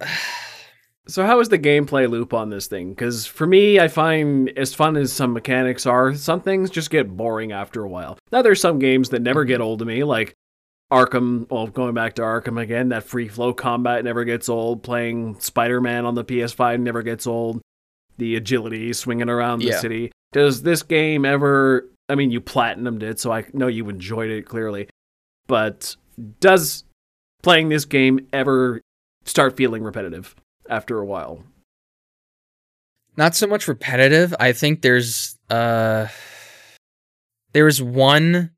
So 1.08 1.26
how 1.26 1.40
is 1.40 1.48
the 1.48 1.58
gameplay 1.58 2.08
loop 2.08 2.32
on 2.32 2.50
this 2.50 2.68
thing? 2.68 2.90
Because 2.90 3.26
for 3.26 3.44
me, 3.44 3.80
I 3.80 3.88
find 3.88 4.48
as 4.56 4.74
fun 4.74 4.96
as 4.96 5.12
some 5.12 5.32
mechanics 5.32 5.84
are, 5.84 6.14
some 6.14 6.40
things 6.40 6.70
just 6.70 6.88
get 6.88 7.16
boring 7.16 7.50
after 7.50 7.82
a 7.82 7.88
while. 7.88 8.16
Now 8.30 8.42
there's 8.42 8.60
some 8.60 8.78
games 8.78 9.08
that 9.08 9.20
never 9.20 9.44
get 9.44 9.60
old 9.60 9.80
to 9.80 9.84
me, 9.84 10.04
like 10.04 10.34
Arkham. 10.92 11.50
Well, 11.50 11.66
going 11.66 11.94
back 11.94 12.14
to 12.16 12.22
Arkham 12.22 12.62
again, 12.62 12.90
that 12.90 13.02
free 13.02 13.26
flow 13.26 13.52
combat 13.52 14.04
never 14.04 14.22
gets 14.22 14.48
old. 14.48 14.84
Playing 14.84 15.40
Spider-Man 15.40 16.06
on 16.06 16.14
the 16.14 16.24
PS5 16.24 16.78
never 16.78 17.02
gets 17.02 17.26
old. 17.26 17.60
The 18.18 18.36
agility, 18.36 18.92
swinging 18.92 19.28
around 19.28 19.60
the 19.60 19.68
Yeah. 19.70 19.80
city. 19.80 20.12
Does 20.32 20.62
this 20.62 20.84
game 20.84 21.24
ever? 21.24 21.89
I 22.10 22.14
mean, 22.16 22.30
you 22.30 22.40
platinumed 22.40 23.02
it, 23.02 23.20
so 23.20 23.32
I 23.32 23.44
know 23.52 23.68
you 23.68 23.88
enjoyed 23.88 24.30
it 24.30 24.46
clearly. 24.46 24.88
But 25.46 25.96
does 26.40 26.84
playing 27.42 27.68
this 27.70 27.84
game 27.84 28.26
ever 28.32 28.80
start 29.24 29.56
feeling 29.56 29.82
repetitive 29.82 30.34
after 30.68 30.98
a 30.98 31.06
while? 31.06 31.44
not 33.20 33.34
so 33.34 33.46
much 33.46 33.68
repetitive. 33.68 34.34
I 34.40 34.52
think 34.52 34.80
there's 34.80 35.38
uh 35.50 36.06
one 37.54 38.50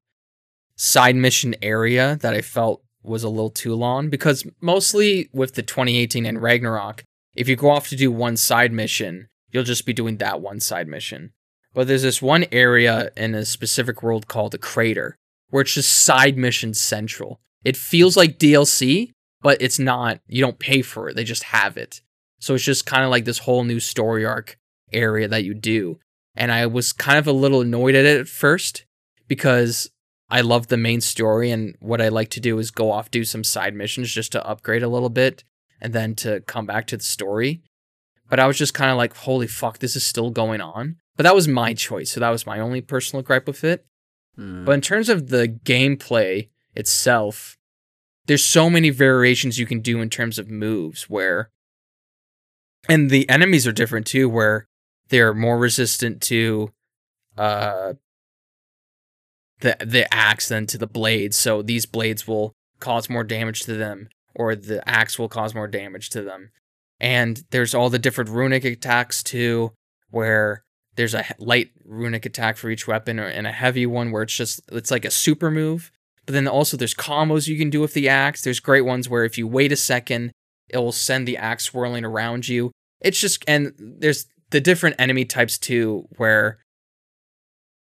side 0.77 1.17
mission 1.17 1.55
area 1.63 2.17
that 2.23 2.35
I 2.35 2.41
felt 2.41 2.83
was 3.03 3.25
a 3.25 3.29
little 3.29 3.51
too 3.51 3.75
long 3.75 4.09
because 4.09 4.47
mostly 4.61 5.29
with 5.33 5.55
the 5.55 5.63
2018 5.63 6.25
and 6.25 6.41
Ragnarok, 6.41 7.03
if 7.35 7.49
you 7.49 7.57
go 7.57 7.71
off 7.71 7.89
to 7.89 7.97
do 7.97 8.13
one 8.13 8.37
side 8.37 8.73
mission, 8.73 9.29
you'll 9.51 9.65
just 9.65 9.87
be 9.87 9.93
doing 9.93 10.19
that 10.19 10.41
one 10.41 10.61
side 10.61 10.87
mission. 10.87 11.33
But 11.75 11.89
there's 11.89 12.03
this 12.03 12.21
one 12.21 12.45
area 12.53 13.11
in 13.17 13.35
a 13.35 13.45
specific 13.45 14.03
world 14.03 14.29
called 14.29 14.53
the 14.53 14.59
Crater 14.59 15.17
where 15.53 15.63
it's 15.63 15.75
just 15.75 15.93
side 15.93 16.39
mission 16.39 16.73
central. 16.73 17.39
It 17.63 17.77
feels 17.77 18.17
like 18.17 18.39
DLC, 18.39 19.13
but 19.43 19.61
it's 19.61 19.79
not. 19.79 20.21
You 20.27 20.41
don't 20.41 20.59
pay 20.59 20.81
for 20.81 21.09
it. 21.09 21.17
They 21.17 21.25
just 21.25 21.45
have 21.45 21.77
it. 21.77 22.01
So 22.41 22.55
it's 22.55 22.65
just 22.65 22.87
kind 22.87 23.05
of 23.05 23.11
like 23.11 23.27
this 23.27 23.41
whole 23.41 23.63
new 23.63 23.79
story 23.79 24.25
arc 24.25 24.59
area 24.93 25.29
that 25.29 25.45
you 25.45 25.53
do. 25.55 25.99
And 26.35 26.51
I 26.51 26.67
was 26.67 26.93
kind 26.93 27.19
of 27.19 27.27
a 27.27 27.33
little 27.33 27.61
annoyed 27.61 27.95
at 27.95 28.07
it 28.07 28.21
at 28.21 28.29
first 28.29 28.87
because 29.29 29.91
I 30.31 30.41
love 30.41 30.69
the 30.69 30.79
main 30.79 31.03
story 31.03 31.51
and 31.51 31.77
what 31.81 32.01
I 32.01 32.09
like 32.09 32.31
to 32.31 32.41
do 32.41 32.59
is 32.59 32.71
go 32.71 32.91
off 32.91 33.11
do 33.11 33.23
some 33.23 33.45
side 33.45 33.75
missions 33.75 34.11
just 34.11 34.33
to 34.33 34.47
upgrade 34.47 34.83
a 34.83 34.89
little 34.89 35.11
bit 35.11 35.45
and 35.83 35.93
then 35.93 36.15
to 36.17 36.41
come 36.41 36.65
back 36.65 36.87
to 36.87 36.97
the 36.97 37.05
story. 37.05 37.61
But 38.31 38.41
I 38.41 38.47
was 38.47 38.57
just 38.57 38.73
kind 38.73 38.91
of 38.91 38.97
like, 38.97 39.15
holy 39.15 39.47
fuck, 39.47 39.81
this 39.81 39.97
is 39.97 40.07
still 40.07 40.31
going 40.31 40.63
on. 40.63 40.97
But 41.17 41.25
that 41.25 41.35
was 41.35 41.49
my 41.49 41.75
choice, 41.75 42.11
so 42.11 42.21
that 42.21 42.31
was 42.31 42.47
my 42.47 42.59
only 42.59 42.81
personal 42.81 43.23
gripe 43.23 43.47
with 43.47 43.65
it. 43.65 43.85
Hmm. 44.37 44.65
But 44.65 44.73
in 44.73 44.81
terms 44.81 45.09
of 45.09 45.29
the 45.29 45.49
gameplay 45.49 46.49
itself, 46.75 47.59
there's 48.27 48.45
so 48.45 48.71
many 48.71 48.91
variations 48.91 49.59
you 49.59 49.67
can 49.67 49.81
do 49.81 50.01
in 50.01 50.09
terms 50.09 50.39
of 50.39 50.49
moves 50.49 51.11
where 51.11 51.51
and 52.89 53.11
the 53.11 53.29
enemies 53.29 53.67
are 53.67 53.73
different 53.73 54.07
too 54.07 54.29
where 54.29 54.67
they're 55.09 55.35
more 55.35 55.59
resistant 55.59 56.21
to 56.23 56.73
uh 57.37 57.95
the 59.61 59.77
the 59.81 60.13
axe 60.13 60.49
than 60.49 60.67
to 60.67 60.79
the 60.79 60.87
blades. 60.87 61.39
So 61.39 61.63
these 61.63 61.87
blades 61.87 62.27
will 62.27 62.53
cause 62.81 63.09
more 63.09 63.25
damage 63.25 63.61
to 63.63 63.75
them 63.75 64.09
or 64.35 64.55
the 64.57 64.87
axe 64.89 65.19
will 65.19 65.29
cause 65.29 65.55
more 65.55 65.69
damage 65.69 66.11
to 66.11 66.23
them. 66.23 66.51
And 66.99 67.43
there's 67.51 67.75
all 67.75 67.91
the 67.91 67.99
different 67.99 68.31
runic 68.31 68.65
attacks 68.65 69.23
too 69.23 69.73
where 70.11 70.65
there's 70.97 71.15
a 71.15 71.25
light 71.39 71.71
runic 71.85 72.27
attack 72.27 72.57
for 72.57 72.71
each 72.71 72.87
weapon 72.87 73.19
or, 73.19 73.27
and 73.27 73.47
a 73.47 73.53
heavy 73.53 73.87
one 73.87 74.11
where 74.11 74.23
it's 74.23 74.37
just 74.37 74.61
it's 74.71 74.91
like 74.91 75.05
a 75.05 75.11
super 75.11 75.51
move. 75.51 75.91
But 76.27 76.35
then 76.35 76.47
also 76.47 76.77
there's 76.77 76.95
combos 76.95 77.49
you 77.49 77.59
can 77.59 77.71
do 77.71 77.81
with 77.81 77.95
the 77.95 78.09
axe. 78.09 78.43
There's 78.43 78.61
great 78.61 78.83
ones 78.83 79.09
where 79.09 79.25
if 79.25 79.39
you 79.39 79.47
wait 79.47 79.73
a 79.73 79.77
second 79.77 80.33
it 80.69 80.79
will 80.79 80.93
send 80.93 81.29
the 81.29 81.37
axe 81.37 81.65
swirling 81.65 82.05
around 82.05 82.49
you. 82.49 82.71
It's 83.01 83.21
just 83.21 83.45
and 83.49 83.73
there's 83.79 84.27
the 84.51 84.61
different 84.61 84.97
enemy 84.99 85.25
types 85.25 85.59
too 85.59 86.09
where 86.17 86.59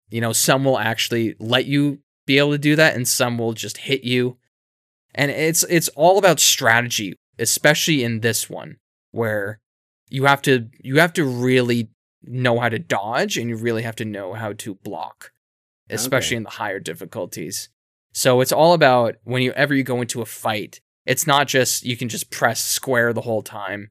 you 0.10 0.22
know 0.22 0.34
some 0.34 0.64
will 0.64 0.80
actually 0.80 1.36
let 1.40 1.66
you 1.66 2.00
be 2.26 2.38
able 2.38 2.52
to 2.52 2.58
do 2.58 2.76
that 2.76 2.96
and 2.96 3.08
some 3.08 3.38
will 3.38 3.54
just 3.54 3.78
hit 3.78 4.04
you. 4.04 4.38
And 5.16 5.30
it's 5.30 5.64
it's 5.64 5.90
all 5.90 6.18
about 6.18 6.40
strategy 6.40 7.16
especially 7.40 8.04
in 8.04 8.20
this 8.20 8.50
one 8.50 8.78
where 9.12 9.60
you 10.10 10.26
have 10.26 10.42
to 10.44 10.70
you 10.84 11.00
have 11.00 11.14
to 11.14 11.24
really 11.26 11.90
know 12.24 12.60
how 12.60 12.70
to 12.70 12.80
dodge 12.80 13.38
and 13.38 13.50
you 13.50 13.56
really 13.56 13.84
have 13.84 13.96
to 13.98 14.06
know 14.06 14.34
how 14.34 14.54
to 14.54 14.76
block 14.76 15.32
especially 15.90 16.36
Okay. 16.36 16.38
in 16.38 16.44
the 16.44 16.50
higher 16.52 16.80
difficulties. 16.80 17.70
So 18.14 18.40
it's 18.42 18.54
all 18.54 18.74
about 18.74 19.16
whenever 19.24 19.76
you 19.76 19.84
go 19.84 20.02
into 20.02 20.22
a 20.22 20.26
fight 20.26 20.80
it's 21.06 21.28
not 21.28 21.48
just 21.48 21.84
you 21.84 21.98
can 21.98 22.08
just 22.08 22.32
press 22.32 22.64
square 22.64 23.12
the 23.12 23.22
whole 23.22 23.42
time 23.42 23.90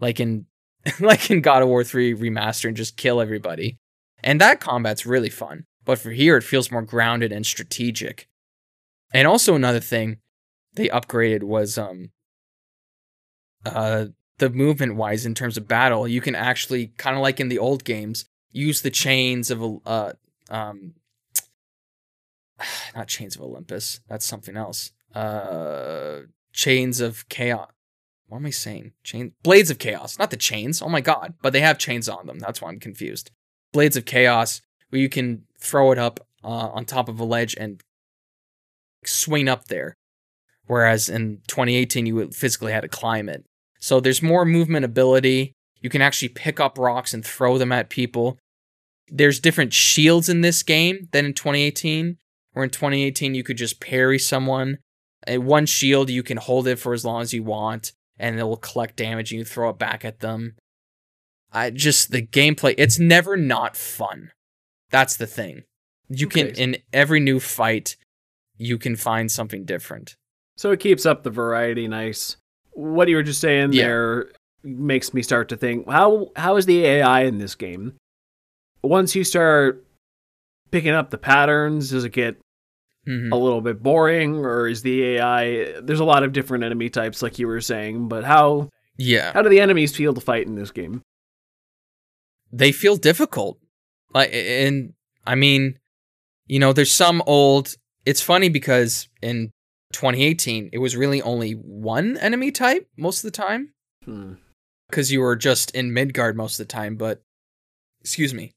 like 0.00 0.20
in 0.20 0.46
like 1.00 1.30
in 1.30 1.40
God 1.40 1.62
of 1.62 1.68
War 1.68 1.82
3 1.84 2.14
remaster 2.14 2.66
and 2.68 2.76
just 2.76 2.96
kill 2.96 3.20
everybody. 3.20 3.78
And 4.22 4.40
that 4.40 4.60
combat's 4.60 5.04
really 5.04 5.30
fun 5.30 5.64
but 5.84 5.98
for 5.98 6.10
here 6.12 6.36
it 6.36 6.44
feels 6.44 6.70
more 6.70 6.82
grounded 6.82 7.32
and 7.32 7.44
strategic. 7.44 8.28
And 9.12 9.26
also 9.26 9.54
another 9.56 9.80
thing 9.80 10.18
they 10.74 10.88
upgraded 10.88 11.42
was 11.42 11.76
um 11.76 12.10
uh 13.66 14.06
the 14.38 14.50
movement 14.50 14.96
wise 14.96 15.26
in 15.26 15.34
terms 15.34 15.56
of 15.56 15.68
battle 15.68 16.08
you 16.08 16.20
can 16.20 16.34
actually 16.34 16.88
kind 16.96 17.16
of 17.16 17.22
like 17.22 17.40
in 17.40 17.48
the 17.48 17.58
old 17.58 17.84
games 17.84 18.24
use 18.50 18.82
the 18.82 18.90
chains 18.90 19.50
of 19.50 19.62
uh 19.86 20.12
um 20.50 20.94
not 22.94 23.08
chains 23.08 23.36
of 23.36 23.42
olympus 23.42 24.00
that's 24.08 24.26
something 24.26 24.56
else. 24.56 24.92
Uh 25.14 26.20
chains 26.52 27.00
of 27.00 27.28
chaos 27.28 27.70
what 28.28 28.38
am 28.38 28.46
i 28.46 28.50
saying? 28.50 28.92
Chain 29.04 29.32
blades 29.42 29.70
of 29.70 29.78
chaos 29.78 30.18
not 30.18 30.30
the 30.30 30.36
chains 30.36 30.80
oh 30.80 30.88
my 30.88 31.00
god 31.00 31.34
but 31.42 31.52
they 31.52 31.60
have 31.60 31.78
chains 31.78 32.08
on 32.08 32.26
them 32.26 32.38
that's 32.38 32.60
why 32.60 32.68
i'm 32.68 32.80
confused. 32.80 33.30
Blades 33.72 33.96
of 33.96 34.04
chaos 34.04 34.60
where 34.90 35.00
you 35.00 35.08
can 35.08 35.44
throw 35.58 35.92
it 35.92 35.98
up 35.98 36.20
uh, 36.44 36.48
on 36.48 36.84
top 36.84 37.08
of 37.08 37.20
a 37.20 37.24
ledge 37.24 37.54
and 37.58 37.82
swing 39.04 39.48
up 39.48 39.66
there 39.66 39.96
whereas 40.66 41.08
in 41.08 41.40
2018 41.48 42.06
you 42.06 42.30
physically 42.30 42.72
had 42.72 42.82
to 42.82 42.88
climb 42.88 43.28
it 43.28 43.44
so 43.82 43.98
there's 43.98 44.22
more 44.22 44.44
movement 44.44 44.84
ability. 44.84 45.54
You 45.80 45.90
can 45.90 46.00
actually 46.00 46.28
pick 46.28 46.60
up 46.60 46.78
rocks 46.78 47.12
and 47.12 47.26
throw 47.26 47.58
them 47.58 47.72
at 47.72 47.90
people. 47.90 48.38
There's 49.08 49.40
different 49.40 49.72
shields 49.72 50.28
in 50.28 50.40
this 50.40 50.62
game 50.62 51.08
than 51.10 51.26
in 51.26 51.34
2018. 51.34 52.16
Where 52.52 52.64
in 52.64 52.70
2018 52.70 53.34
you 53.34 53.42
could 53.42 53.56
just 53.56 53.80
parry 53.80 54.20
someone. 54.20 54.78
And 55.26 55.46
one 55.46 55.66
shield 55.66 56.10
you 56.10 56.22
can 56.22 56.36
hold 56.36 56.68
it 56.68 56.78
for 56.78 56.92
as 56.92 57.04
long 57.04 57.22
as 57.22 57.34
you 57.34 57.42
want, 57.42 57.92
and 58.18 58.38
it 58.38 58.44
will 58.44 58.56
collect 58.56 58.96
damage 58.96 59.32
and 59.32 59.40
you 59.40 59.44
throw 59.44 59.70
it 59.70 59.78
back 59.78 60.04
at 60.04 60.20
them. 60.20 60.54
I 61.50 61.70
just 61.70 62.12
the 62.12 62.24
gameplay. 62.24 62.74
It's 62.78 63.00
never 63.00 63.36
not 63.36 63.76
fun. 63.76 64.30
That's 64.90 65.16
the 65.16 65.26
thing. 65.26 65.64
You 66.08 66.28
can 66.28 66.48
in 66.48 66.76
every 66.92 67.18
new 67.18 67.40
fight, 67.40 67.96
you 68.56 68.78
can 68.78 68.94
find 68.94 69.30
something 69.30 69.64
different. 69.64 70.14
So 70.56 70.70
it 70.70 70.78
keeps 70.78 71.04
up 71.04 71.24
the 71.24 71.30
variety 71.30 71.88
nice. 71.88 72.36
What 72.74 73.08
you 73.08 73.16
were 73.16 73.22
just 73.22 73.40
saying 73.40 73.72
Yeah. 73.72 73.84
there 73.86 74.30
makes 74.64 75.12
me 75.12 75.22
start 75.22 75.48
to 75.50 75.56
think 75.56 75.88
how 75.88 76.30
how 76.36 76.56
is 76.56 76.66
the 76.66 76.84
AI 76.84 77.22
in 77.22 77.38
this 77.38 77.54
game? 77.54 77.94
Once 78.82 79.14
you 79.14 79.24
start 79.24 79.84
picking 80.70 80.92
up 80.92 81.10
the 81.10 81.18
patterns, 81.18 81.90
does 81.90 82.04
it 82.04 82.12
get 82.12 82.36
Mhm. 83.06 83.32
a 83.32 83.36
little 83.36 83.60
bit 83.60 83.82
boring 83.82 84.36
or 84.36 84.68
is 84.68 84.82
the 84.82 85.02
AI 85.16 85.80
there's 85.80 86.00
a 86.00 86.04
lot 86.04 86.22
of 86.22 86.32
different 86.32 86.62
enemy 86.64 86.88
types 86.88 87.20
like 87.22 87.38
you 87.38 87.46
were 87.48 87.60
saying, 87.60 88.08
but 88.08 88.24
how 88.24 88.68
Yeah. 88.96 89.32
how 89.32 89.42
do 89.42 89.48
the 89.48 89.60
enemies 89.60 89.94
feel 89.96 90.14
to 90.14 90.20
fight 90.20 90.46
in 90.46 90.54
this 90.54 90.70
game? 90.70 91.02
they 92.54 92.70
feel 92.70 92.96
difficult. 92.96 93.58
Like, 94.12 94.28
and 94.32 94.92
I 95.26 95.34
mean, 95.34 95.78
you 96.46 96.58
know, 96.58 96.74
there's 96.74 96.92
some 96.92 97.22
old. 97.26 97.74
It's 98.04 98.20
funny 98.20 98.50
because 98.50 99.08
in 99.22 99.50
2018, 99.92 100.70
it 100.72 100.78
was 100.78 100.96
really 100.96 101.20
only 101.22 101.52
one 101.52 102.16
enemy 102.18 102.50
type 102.50 102.88
most 102.96 103.18
of 103.18 103.30
the 103.30 103.36
time 103.36 103.72
Hmm. 104.04 104.34
because 104.88 105.12
you 105.12 105.20
were 105.20 105.36
just 105.36 105.70
in 105.72 105.92
Midgard 105.92 106.36
most 106.36 106.58
of 106.58 106.66
the 106.66 106.72
time. 106.72 106.96
But 106.96 107.22
excuse 108.00 108.34
me, 108.34 108.52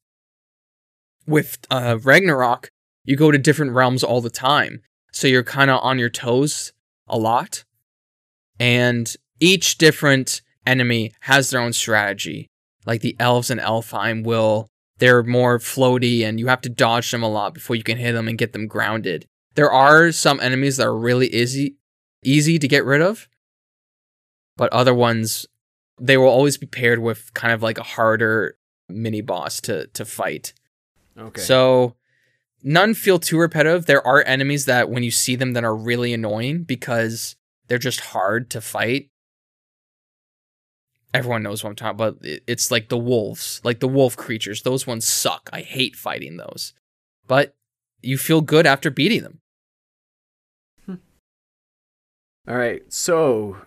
with 1.28 1.58
uh, 1.70 1.98
Ragnarok, 2.02 2.70
you 3.04 3.16
go 3.16 3.32
to 3.32 3.38
different 3.38 3.74
realms 3.74 4.04
all 4.04 4.22
the 4.22 4.30
time, 4.30 4.82
so 5.12 5.28
you're 5.28 5.44
kind 5.44 5.70
of 5.70 5.80
on 5.84 6.00
your 6.00 6.10
toes 6.10 6.74
a 7.08 7.18
lot, 7.18 7.64
and 8.60 9.14
each 9.40 9.78
different 9.78 10.42
enemy 10.66 11.14
has 11.22 11.50
their 11.50 11.62
own 11.62 11.74
strategy. 11.74 12.48
Like 12.86 13.02
the 13.02 13.16
elves 13.20 13.50
and 13.50 13.60
Elfheim 13.60 14.24
will, 14.24 14.68
they're 14.98 15.24
more 15.24 15.60
floaty, 15.60 16.24
and 16.24 16.40
you 16.40 16.48
have 16.48 16.62
to 16.62 16.70
dodge 16.70 17.12
them 17.12 17.24
a 17.24 17.30
lot 17.30 17.54
before 17.54 17.76
you 17.76 17.84
can 17.84 17.98
hit 17.98 18.14
them 18.14 18.28
and 18.28 18.38
get 18.38 18.54
them 18.54 18.68
grounded. 18.68 19.26
There 19.56 19.72
are 19.72 20.12
some 20.12 20.40
enemies 20.40 20.78
that 20.78 20.86
are 20.88 20.98
really 20.98 21.28
easy, 21.34 21.78
easy 22.24 22.60
to 22.60 22.68
get 22.68 22.86
rid 22.86 23.02
of, 23.02 23.28
but 24.58 24.72
other 24.74 24.94
ones 24.94 25.46
they 26.00 26.18
will 26.18 26.28
always 26.28 26.58
be 26.58 26.68
paired 26.68 27.00
with 27.00 27.34
kind 27.34 27.54
of 27.54 27.64
like 27.64 27.78
a 27.78 27.84
harder 27.84 28.58
mini 28.90 29.22
boss 29.22 29.62
to 29.62 29.88
to 29.88 30.04
fight. 30.06 30.54
Okay. 31.18 31.42
So 31.42 31.96
none 32.62 32.94
feel 32.94 33.18
too 33.18 33.38
repetitive. 33.40 33.86
There 33.86 34.06
are 34.06 34.22
enemies 34.26 34.66
that 34.66 34.90
when 34.90 35.04
you 35.04 35.12
see 35.12 35.36
them 35.38 35.54
that 35.54 35.64
are 35.64 35.76
really 35.76 36.14
annoying 36.14 36.64
because 36.64 37.38
they're 37.68 37.78
just 37.78 38.02
hard 38.02 38.50
to 38.52 38.60
fight. 38.62 39.10
Everyone 41.14 41.44
knows 41.44 41.64
what 41.64 41.70
I'm 41.70 41.76
talking 41.78 41.96
about. 41.96 42.26
It- 42.26 42.44
It's 42.46 42.72
like 42.72 42.90
the 42.90 42.98
wolves, 42.98 43.62
like 43.64 43.80
the 43.80 43.88
wolf 43.88 44.18
creatures. 44.18 44.64
Those 44.64 44.86
ones 44.86 45.08
suck. 45.08 45.50
I 45.54 45.62
hate 45.62 45.96
fighting 45.96 46.36
those. 46.38 46.74
But 47.26 47.56
you 48.02 48.18
feel 48.18 48.42
good 48.42 48.66
after 48.66 48.92
beating 48.92 49.24
them. 49.24 49.40
All 52.48 52.56
right. 52.56 52.82
So 52.90 53.58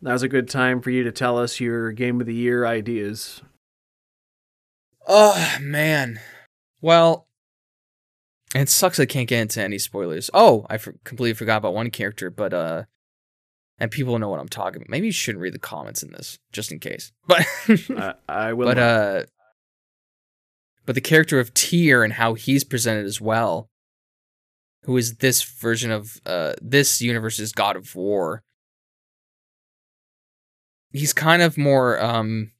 now's 0.00 0.22
a 0.22 0.28
good 0.28 0.48
time 0.48 0.80
for 0.80 0.90
you 0.90 1.02
to 1.04 1.12
tell 1.12 1.38
us 1.38 1.60
your 1.60 1.92
game 1.92 2.20
of 2.20 2.26
the 2.26 2.34
year 2.34 2.64
ideas. 2.66 3.42
Oh 5.06 5.56
man. 5.60 6.20
Well, 6.80 7.26
it 8.54 8.68
sucks 8.68 8.98
I 9.00 9.06
can't 9.06 9.28
get 9.28 9.40
into 9.42 9.62
any 9.62 9.78
spoilers. 9.78 10.30
Oh, 10.32 10.66
I 10.70 10.78
for- 10.78 10.94
completely 11.04 11.34
forgot 11.34 11.58
about 11.58 11.74
one 11.74 11.90
character, 11.90 12.30
but 12.30 12.52
uh, 12.54 12.84
and 13.78 13.90
people 13.90 14.18
know 14.18 14.28
what 14.28 14.40
I'm 14.40 14.48
talking 14.48 14.82
about. 14.82 14.90
Maybe 14.90 15.06
you 15.06 15.12
shouldn't 15.12 15.42
read 15.42 15.54
the 15.54 15.58
comments 15.58 16.02
in 16.02 16.12
this, 16.12 16.38
just 16.52 16.70
in 16.72 16.78
case. 16.78 17.12
But 17.26 17.46
I, 17.96 18.14
I 18.28 18.52
will. 18.52 18.66
but 18.68 18.76
not. 18.76 18.82
uh, 18.82 19.22
but 20.86 20.94
the 20.94 21.00
character 21.00 21.38
of 21.38 21.54
Tyr 21.54 22.02
and 22.04 22.14
how 22.14 22.34
he's 22.34 22.64
presented 22.64 23.06
as 23.06 23.20
well, 23.20 23.69
who 24.84 24.96
is 24.96 25.16
this 25.16 25.42
version 25.42 25.90
of 25.90 26.20
uh 26.26 26.54
this 26.60 27.00
universe's 27.00 27.52
God 27.52 27.76
of 27.76 27.94
War. 27.94 28.42
He's 30.92 31.12
kind 31.12 31.42
of 31.42 31.58
more 31.58 32.02
um 32.02 32.52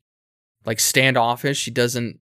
like 0.65 0.81
standoffish. 0.81 1.65
He 1.65 1.71
doesn't 1.71 2.21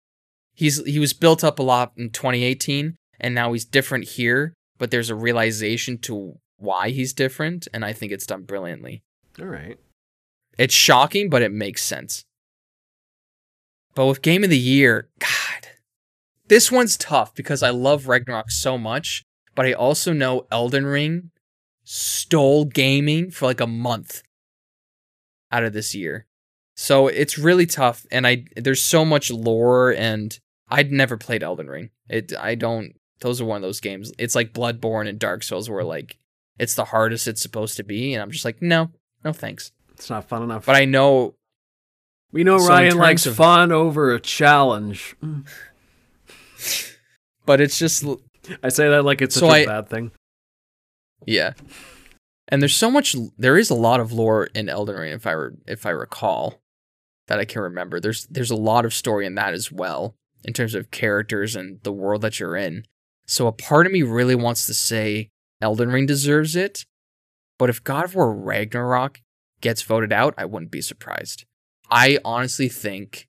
he's 0.53 0.83
he 0.85 0.99
was 0.99 1.13
built 1.13 1.43
up 1.43 1.59
a 1.59 1.63
lot 1.63 1.93
in 1.97 2.09
2018 2.09 2.95
and 3.19 3.35
now 3.35 3.53
he's 3.53 3.65
different 3.65 4.09
here, 4.09 4.53
but 4.77 4.91
there's 4.91 5.09
a 5.09 5.15
realization 5.15 5.97
to 5.99 6.37
why 6.57 6.89
he's 6.89 7.13
different 7.13 7.67
and 7.73 7.83
I 7.83 7.93
think 7.93 8.11
it's 8.11 8.25
done 8.25 8.43
brilliantly. 8.43 9.01
All 9.39 9.45
right. 9.45 9.77
It's 10.57 10.73
shocking, 10.73 11.29
but 11.29 11.41
it 11.41 11.51
makes 11.51 11.83
sense. 11.83 12.23
But 13.93 14.07
with 14.07 14.21
game 14.21 14.43
of 14.43 14.49
the 14.49 14.57
year, 14.57 15.09
God, 15.19 15.69
this 16.47 16.71
one's 16.71 16.97
tough 16.97 17.33
because 17.35 17.63
I 17.63 17.69
love 17.69 18.07
Ragnarok 18.07 18.51
so 18.51 18.77
much, 18.77 19.23
but 19.57 19.65
I 19.65 19.73
also 19.73 20.13
know 20.13 20.45
Elden 20.51 20.85
Ring 20.85 21.31
stole 21.83 22.63
gaming 22.63 23.31
for 23.31 23.47
like 23.47 23.59
a 23.59 23.65
month 23.65 24.21
out 25.51 25.63
of 25.63 25.73
this 25.73 25.95
year. 25.95 26.27
So 26.75 27.07
it's 27.07 27.39
really 27.39 27.65
tough 27.65 28.05
and 28.11 28.27
I 28.27 28.45
there's 28.55 28.83
so 28.83 29.03
much 29.03 29.31
lore 29.31 29.95
and 29.95 30.39
I'd 30.69 30.91
never 30.91 31.17
played 31.17 31.41
Elden 31.41 31.67
Ring. 31.67 31.89
It 32.07 32.37
I 32.37 32.53
don't 32.53 32.93
those 33.21 33.41
are 33.41 33.45
one 33.45 33.55
of 33.55 33.63
those 33.63 33.79
games. 33.79 34.11
It's 34.19 34.35
like 34.35 34.53
Bloodborne 34.53 35.09
and 35.09 35.17
Dark 35.17 35.41
Souls 35.41 35.71
where 35.71 35.83
like 35.83 36.19
it's 36.59 36.75
the 36.75 36.85
hardest 36.85 37.27
it's 37.27 37.41
supposed 37.41 37.77
to 37.77 37.83
be 37.83 38.13
and 38.13 38.21
I'm 38.21 38.29
just 38.29 38.45
like, 38.45 38.61
no, 38.61 38.91
no 39.25 39.33
thanks. 39.33 39.71
It's 39.93 40.11
not 40.11 40.29
fun 40.29 40.43
enough. 40.43 40.67
But 40.67 40.75
I 40.75 40.85
know 40.85 41.33
we 42.31 42.43
know 42.43 42.59
so 42.59 42.67
Ryan 42.69 42.97
likes 42.97 43.25
of- 43.25 43.37
fun 43.37 43.71
over 43.71 44.13
a 44.13 44.19
challenge. 44.19 45.15
but 47.47 47.59
it's 47.59 47.79
just 47.79 48.05
I 48.63 48.69
say 48.69 48.89
that 48.89 49.03
like 49.03 49.21
it's 49.21 49.35
such 49.35 49.41
So 49.41 49.47
a 49.49 49.61
I- 49.61 49.65
bad 49.65 49.89
thing. 49.89 50.11
yeah. 51.25 51.53
And 52.49 52.61
there's 52.61 52.75
so 52.75 52.89
much 52.89 53.15
there 53.37 53.57
is 53.57 53.69
a 53.69 53.75
lot 53.75 53.99
of 53.99 54.13
lore 54.13 54.45
in 54.55 54.69
Elden 54.69 54.95
Ring 54.95 55.11
if 55.13 55.27
I 55.27 55.31
re, 55.31 55.51
if 55.67 55.85
I 55.85 55.89
recall 55.89 56.61
that 57.27 57.39
I 57.39 57.45
can 57.45 57.61
remember. 57.61 57.99
There's 57.99 58.25
there's 58.27 58.51
a 58.51 58.55
lot 58.55 58.85
of 58.85 58.93
story 58.93 59.25
in 59.25 59.35
that 59.35 59.53
as 59.53 59.71
well 59.71 60.15
in 60.45 60.53
terms 60.53 60.73
of 60.75 60.91
characters 60.91 61.55
and 61.55 61.81
the 61.83 61.91
world 61.91 62.21
that 62.21 62.39
you're 62.39 62.55
in. 62.55 62.85
So 63.27 63.47
a 63.47 63.51
part 63.51 63.85
of 63.85 63.91
me 63.91 64.01
really 64.03 64.35
wants 64.35 64.65
to 64.67 64.73
say 64.73 65.29
Elden 65.61 65.89
Ring 65.91 66.05
deserves 66.05 66.55
it, 66.55 66.85
but 67.59 67.69
if 67.69 67.83
God 67.83 68.05
of 68.05 68.15
War 68.15 68.33
Ragnarok 68.33 69.19
gets 69.59 69.81
voted 69.81 70.13
out, 70.13 70.33
I 70.37 70.45
wouldn't 70.45 70.71
be 70.71 70.81
surprised. 70.81 71.43
I 71.91 72.19
honestly 72.23 72.69
think 72.69 73.27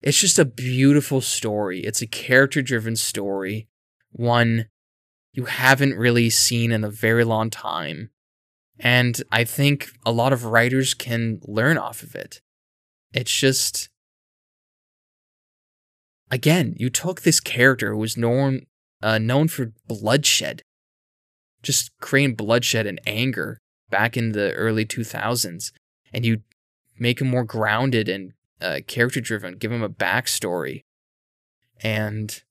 it's 0.00 0.20
just 0.20 0.38
a 0.38 0.44
beautiful 0.44 1.20
story. 1.20 1.80
It's 1.80 2.02
a 2.02 2.06
character 2.06 2.62
driven 2.62 2.94
story, 2.94 3.66
one 4.12 4.66
you 5.32 5.46
haven't 5.46 5.94
really 5.94 6.30
seen 6.30 6.72
in 6.72 6.84
a 6.84 6.90
very 6.90 7.24
long 7.24 7.50
time. 7.50 8.10
And 8.78 9.22
I 9.30 9.44
think 9.44 9.90
a 10.04 10.12
lot 10.12 10.32
of 10.32 10.44
writers 10.44 10.94
can 10.94 11.40
learn 11.46 11.78
off 11.78 12.02
of 12.02 12.14
it. 12.14 12.40
It's 13.12 13.34
just, 13.34 13.88
again, 16.30 16.74
you 16.78 16.90
took 16.90 17.22
this 17.22 17.40
character 17.40 17.92
who 17.92 17.98
was 17.98 18.16
known, 18.16 18.66
uh, 19.02 19.18
known 19.18 19.48
for 19.48 19.72
bloodshed, 19.86 20.62
just 21.62 21.90
creating 22.00 22.36
bloodshed 22.36 22.86
and 22.86 23.00
anger 23.06 23.58
back 23.90 24.16
in 24.16 24.32
the 24.32 24.52
early 24.54 24.84
2000s, 24.84 25.70
and 26.12 26.26
you 26.26 26.42
make 26.98 27.20
him 27.20 27.28
more 27.28 27.44
grounded 27.44 28.08
and 28.08 28.32
uh, 28.60 28.80
character 28.86 29.20
driven, 29.20 29.56
give 29.56 29.72
him 29.72 29.82
a 29.82 29.88
backstory. 29.88 30.82
And 31.82 32.42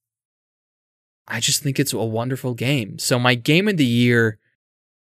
I 1.27 1.39
just 1.39 1.61
think 1.63 1.79
it's 1.79 1.93
a 1.93 2.03
wonderful 2.03 2.53
game. 2.53 2.99
So 2.99 3.17
my 3.17 3.35
game 3.35 3.67
of 3.67 3.77
the 3.77 3.85
year 3.85 4.39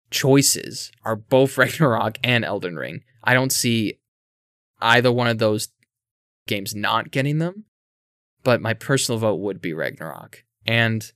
choices 0.10 0.91
are 1.03 1.16
both 1.16 1.58
Ragnarok 1.58 2.18
and 2.24 2.43
Elden 2.43 2.76
Ring. 2.76 3.03
I 3.24 3.34
don't 3.34 3.51
see 3.51 3.99
either 4.82 5.12
one 5.12 5.28
of 5.28 5.38
those 5.38 5.70
games 6.47 6.74
not 6.74 7.12
getting 7.12 7.39
them, 7.39 7.66
but 8.43 8.62
my 8.62 8.74
personal 8.74 9.20
vote 9.20 9.36
would 9.36 9.62
be 9.62 9.74
Ragnarok. 9.74 10.43
And 10.66 11.12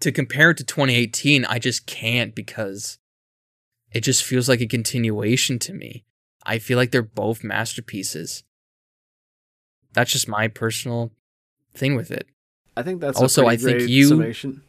to 0.00 0.12
compare 0.12 0.50
it 0.50 0.56
to 0.58 0.64
2018, 0.64 1.44
I 1.44 1.58
just 1.58 1.86
can't 1.86 2.34
because 2.34 2.98
it 3.92 4.00
just 4.00 4.22
feels 4.22 4.48
like 4.48 4.60
a 4.60 4.66
continuation 4.66 5.58
to 5.60 5.72
me. 5.72 6.04
I 6.44 6.58
feel 6.58 6.76
like 6.76 6.92
they're 6.92 7.02
both 7.02 7.44
masterpieces. 7.44 8.44
That's 9.92 10.12
just 10.12 10.28
my 10.28 10.48
personal 10.48 11.12
thing 11.74 11.94
with 11.96 12.10
it. 12.10 12.26
I 12.78 12.82
think 12.82 13.00
that's 13.00 13.20
Also, 13.20 13.42
a 13.42 13.46
I 13.46 13.56
pretty 13.56 13.64
think 13.64 13.78
great 13.78 13.90
you- 13.90 14.08
summation. 14.08 14.62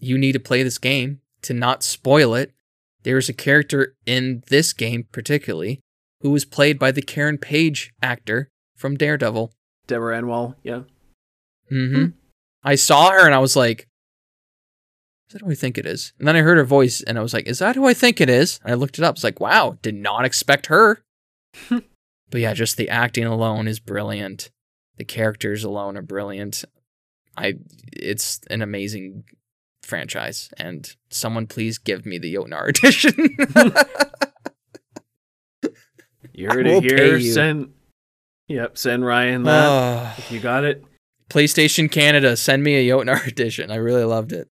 you 0.00 0.18
need 0.18 0.32
to 0.32 0.40
play 0.40 0.62
this 0.62 0.78
game 0.78 1.20
to 1.42 1.54
not 1.54 1.82
spoil 1.82 2.34
it. 2.34 2.52
There 3.04 3.18
is 3.18 3.28
a 3.28 3.32
character 3.32 3.94
in 4.06 4.42
this 4.48 4.72
game, 4.72 5.06
particularly, 5.12 5.80
who 6.20 6.30
was 6.30 6.44
played 6.44 6.78
by 6.78 6.90
the 6.92 7.02
Karen 7.02 7.38
Page 7.38 7.92
actor 8.02 8.48
from 8.76 8.96
Daredevil. 8.96 9.52
Deborah 9.86 10.16
Ann 10.16 10.26
Woll, 10.28 10.54
yeah. 10.62 10.82
mm-hmm. 11.70 12.06
I 12.64 12.74
saw 12.76 13.10
her 13.10 13.26
and 13.26 13.34
I 13.34 13.38
was 13.38 13.56
like, 13.56 13.88
"Is 15.28 15.32
that 15.34 15.42
who 15.42 15.50
I 15.50 15.54
think 15.56 15.78
it 15.78 15.86
is?" 15.86 16.12
And 16.18 16.28
then 16.28 16.36
I 16.36 16.40
heard 16.40 16.58
her 16.58 16.64
voice 16.64 17.00
and 17.02 17.18
I 17.18 17.22
was 17.22 17.34
like, 17.34 17.46
"Is 17.48 17.58
that 17.58 17.74
who 17.76 17.86
I 17.86 17.94
think 17.94 18.20
it 18.20 18.30
is?" 18.30 18.60
And 18.62 18.70
I 18.72 18.74
looked 18.76 18.98
it 18.98 19.04
up. 19.04 19.16
It's 19.16 19.24
like, 19.24 19.40
"Wow, 19.40 19.78
did 19.82 19.94
not 19.96 20.24
expect 20.24 20.66
her." 20.66 21.02
but 21.68 21.82
yeah, 22.40 22.54
just 22.54 22.76
the 22.76 22.88
acting 22.88 23.24
alone 23.24 23.66
is 23.66 23.80
brilliant. 23.80 24.50
The 25.02 25.06
characters 25.06 25.64
alone 25.64 25.96
are 25.96 26.02
brilliant. 26.02 26.64
I, 27.36 27.54
it's 27.92 28.40
an 28.50 28.62
amazing 28.62 29.24
franchise, 29.82 30.48
and 30.56 30.94
someone 31.10 31.48
please 31.48 31.78
give 31.78 32.06
me 32.06 32.18
the 32.18 32.32
Jötnar 32.32 32.68
edition. 32.68 33.34
You're 36.32 36.62
We'll 36.62 36.78
it 36.78 36.84
here. 36.84 37.16
you. 37.16 37.32
Send 37.32 37.72
Yep, 38.46 38.78
send 38.78 39.04
Ryan 39.04 39.42
that. 39.42 39.68
Ah. 39.68 40.14
if 40.18 40.30
you 40.30 40.38
got 40.38 40.62
it. 40.62 40.84
PlayStation 41.28 41.90
Canada, 41.90 42.36
send 42.36 42.62
me 42.62 42.76
a 42.76 42.88
Jötnar 42.88 43.26
edition. 43.26 43.72
I 43.72 43.76
really 43.78 44.04
loved 44.04 44.32
it. 44.32 44.46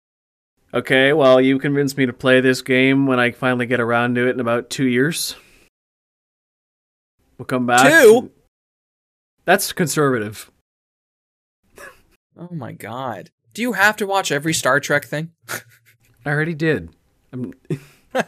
Okay, 0.73 1.13
well, 1.13 1.39
you 1.39 1.59
convinced 1.59 1.97
me 1.97 2.07
to 2.07 2.13
play 2.13 2.41
this 2.41 2.61
game 2.61 3.07
when 3.07 3.21
I 3.21 3.31
finally 3.31 3.67
get 3.67 3.79
around 3.79 4.15
to 4.15 4.27
it 4.27 4.31
in 4.31 4.41
about 4.41 4.69
two 4.69 4.87
years. 4.87 5.33
We'll 7.37 7.45
come 7.45 7.65
back. 7.65 7.89
Two? 7.89 8.31
That's 9.45 9.71
conservative. 9.73 10.51
Oh 12.37 12.49
my 12.51 12.71
god. 12.71 13.29
Do 13.53 13.61
you 13.61 13.73
have 13.73 13.97
to 13.97 14.07
watch 14.07 14.31
every 14.31 14.53
Star 14.53 14.79
Trek 14.79 15.05
thing? 15.05 15.31
I 16.25 16.29
already 16.29 16.53
did. 16.55 16.89
I'm, 17.33 17.53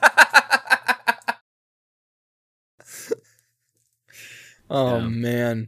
oh 4.70 4.98
Yeah. 5.00 5.08
man. 5.08 5.68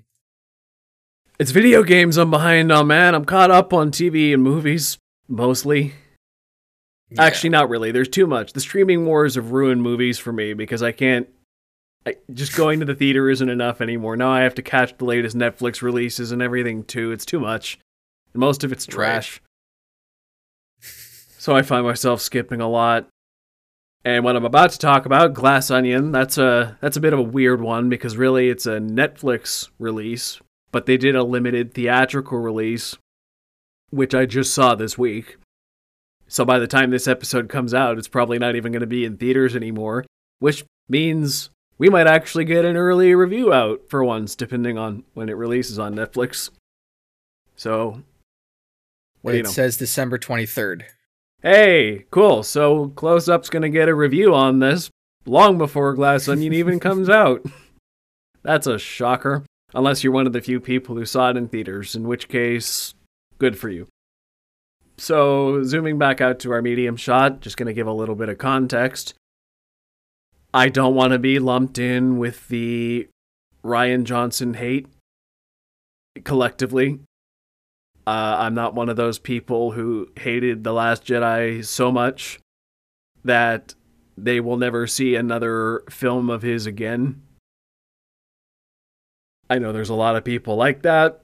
it's 1.39 1.51
video 1.51 1.83
games 1.83 2.17
I'm 2.17 2.31
behind 2.31 2.71
on, 2.71 2.87
man. 2.87 3.13
I'm 3.15 3.25
caught 3.25 3.51
up 3.51 3.73
on 3.73 3.91
TV 3.91 4.33
and 4.33 4.41
movies, 4.43 4.97
mostly. 5.27 5.93
Yeah. 7.11 7.23
Actually, 7.23 7.51
not 7.51 7.69
really. 7.69 7.91
There's 7.91 8.07
too 8.09 8.25
much. 8.27 8.53
The 8.53 8.59
streaming 8.61 9.05
wars 9.05 9.35
have 9.35 9.51
ruined 9.51 9.81
movies 9.83 10.17
for 10.17 10.33
me 10.33 10.53
because 10.53 10.81
I 10.81 10.91
can't. 10.91 11.27
I, 12.07 12.15
just 12.33 12.55
going 12.55 12.79
to 12.79 12.85
the 12.85 12.95
theater 12.95 13.29
isn't 13.29 13.49
enough 13.49 13.81
anymore. 13.81 14.15
Now 14.15 14.29
I 14.31 14.41
have 14.41 14.55
to 14.55 14.61
catch 14.61 14.97
the 14.97 15.05
latest 15.05 15.35
Netflix 15.35 15.81
releases 15.81 16.31
and 16.31 16.41
everything 16.41 16.83
too. 16.83 17.11
It's 17.11 17.25
too 17.25 17.39
much. 17.39 17.79
And 18.33 18.39
most 18.39 18.63
of 18.63 18.71
it's 18.71 18.87
Right. 18.89 18.93
trash. 18.95 19.41
so 20.79 21.55
I 21.55 21.61
find 21.61 21.85
myself 21.85 22.21
skipping 22.21 22.61
a 22.61 22.69
lot. 22.69 23.07
And 24.03 24.23
what 24.23 24.35
I'm 24.35 24.45
about 24.45 24.69
to 24.71 24.77
talk 24.79 25.05
about, 25.07 25.33
Glass 25.33 25.71
Onion, 25.71 26.11
that's 26.11 26.37
a 26.37 26.77
that's 26.79 26.97
a 26.97 27.01
bit 27.01 27.13
of 27.13 27.19
a 27.19 27.23
weird 27.23 27.59
one 27.61 27.89
because 27.89 28.17
really 28.17 28.49
it's 28.49 28.67
a 28.67 28.77
Netflix 28.79 29.69
release, 29.79 30.39
but 30.71 30.85
they 30.85 30.97
did 30.97 31.15
a 31.15 31.23
limited 31.23 31.73
theatrical 31.73 32.37
release, 32.37 32.95
which 33.89 34.13
I 34.13 34.27
just 34.27 34.53
saw 34.53 34.75
this 34.75 34.95
week. 34.95 35.37
So 36.27 36.45
by 36.45 36.59
the 36.59 36.67
time 36.67 36.91
this 36.91 37.07
episode 37.07 37.49
comes 37.49 37.73
out, 37.73 37.97
it's 37.97 38.07
probably 38.07 38.37
not 38.37 38.55
even 38.55 38.71
going 38.71 38.81
to 38.81 38.87
be 38.87 39.05
in 39.05 39.17
theaters 39.17 39.55
anymore, 39.55 40.05
which 40.39 40.65
means 40.87 41.49
we 41.77 41.89
might 41.89 42.07
actually 42.07 42.45
get 42.45 42.65
an 42.65 42.77
early 42.77 43.13
review 43.15 43.53
out 43.53 43.81
for 43.89 44.03
once, 44.03 44.35
depending 44.35 44.77
on 44.77 45.03
when 45.13 45.29
it 45.29 45.37
releases 45.37 45.77
on 45.77 45.95
Netflix. 45.95 46.49
So, 47.55 48.03
what 49.21 49.31
do 49.31 49.35
it 49.35 49.37
you 49.37 49.43
know? 49.43 49.49
says 49.49 49.77
December 49.77 50.17
23rd. 50.17 50.83
Hey, 51.41 52.05
cool. 52.11 52.43
So 52.43 52.89
Close 52.89 53.29
Up's 53.29 53.49
going 53.49 53.61
to 53.61 53.69
get 53.69 53.89
a 53.89 53.95
review 53.95 54.33
on 54.33 54.59
this 54.59 54.89
long 55.25 55.57
before 55.57 55.93
Glass 55.93 56.27
Onion 56.29 56.53
even 56.53 56.79
comes 56.79 57.09
out. 57.09 57.45
That's 58.43 58.67
a 58.67 58.79
shocker. 58.79 59.43
Unless 59.73 60.03
you're 60.03 60.13
one 60.13 60.27
of 60.27 60.33
the 60.33 60.41
few 60.41 60.59
people 60.59 60.95
who 60.95 61.05
saw 61.05 61.29
it 61.29 61.37
in 61.37 61.47
theaters, 61.47 61.95
in 61.95 62.07
which 62.07 62.29
case, 62.29 62.93
good 63.37 63.59
for 63.59 63.69
you. 63.69 63.87
So, 64.97 65.63
zooming 65.63 65.97
back 65.97 66.21
out 66.21 66.39
to 66.39 66.51
our 66.51 66.61
medium 66.61 66.95
shot, 66.95 67.41
just 67.41 67.57
going 67.57 67.67
to 67.67 67.73
give 67.73 67.87
a 67.87 67.91
little 67.91 68.15
bit 68.15 68.29
of 68.29 68.37
context. 68.37 69.13
I 70.55 70.69
don't 70.69 70.95
want 70.95 71.11
to 71.11 71.19
be 71.19 71.37
lumped 71.37 71.77
in 71.77 72.17
with 72.17 72.47
the 72.47 73.09
Rian 73.61 74.05
Johnson 74.05 74.53
hate 74.53 74.87
collectively. 76.23 77.01
Uh, 78.07 78.37
I'm 78.39 78.55
not 78.55 78.73
one 78.73 78.87
of 78.87 78.95
those 78.95 79.19
people 79.19 79.71
who 79.71 80.07
hated 80.17 80.63
The 80.63 80.71
Last 80.71 81.03
Jedi 81.03 81.65
so 81.65 81.91
much 81.91 82.39
that 83.25 83.75
they 84.17 84.39
will 84.39 84.55
never 84.55 84.87
see 84.87 85.15
another 85.15 85.83
film 85.89 86.29
of 86.29 86.41
his 86.41 86.65
again. 86.65 87.21
I 89.49 89.59
know 89.59 89.73
there's 89.73 89.89
a 89.89 89.93
lot 89.93 90.15
of 90.15 90.23
people 90.23 90.55
like 90.55 90.83
that. 90.83 91.19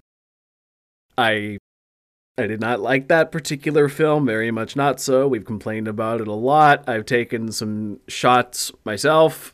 I 1.18 1.58
I 2.38 2.48
did 2.48 2.60
not 2.60 2.80
like 2.80 3.08
that 3.10 3.32
particular 3.32 3.90
film, 3.90 4.26
very 4.26 4.52
much 4.52 4.76
not 4.76 5.00
so. 5.00 5.28
We've 5.28 5.46
complained 5.46 5.88
about 5.88 6.22
it 6.22 6.28
a 6.28 6.34
lot. 6.34 6.88
I've 6.88 7.06
taken 7.06 7.52
some 7.52 8.00
shots 8.08 8.72
myself 8.86 9.54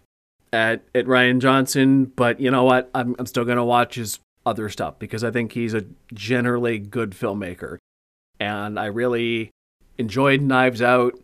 at 0.53 0.84
at 0.95 1.05
Rian 1.05 1.39
Johnson, 1.39 2.05
but 2.05 2.39
you 2.39 2.51
know 2.51 2.63
what? 2.63 2.89
I'm 2.93 3.15
I'm 3.19 3.25
still 3.25 3.45
going 3.45 3.57
to 3.57 3.63
watch 3.63 3.95
his 3.95 4.19
other 4.45 4.69
stuff 4.69 4.97
because 4.99 5.23
I 5.23 5.32
think 5.32 5.51
he's 5.51 5.73
a 5.73 5.86
generally 6.13 6.80
good 6.80 7.11
filmmaker. 7.11 7.78
And 8.39 8.80
I 8.80 8.86
really 8.86 9.49
enjoyed 9.97 10.41
Knives 10.41 10.82
Out 10.82 11.19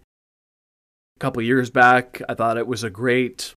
a 1.15 1.19
couple 1.19 1.41
years 1.41 1.69
back. 1.69 2.21
I 2.27 2.33
thought 2.33 2.57
it 2.57 2.67
was 2.67 2.83
a 2.83 2.89
great 2.89 3.53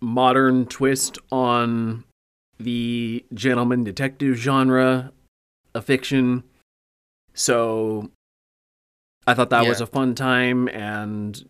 modern 0.00 0.66
twist 0.66 1.18
on 1.30 2.04
the 2.58 3.24
gentleman 3.32 3.84
detective 3.84 4.36
genre 4.36 5.12
of 5.74 5.84
fiction. 5.84 6.42
So 7.34 8.10
I 9.26 9.34
thought 9.34 9.50
that 9.50 9.66
was 9.66 9.80
a 9.80 9.86
fun 9.86 10.14
time 10.14 10.68
and 10.68 11.42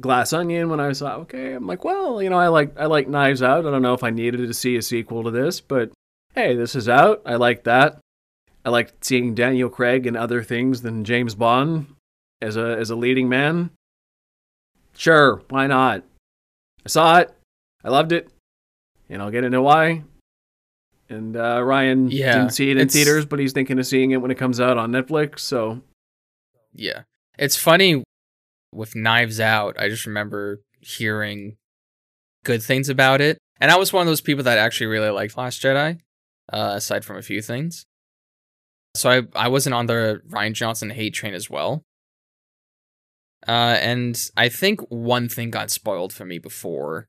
Glass 0.00 0.32
Onion 0.32 0.70
when 0.70 0.80
I 0.80 0.92
saw 0.92 1.16
okay, 1.18 1.52
I'm 1.52 1.66
like, 1.66 1.84
well, 1.84 2.22
you 2.22 2.30
know, 2.30 2.38
I 2.38 2.48
like 2.48 2.78
I 2.78 2.86
like 2.86 3.08
Knives 3.08 3.42
Out. 3.42 3.66
I 3.66 3.70
don't 3.70 3.82
know 3.82 3.94
if 3.94 4.02
I 4.02 4.10
needed 4.10 4.38
to 4.38 4.54
see 4.54 4.76
a 4.76 4.82
sequel 4.82 5.24
to 5.24 5.30
this, 5.30 5.60
but 5.60 5.90
hey, 6.34 6.54
this 6.54 6.74
is 6.74 6.88
out. 6.88 7.22
I 7.26 7.34
like 7.34 7.64
that. 7.64 7.98
I 8.64 8.70
like 8.70 8.92
seeing 9.00 9.34
Daniel 9.34 9.68
Craig 9.68 10.06
in 10.06 10.16
other 10.16 10.42
things 10.42 10.82
than 10.82 11.04
James 11.04 11.34
Bond 11.34 11.86
as 12.40 12.56
a 12.56 12.76
as 12.78 12.90
a 12.90 12.96
leading 12.96 13.28
man. 13.28 13.70
Sure, 14.96 15.42
why 15.48 15.66
not? 15.66 16.04
I 16.84 16.88
saw 16.88 17.18
it. 17.18 17.34
I 17.84 17.90
loved 17.90 18.12
it. 18.12 18.28
And 19.08 19.20
I'll 19.20 19.30
get 19.30 19.44
into 19.44 19.60
why. 19.60 20.04
And 21.12 21.36
uh, 21.36 21.62
Ryan 21.62 22.10
Yeah, 22.10 22.32
didn't 22.32 22.50
see 22.50 22.70
it 22.70 22.76
in 22.76 22.88
theaters, 22.88 23.26
but 23.26 23.38
he's 23.38 23.52
thinking 23.52 23.78
of 23.78 23.86
seeing 23.86 24.10
it 24.12 24.18
when 24.18 24.30
it 24.30 24.38
comes 24.38 24.60
out 24.60 24.78
on 24.78 24.90
Netflix. 24.90 25.40
So 25.40 25.82
Yeah. 26.74 27.02
It's 27.38 27.56
funny 27.56 28.02
with 28.72 28.96
Knives 28.96 29.40
Out, 29.40 29.76
I 29.78 29.88
just 29.88 30.06
remember 30.06 30.60
hearing 30.80 31.56
good 32.44 32.62
things 32.62 32.88
about 32.88 33.20
it. 33.20 33.38
And 33.60 33.70
I 33.70 33.76
was 33.76 33.92
one 33.92 34.02
of 34.02 34.06
those 34.06 34.20
people 34.20 34.44
that 34.44 34.58
actually 34.58 34.86
really 34.86 35.10
liked 35.10 35.36
Last 35.36 35.62
Jedi, 35.62 36.00
uh, 36.52 36.72
aside 36.74 37.04
from 37.04 37.16
a 37.16 37.22
few 37.22 37.40
things. 37.40 37.84
So 38.94 39.10
I, 39.10 39.22
I 39.34 39.48
wasn't 39.48 39.74
on 39.74 39.86
the 39.86 40.20
Rian 40.28 40.52
Johnson 40.52 40.90
hate 40.90 41.14
train 41.14 41.34
as 41.34 41.48
well. 41.48 41.82
Uh, 43.46 43.76
and 43.80 44.30
I 44.36 44.48
think 44.48 44.80
one 44.88 45.28
thing 45.28 45.50
got 45.50 45.70
spoiled 45.70 46.12
for 46.12 46.24
me 46.24 46.38
before 46.38 47.08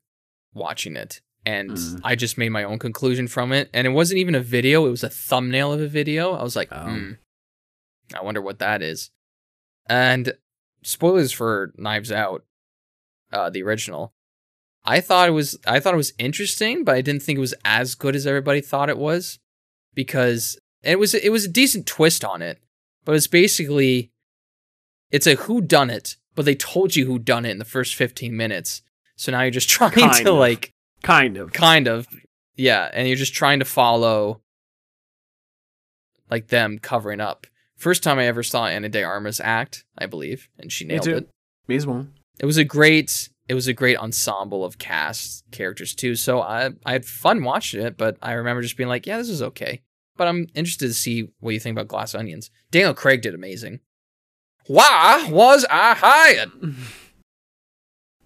watching 0.53 0.95
it. 0.95 1.21
And 1.45 1.71
Mm. 1.71 2.01
I 2.03 2.15
just 2.15 2.37
made 2.37 2.49
my 2.49 2.63
own 2.63 2.79
conclusion 2.79 3.27
from 3.27 3.51
it. 3.51 3.69
And 3.73 3.85
it 3.85 3.89
wasn't 3.91 4.19
even 4.19 4.35
a 4.35 4.39
video, 4.39 4.85
it 4.85 4.91
was 4.91 5.03
a 5.03 5.09
thumbnail 5.09 5.73
of 5.73 5.81
a 5.81 5.87
video. 5.87 6.33
I 6.33 6.43
was 6.43 6.55
like, 6.55 6.69
Oh. 6.71 6.85
hmm, 6.85 7.11
I 8.15 8.21
wonder 8.23 8.41
what 8.41 8.59
that 8.59 8.81
is. 8.81 9.11
And 9.87 10.33
spoilers 10.83 11.31
for 11.31 11.73
Knives 11.77 12.11
Out, 12.11 12.45
uh, 13.31 13.49
the 13.49 13.63
original. 13.63 14.13
I 14.85 14.99
thought 15.01 15.29
it 15.29 15.31
was 15.31 15.57
I 15.65 15.79
thought 15.79 15.93
it 15.93 15.97
was 15.97 16.13
interesting, 16.17 16.83
but 16.83 16.95
I 16.95 17.01
didn't 17.01 17.23
think 17.23 17.37
it 17.37 17.41
was 17.41 17.55
as 17.63 17.95
good 17.95 18.15
as 18.15 18.27
everybody 18.27 18.59
thought 18.61 18.89
it 18.89 18.97
was 18.97 19.39
because 19.93 20.59
it 20.81 20.99
was 20.99 21.13
it 21.13 21.29
was 21.29 21.45
a 21.45 21.49
decent 21.49 21.85
twist 21.85 22.25
on 22.25 22.41
it, 22.41 22.59
but 23.05 23.15
it's 23.15 23.27
basically 23.27 24.11
it's 25.11 25.27
a 25.27 25.35
who 25.35 25.61
done 25.61 25.89
it, 25.89 26.17
but 26.35 26.43
they 26.45 26.55
told 26.55 26.95
you 26.95 27.05
who 27.05 27.17
done 27.19 27.45
it 27.45 27.51
in 27.51 27.59
the 27.59 27.65
first 27.65 27.95
15 27.95 28.35
minutes. 28.35 28.81
So 29.15 29.31
now 29.31 29.41
you're 29.41 29.51
just 29.51 29.69
trying 29.77 29.91
Kind 29.91 30.13
to 30.25 30.31
of. 30.33 30.37
like 30.39 30.72
kind 31.03 31.37
of. 31.37 31.53
kind 31.53 31.87
of 31.87 32.07
yeah, 32.55 32.89
and 32.93 33.07
you're 33.07 33.17
just 33.17 33.33
trying 33.33 33.59
to 33.59 33.65
follow 33.65 34.41
like 36.29 36.47
them 36.47 36.79
covering 36.79 37.21
up. 37.21 37.47
First 37.77 38.03
time 38.03 38.19
I 38.19 38.25
ever 38.25 38.43
saw 38.43 38.65
Ana 38.65 38.89
de 38.89 39.03
Armas 39.03 39.39
act, 39.39 39.83
I 39.97 40.05
believe, 40.05 40.47
and 40.57 40.71
she 40.71 40.85
nailed 40.85 41.07
it. 41.07 41.29
Me 41.67 41.75
as 41.75 41.85
well. 41.85 42.07
It 42.39 42.45
was 42.45 42.57
a 42.57 42.63
great 42.63 43.29
it 43.47 43.55
was 43.55 43.67
a 43.67 43.73
great 43.73 43.97
ensemble 43.97 44.63
of 44.63 44.77
cast 44.77 45.43
characters 45.51 45.93
too. 45.93 46.15
So 46.15 46.41
I 46.41 46.71
I 46.85 46.93
had 46.93 47.05
fun 47.05 47.43
watching 47.43 47.85
it, 47.85 47.97
but 47.97 48.17
I 48.21 48.33
remember 48.33 48.61
just 48.61 48.77
being 48.77 48.89
like, 48.89 49.05
yeah, 49.05 49.17
this 49.17 49.29
is 49.29 49.41
okay. 49.41 49.81
But 50.15 50.27
I'm 50.27 50.47
interested 50.53 50.87
to 50.87 50.93
see 50.93 51.29
what 51.39 51.53
you 51.53 51.59
think 51.59 51.75
about 51.75 51.87
Glass 51.87 52.13
Onions. 52.13 52.51
Daniel 52.71 52.93
Craig 52.93 53.21
did 53.21 53.33
amazing. 53.33 53.79
Why 54.67 55.27
was 55.29 55.65
I 55.69 55.95
hired? 55.95 56.51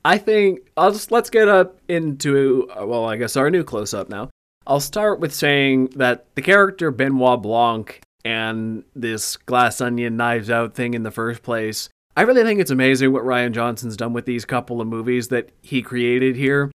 I 0.08 0.18
think 0.18 0.72
I'll 0.78 0.94
just 0.94 1.12
let's 1.12 1.30
get 1.30 1.50
up 1.50 1.82
into 1.90 2.72
uh, 2.72 2.86
well, 2.86 3.04
I 3.04 3.18
guess 3.18 3.36
our 3.36 3.52
new 3.52 3.66
close 3.66 3.94
up 3.94 4.08
now. 4.08 4.30
I'll 4.66 4.80
start 4.80 5.20
with 5.20 5.36
saying 5.36 5.88
that 5.98 6.34
the 6.36 6.42
character 6.42 6.92
Benoit 6.92 7.42
Blanc 7.42 8.00
and 8.24 8.86
this 8.96 9.36
glass 9.36 9.82
onion 9.82 10.16
knives 10.16 10.50
out 10.50 10.76
thing 10.76 10.94
in 10.94 11.04
the 11.04 11.12
first 11.12 11.44
place. 11.44 11.90
I 12.16 12.22
really 12.22 12.44
think 12.44 12.62
it's 12.62 12.72
amazing 12.72 13.12
what 13.12 13.26
Rian 13.26 13.52
Johnson's 13.52 13.98
done 13.98 14.14
with 14.14 14.26
these 14.26 14.46
couple 14.46 14.80
of 14.80 14.88
movies 14.88 15.28
that 15.28 15.50
he 15.62 15.82
created 15.82 16.38
here. 16.38 16.72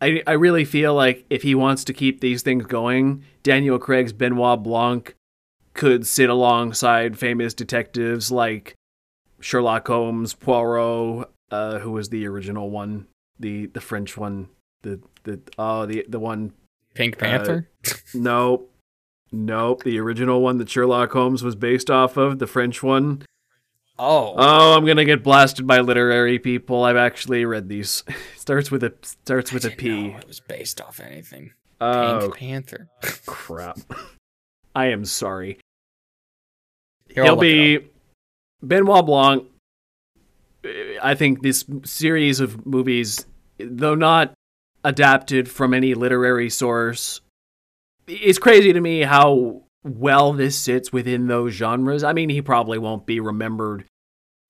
I, 0.00 0.22
I 0.24 0.34
really 0.34 0.64
feel 0.64 0.94
like 0.94 1.26
if 1.28 1.42
he 1.42 1.56
wants 1.56 1.82
to 1.84 1.92
keep 1.92 2.20
these 2.20 2.42
things 2.42 2.66
going, 2.66 3.24
Daniel 3.42 3.80
Craig's 3.80 4.12
Benoit 4.12 4.62
Blanc 4.62 5.12
could 5.74 6.06
sit 6.06 6.30
alongside 6.30 7.18
famous 7.18 7.52
detectives 7.52 8.30
like 8.30 8.76
Sherlock 9.40 9.88
Holmes, 9.88 10.34
Poirot, 10.34 11.30
uh, 11.50 11.78
who 11.78 11.92
was 11.92 12.08
the 12.08 12.26
original 12.26 12.70
one, 12.70 13.06
the 13.38 13.66
the 13.66 13.80
French 13.80 14.16
one, 14.16 14.48
the 14.82 15.00
the 15.24 15.40
oh 15.58 15.86
the 15.86 16.04
the 16.08 16.18
one. 16.18 16.52
Pink 16.94 17.18
Panther? 17.18 17.68
Nope, 18.14 18.72
nope. 19.30 19.82
The 19.84 19.98
original 19.98 20.40
one 20.40 20.56
that 20.58 20.70
Sherlock 20.70 21.12
Holmes 21.12 21.44
was 21.44 21.54
based 21.54 21.90
off 21.90 22.16
of, 22.16 22.38
the 22.38 22.46
French 22.46 22.82
one. 22.82 23.22
oh. 23.98 24.34
Oh, 24.36 24.76
I'm 24.76 24.86
gonna 24.86 25.04
get 25.04 25.22
blasted 25.22 25.66
by 25.66 25.80
literary 25.80 26.38
people. 26.38 26.84
I've 26.84 26.96
actually 26.96 27.44
read 27.44 27.68
these. 27.68 28.02
starts 28.36 28.70
with 28.70 28.82
a 28.82 28.94
starts 29.02 29.52
with 29.52 29.64
a 29.66 29.70
P. 29.70 30.06
it 30.08 30.26
was 30.26 30.40
based 30.40 30.80
off 30.80 31.00
anything. 31.00 31.52
Oh 31.80 32.20
Pink 32.20 32.36
Panther. 32.36 32.88
crap! 33.26 33.78
I 34.74 34.86
am 34.86 35.04
sorry. 35.04 35.58
Here, 37.08 37.24
He'll 37.24 37.36
be 37.36 37.88
Benoit 38.62 39.04
Blanc. 39.04 39.44
I 41.02 41.14
think 41.14 41.42
this 41.42 41.64
series 41.84 42.40
of 42.40 42.66
movies, 42.66 43.26
though 43.58 43.94
not 43.94 44.32
adapted 44.84 45.48
from 45.48 45.74
any 45.74 45.94
literary 45.94 46.50
source, 46.50 47.20
it's 48.06 48.38
crazy 48.38 48.72
to 48.72 48.80
me 48.80 49.02
how 49.02 49.62
well 49.82 50.32
this 50.32 50.58
sits 50.58 50.92
within 50.92 51.26
those 51.26 51.52
genres. 51.52 52.04
I 52.04 52.12
mean, 52.12 52.28
he 52.28 52.42
probably 52.42 52.78
won't 52.78 53.06
be 53.06 53.20
remembered 53.20 53.84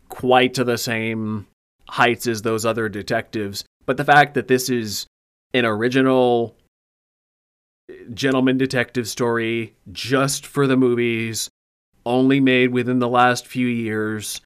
quite 0.09 0.55
to 0.55 0.65
the 0.65 0.79
same 0.79 1.47
heights 1.89 2.27
as 2.27 2.43
those 2.43 2.65
other 2.65 2.89
detectives, 2.89 3.65
but 3.85 3.97
the 3.97 4.05
fact 4.05 4.35
that 4.35 4.49
this 4.49 4.69
is 4.69 5.07
an 5.55 5.65
original 5.65 6.57
gentleman 8.13 8.59
detective 8.59 9.09
story 9.09 9.75
just 9.93 10.45
for 10.45 10.67
the 10.67 10.77
movies, 10.77 11.49
only 12.05 12.41
made 12.41 12.73
within 12.73 12.99
the 12.99 13.09
last 13.09 13.47
few 13.47 13.67
years. 13.67 14.41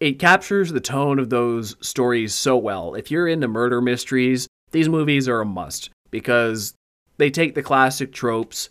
It 0.00 0.18
captures 0.18 0.72
the 0.72 0.80
tone 0.80 1.18
of 1.18 1.30
those 1.30 1.76
stories 1.80 2.34
so 2.34 2.56
well. 2.56 2.94
If 2.94 3.10
you're 3.10 3.28
into 3.28 3.48
murder 3.48 3.80
mysteries, 3.80 4.48
these 4.72 4.88
movies 4.88 5.28
are 5.28 5.40
a 5.40 5.46
must 5.46 5.90
because 6.10 6.74
they 7.16 7.30
take 7.30 7.54
the 7.54 7.62
classic 7.62 8.12
tropes, 8.12 8.70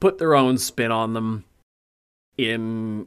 put 0.00 0.18
their 0.18 0.34
own 0.34 0.56
spin 0.56 0.92
on 0.92 1.14
them 1.14 1.44
in 2.38 3.06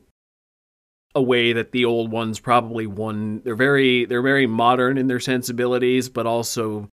a 1.15 1.21
way 1.21 1.53
that 1.53 1.71
the 1.71 1.85
old 1.85 2.11
ones 2.11 2.39
probably 2.39 2.87
won. 2.87 3.41
They're 3.43 3.55
very 3.55 4.05
they're 4.05 4.21
very 4.21 4.47
modern 4.47 4.97
in 4.97 5.07
their 5.07 5.19
sensibilities, 5.19 6.09
but 6.09 6.25
also 6.25 6.89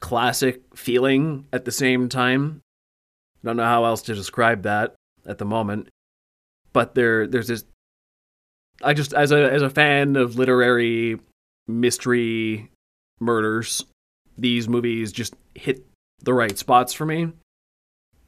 classic 0.00 0.62
feeling 0.74 1.46
at 1.52 1.64
the 1.64 1.72
same 1.72 2.08
time. 2.08 2.62
Don't 3.44 3.56
know 3.56 3.64
how 3.64 3.84
else 3.84 4.02
to 4.02 4.14
describe 4.14 4.62
that 4.62 4.94
at 5.26 5.38
the 5.38 5.44
moment. 5.44 5.88
But 6.72 6.94
there 6.94 7.26
there's 7.26 7.48
this 7.48 7.64
I 8.82 8.94
just 8.94 9.12
as 9.12 9.32
a 9.32 9.52
as 9.52 9.62
a 9.62 9.70
fan 9.70 10.16
of 10.16 10.36
literary 10.36 11.20
mystery 11.68 12.70
murders, 13.20 13.84
these 14.38 14.68
movies 14.68 15.12
just 15.12 15.34
hit 15.54 15.84
the 16.22 16.34
right 16.34 16.56
spots 16.56 16.92
for 16.92 17.06
me. 17.06 17.32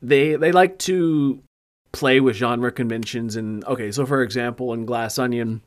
They 0.01 0.37
they 0.37 0.53
like 0.53 0.79
to 0.81 1.43
play 1.93 2.21
with 2.21 2.37
genre 2.37 2.73
conventions 2.73 3.37
and 3.37 3.65
okay, 3.65 3.93
so 3.93 4.07
for 4.07 4.23
example 4.23 4.73
in 4.73 4.87
Glass 4.87 5.19
Onion 5.19 5.63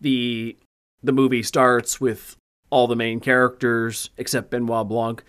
the 0.00 0.56
the 1.02 1.12
movie 1.12 1.42
starts 1.42 2.00
with 2.00 2.36
all 2.70 2.86
the 2.86 2.96
main 2.96 3.20
characters 3.20 4.10
except 4.16 4.50
Benoit 4.50 4.88
Blanc. 4.88 5.22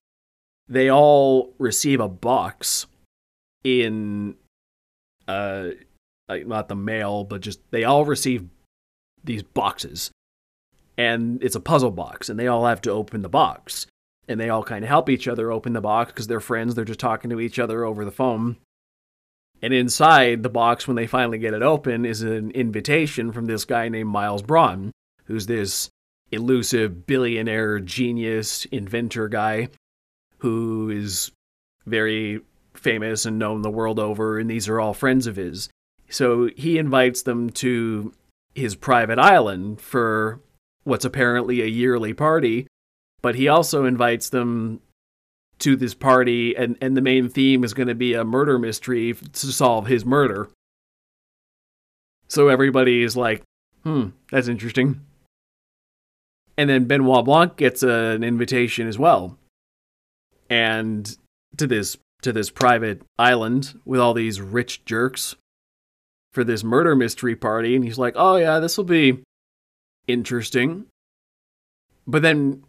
They 0.67 0.89
all 0.89 1.53
receive 1.57 1.99
a 1.99 2.07
box 2.09 2.87
in 3.63 4.35
uh 5.27 5.69
like 6.27 6.47
not 6.47 6.67
the 6.67 6.75
mail, 6.75 7.23
but 7.23 7.41
just 7.41 7.59
they 7.71 7.83
all 7.83 8.05
receive 8.05 8.45
these 9.23 9.43
boxes. 9.43 10.11
And 10.97 11.43
it's 11.43 11.55
a 11.55 11.59
puzzle 11.61 11.91
box 11.91 12.29
and 12.29 12.39
they 12.39 12.47
all 12.47 12.65
have 12.65 12.81
to 12.81 12.91
open 12.91 13.21
the 13.21 13.29
box. 13.29 13.87
And 14.27 14.39
they 14.39 14.49
all 14.49 14.63
kind 14.63 14.85
of 14.85 14.89
help 14.89 15.09
each 15.09 15.27
other 15.27 15.51
open 15.51 15.73
the 15.73 15.81
box 15.81 16.11
because 16.11 16.27
they're 16.27 16.39
friends, 16.39 16.75
they're 16.75 16.85
just 16.85 16.99
talking 16.99 17.29
to 17.29 17.41
each 17.41 17.59
other 17.59 17.83
over 17.83 18.05
the 18.05 18.11
phone. 18.11 18.57
And 19.61 19.73
inside 19.73 20.43
the 20.43 20.49
box, 20.49 20.87
when 20.87 20.95
they 20.95 21.07
finally 21.07 21.37
get 21.37 21.53
it 21.53 21.61
open, 21.61 22.05
is 22.05 22.21
an 22.21 22.51
invitation 22.51 23.31
from 23.31 23.45
this 23.45 23.63
guy 23.63 23.87
named 23.89 24.09
Miles 24.09 24.41
Bron, 24.41 24.91
who's 25.25 25.45
this 25.45 25.89
elusive 26.31 27.05
billionaire 27.05 27.79
genius 27.79 28.65
inventor 28.65 29.27
guy 29.29 29.69
who 30.39 30.89
is 30.89 31.31
very 31.85 32.41
famous 32.73 33.25
and 33.25 33.39
known 33.39 33.61
the 33.61 33.71
world 33.71 33.99
over, 33.99 34.39
and 34.39 34.49
these 34.49 34.67
are 34.67 34.81
all 34.81 34.93
friends 34.93 35.27
of 35.27 35.37
his. 35.37 35.69
So 36.13 36.47
he 36.55 36.77
invites 36.77 37.23
them 37.23 37.49
to 37.49 38.13
his 38.53 38.75
private 38.75 39.17
island 39.17 39.81
for 39.81 40.39
what's 40.83 41.05
apparently 41.05 41.61
a 41.61 41.65
yearly 41.65 42.13
party, 42.13 42.67
but 43.23 43.33
he 43.33 43.47
also 43.47 43.85
invites 43.85 44.29
them 44.29 44.79
to 45.57 45.75
this 45.75 45.95
party, 45.95 46.55
and, 46.55 46.77
and 46.79 46.95
the 46.95 47.01
main 47.01 47.29
theme 47.29 47.63
is 47.63 47.73
going 47.73 47.87
to 47.87 47.95
be 47.95 48.13
a 48.13 48.23
murder 48.23 48.59
mystery 48.59 49.13
to 49.13 49.47
solve 49.47 49.87
his 49.87 50.05
murder. 50.05 50.49
So 52.27 52.47
everybody 52.47 53.01
is 53.01 53.17
like, 53.17 53.41
hmm, 53.83 54.09
that's 54.29 54.47
interesting. 54.47 55.01
And 56.57 56.69
then 56.69 56.85
Benoit 56.85 57.25
Blanc 57.25 57.55
gets 57.55 57.81
an 57.81 58.23
invitation 58.23 58.87
as 58.87 58.99
well. 58.99 59.39
And 60.47 61.17
to 61.57 61.65
this 61.65 61.97
to 62.21 62.31
this 62.31 62.51
private 62.51 63.01
island 63.17 63.79
with 63.83 63.99
all 63.99 64.13
these 64.13 64.39
rich 64.39 64.85
jerks 64.85 65.35
for 66.33 66.43
this 66.43 66.63
murder 66.63 66.95
mystery 66.95 67.35
party 67.35 67.75
and 67.75 67.85
he's 67.85 67.97
like, 67.97 68.13
"Oh 68.17 68.35
yeah, 68.35 68.59
this 68.59 68.77
will 68.77 68.83
be 68.83 69.23
interesting." 70.07 70.85
But 72.05 72.21
then 72.21 72.63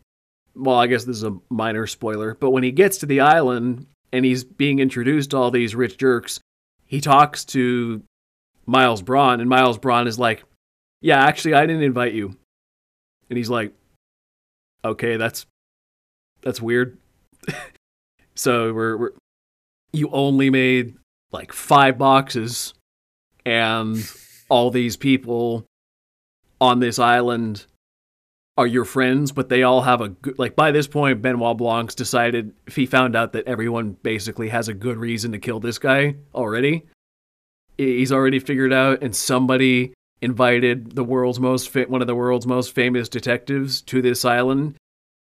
well, 0.55 0.77
I 0.77 0.87
guess 0.87 1.05
this 1.05 1.17
is 1.17 1.25
a 1.25 1.37
minor 1.51 1.87
spoiler, 1.87 2.35
but 2.35 2.51
when 2.51 2.63
he 2.63 2.71
gets 2.71 2.99
to 2.99 3.07
the 3.07 3.21
island 3.21 3.87
and 4.13 4.25
he's 4.25 4.45
being 4.45 4.79
introduced 4.79 5.31
to 5.31 5.37
all 5.37 5.51
these 5.51 5.75
rich 5.75 5.97
jerks, 5.99 6.39
he 6.87 7.01
talks 7.01 7.45
to 7.47 8.03
Miles 8.67 9.03
Bron 9.03 9.41
and 9.41 9.51
Miles 9.51 9.79
Bron 9.79 10.07
is 10.07 10.19
like, 10.19 10.45
"Yeah, 11.01 11.23
actually 11.23 11.55
I 11.55 11.67
didn't 11.67 11.83
invite 11.83 12.15
you." 12.15 12.37
And 13.31 13.37
he's 13.37 13.51
like, 13.51 13.73
"Okay, 14.85 15.17
that's 15.17 15.47
that's 16.43 16.61
weird." 16.63 16.99
so 18.35 18.73
we're, 18.73 18.97
we're 18.97 19.13
you 19.93 20.11
only 20.11 20.51
made 20.51 20.95
like 21.33 21.53
five 21.53 21.99
boxes 21.99 22.75
and 23.45 24.11
all 24.49 24.71
these 24.71 24.97
people 24.97 25.67
on 26.61 26.81
this 26.81 26.99
island 26.99 27.67
are 28.57 28.67
your 28.67 28.85
friends, 28.85 29.33
but 29.33 29.49
they 29.49 29.65
all 29.65 29.83
have 29.83 30.01
a 30.01 30.11
good, 30.11 30.39
like 30.39 30.55
by 30.55 30.71
this 30.71 30.87
point, 30.87 31.21
Benoit 31.21 31.57
Blanc's 31.57 31.95
decided 31.95 32.53
if 32.67 32.77
he 32.77 32.87
found 32.87 33.17
out 33.17 33.33
that 33.33 33.47
everyone 33.47 33.97
basically 34.03 34.49
has 34.49 34.69
a 34.69 34.75
good 34.75 34.97
reason 34.97 35.33
to 35.33 35.39
kill 35.39 35.59
this 35.59 35.79
guy 35.79 36.15
already, 36.35 36.87
he's 37.77 38.13
already 38.13 38.39
figured 38.39 38.73
out, 38.73 39.03
and 39.03 39.15
somebody 39.15 39.93
invited 40.23 40.95
the 40.95 41.05
world's 41.05 41.41
most 41.41 41.69
fa- 41.69 41.87
one 41.89 42.01
of 42.01 42.07
the 42.07 42.15
world's 42.15 42.47
most 42.47 42.75
famous 42.75 43.09
detectives 43.09 43.83
to 43.83 44.01
this 44.01 44.25
island 44.25 44.77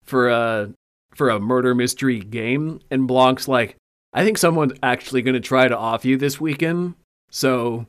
for 0.05 0.29
a 0.29 0.73
for 1.15 1.31
a 1.31 1.41
murder 1.41 1.75
mystery 1.75 2.19
game, 2.19 2.81
and 2.91 3.07
Blanc's 3.07 3.47
like, 3.47 3.77
I 4.13 4.25
think 4.25 4.39
someone's 4.39 4.73
actually 4.83 5.23
going 5.23 5.35
to 5.35 5.41
try 5.41 5.69
to 5.69 5.77
off 5.77 6.05
you 6.05 6.17
this 6.17 6.41
weekend, 6.41 6.95
so 7.31 7.87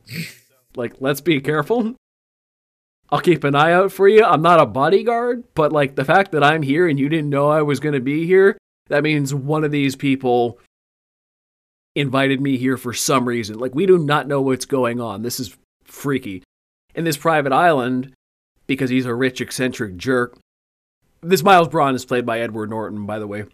like 0.76 0.94
let's 1.00 1.20
be 1.20 1.40
careful. 1.40 1.94
I'll 3.10 3.20
keep 3.20 3.44
an 3.44 3.54
eye 3.54 3.72
out 3.72 3.92
for 3.92 4.08
you. 4.08 4.24
I'm 4.24 4.40
not 4.40 4.60
a 4.60 4.66
bodyguard, 4.66 5.44
but 5.54 5.72
like 5.72 5.96
the 5.96 6.04
fact 6.04 6.32
that 6.32 6.42
I'm 6.42 6.62
here 6.62 6.88
and 6.88 6.98
you 6.98 7.10
didn't 7.10 7.28
know 7.28 7.50
I 7.50 7.60
was 7.60 7.78
going 7.78 7.94
to 7.94 8.00
be 8.00 8.26
here, 8.26 8.56
that 8.88 9.02
means 9.02 9.34
one 9.34 9.64
of 9.64 9.70
these 9.70 9.96
people 9.96 10.58
invited 11.94 12.40
me 12.40 12.56
here 12.56 12.78
for 12.78 12.94
some 12.94 13.28
reason. 13.28 13.58
Like 13.58 13.74
we 13.74 13.84
do 13.84 13.98
not 13.98 14.26
know 14.26 14.40
what's 14.40 14.64
going 14.64 14.98
on. 14.98 15.22
This 15.22 15.38
is 15.38 15.54
freaky. 15.84 16.42
In 16.94 17.04
this 17.04 17.16
private 17.16 17.52
island, 17.52 18.14
because 18.66 18.90
he's 18.90 19.06
a 19.06 19.14
rich 19.14 19.40
eccentric 19.40 19.96
jerk. 19.96 20.38
This 21.20 21.42
Miles 21.42 21.68
Bron 21.68 21.94
is 21.94 22.04
played 22.04 22.26
by 22.26 22.40
Edward 22.40 22.70
Norton, 22.70 23.06
by 23.06 23.18
the 23.18 23.26
way. 23.26 23.44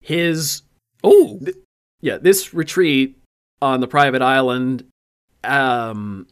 His 0.00 0.62
Oh, 1.02 1.38
th- 1.38 1.56
yeah, 2.00 2.18
this 2.18 2.52
retreat 2.52 3.17
on 3.60 3.80
the 3.80 3.88
private 3.88 4.22
island, 4.22 4.84
um, 5.44 6.26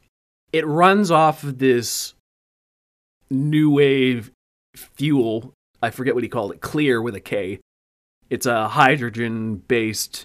it 0.52 0.66
runs 0.66 1.10
off 1.10 1.42
of 1.44 1.58
this 1.58 2.14
new 3.30 3.70
wave 3.70 4.30
fuel. 4.74 5.52
I 5.82 5.90
forget 5.90 6.14
what 6.14 6.22
he 6.22 6.28
called 6.28 6.52
it. 6.52 6.60
Clear 6.60 7.00
with 7.02 7.14
a 7.14 7.20
K. 7.20 7.60
It's 8.30 8.46
a 8.46 8.68
hydrogen 8.68 9.56
based 9.56 10.24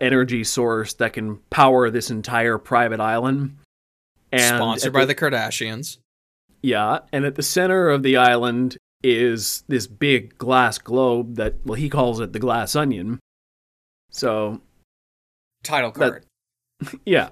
energy 0.00 0.44
source 0.44 0.94
that 0.94 1.12
can 1.12 1.36
power 1.50 1.90
this 1.90 2.10
entire 2.10 2.58
private 2.58 3.00
island. 3.00 3.56
And 4.30 4.56
sponsored 4.56 4.88
at 4.88 4.92
by 4.92 5.04
the 5.04 5.14
Kardashians. 5.14 5.98
yeah, 6.62 7.00
and 7.12 7.24
at 7.24 7.34
the 7.34 7.42
center 7.42 7.88
of 7.88 8.02
the 8.02 8.16
island 8.16 8.76
is 9.04 9.64
this 9.68 9.86
big 9.86 10.38
glass 10.38 10.78
globe 10.78 11.34
that 11.34 11.56
well 11.64 11.74
he 11.74 11.88
calls 11.88 12.20
it 12.20 12.32
the 12.32 12.38
glass 12.38 12.74
onion. 12.74 13.18
So 14.10 14.60
Title 15.62 15.90
That- 15.92 15.98
card. 16.10 17.00
yeah. 17.06 17.30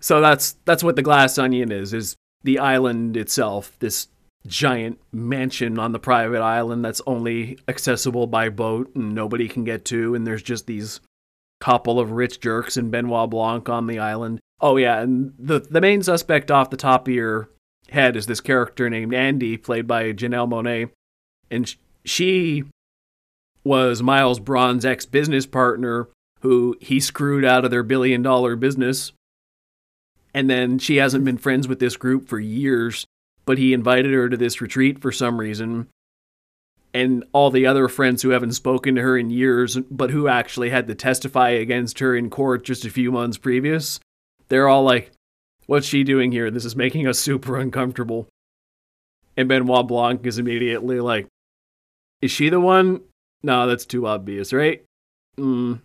So 0.00 0.20
that's 0.20 0.56
that's 0.64 0.84
what 0.84 0.96
the 0.96 1.02
glass 1.02 1.38
onion 1.38 1.72
is 1.72 1.94
is 1.94 2.16
the 2.42 2.58
island 2.58 3.16
itself, 3.16 3.76
this 3.78 4.08
giant 4.46 5.00
mansion 5.12 5.78
on 5.78 5.92
the 5.92 5.98
private 5.98 6.42
island 6.42 6.84
that's 6.84 7.00
only 7.06 7.58
accessible 7.66 8.26
by 8.26 8.50
boat 8.50 8.94
and 8.94 9.14
nobody 9.14 9.48
can 9.48 9.64
get 9.64 9.86
to 9.86 10.14
and 10.14 10.26
there's 10.26 10.42
just 10.42 10.66
these 10.66 11.00
couple 11.60 11.98
of 11.98 12.10
rich 12.10 12.40
jerks 12.40 12.76
and 12.76 12.90
Benoit 12.90 13.30
Blanc 13.30 13.66
on 13.70 13.86
the 13.86 13.98
island. 13.98 14.38
Oh 14.60 14.76
yeah, 14.76 15.00
and 15.00 15.32
the 15.38 15.60
the 15.60 15.80
main 15.80 16.02
suspect 16.02 16.50
off 16.50 16.68
the 16.70 16.76
top 16.76 17.08
of 17.08 17.14
your 17.14 17.48
head 17.88 18.16
is 18.16 18.26
this 18.26 18.40
character 18.40 18.90
named 18.90 19.14
Andy 19.14 19.56
played 19.56 19.86
by 19.86 20.12
Janelle 20.12 20.48
Monae 20.48 20.90
and 21.50 21.74
she 22.04 22.64
was 23.64 24.02
Miles 24.02 24.40
Bron's 24.40 24.84
ex-business 24.84 25.46
partner 25.46 26.08
who 26.44 26.76
he 26.80 27.00
screwed 27.00 27.44
out 27.44 27.64
of 27.64 27.72
their 27.72 27.82
billion 27.82 28.22
dollar 28.22 28.54
business 28.54 29.12
And 30.34 30.50
then 30.50 30.78
she 30.78 30.96
hasn't 30.96 31.24
been 31.24 31.38
friends 31.38 31.66
with 31.66 31.78
this 31.80 31.96
group 31.96 32.28
for 32.28 32.38
years, 32.38 33.06
but 33.46 33.56
he 33.56 33.72
invited 33.72 34.12
her 34.12 34.28
to 34.28 34.36
this 34.36 34.60
retreat 34.60 35.00
for 35.00 35.10
some 35.10 35.38
reason. 35.40 35.88
And 36.92 37.24
all 37.32 37.50
the 37.50 37.66
other 37.66 37.88
friends 37.88 38.22
who 38.22 38.30
haven't 38.30 38.52
spoken 38.52 38.94
to 38.96 39.02
her 39.02 39.16
in 39.16 39.30
years, 39.30 39.78
but 39.90 40.10
who 40.10 40.28
actually 40.28 40.70
had 40.70 40.86
to 40.88 40.94
testify 40.94 41.50
against 41.50 41.98
her 42.00 42.14
in 42.14 42.30
court 42.30 42.64
just 42.64 42.84
a 42.84 42.90
few 42.90 43.10
months 43.10 43.38
previous, 43.38 43.98
they're 44.48 44.68
all 44.68 44.84
like, 44.84 45.10
What's 45.66 45.86
she 45.86 46.04
doing 46.04 46.30
here? 46.30 46.50
This 46.50 46.66
is 46.66 46.76
making 46.76 47.06
us 47.06 47.18
super 47.18 47.58
uncomfortable. 47.58 48.28
And 49.36 49.48
Benoit 49.48 49.88
Blanc 49.88 50.26
is 50.26 50.38
immediately 50.38 51.00
like, 51.00 51.26
Is 52.20 52.30
she 52.30 52.50
the 52.50 52.60
one? 52.60 53.00
No, 53.42 53.66
that's 53.66 53.86
too 53.86 54.06
obvious, 54.06 54.52
right? 54.52 54.84
Mm, 55.38 55.80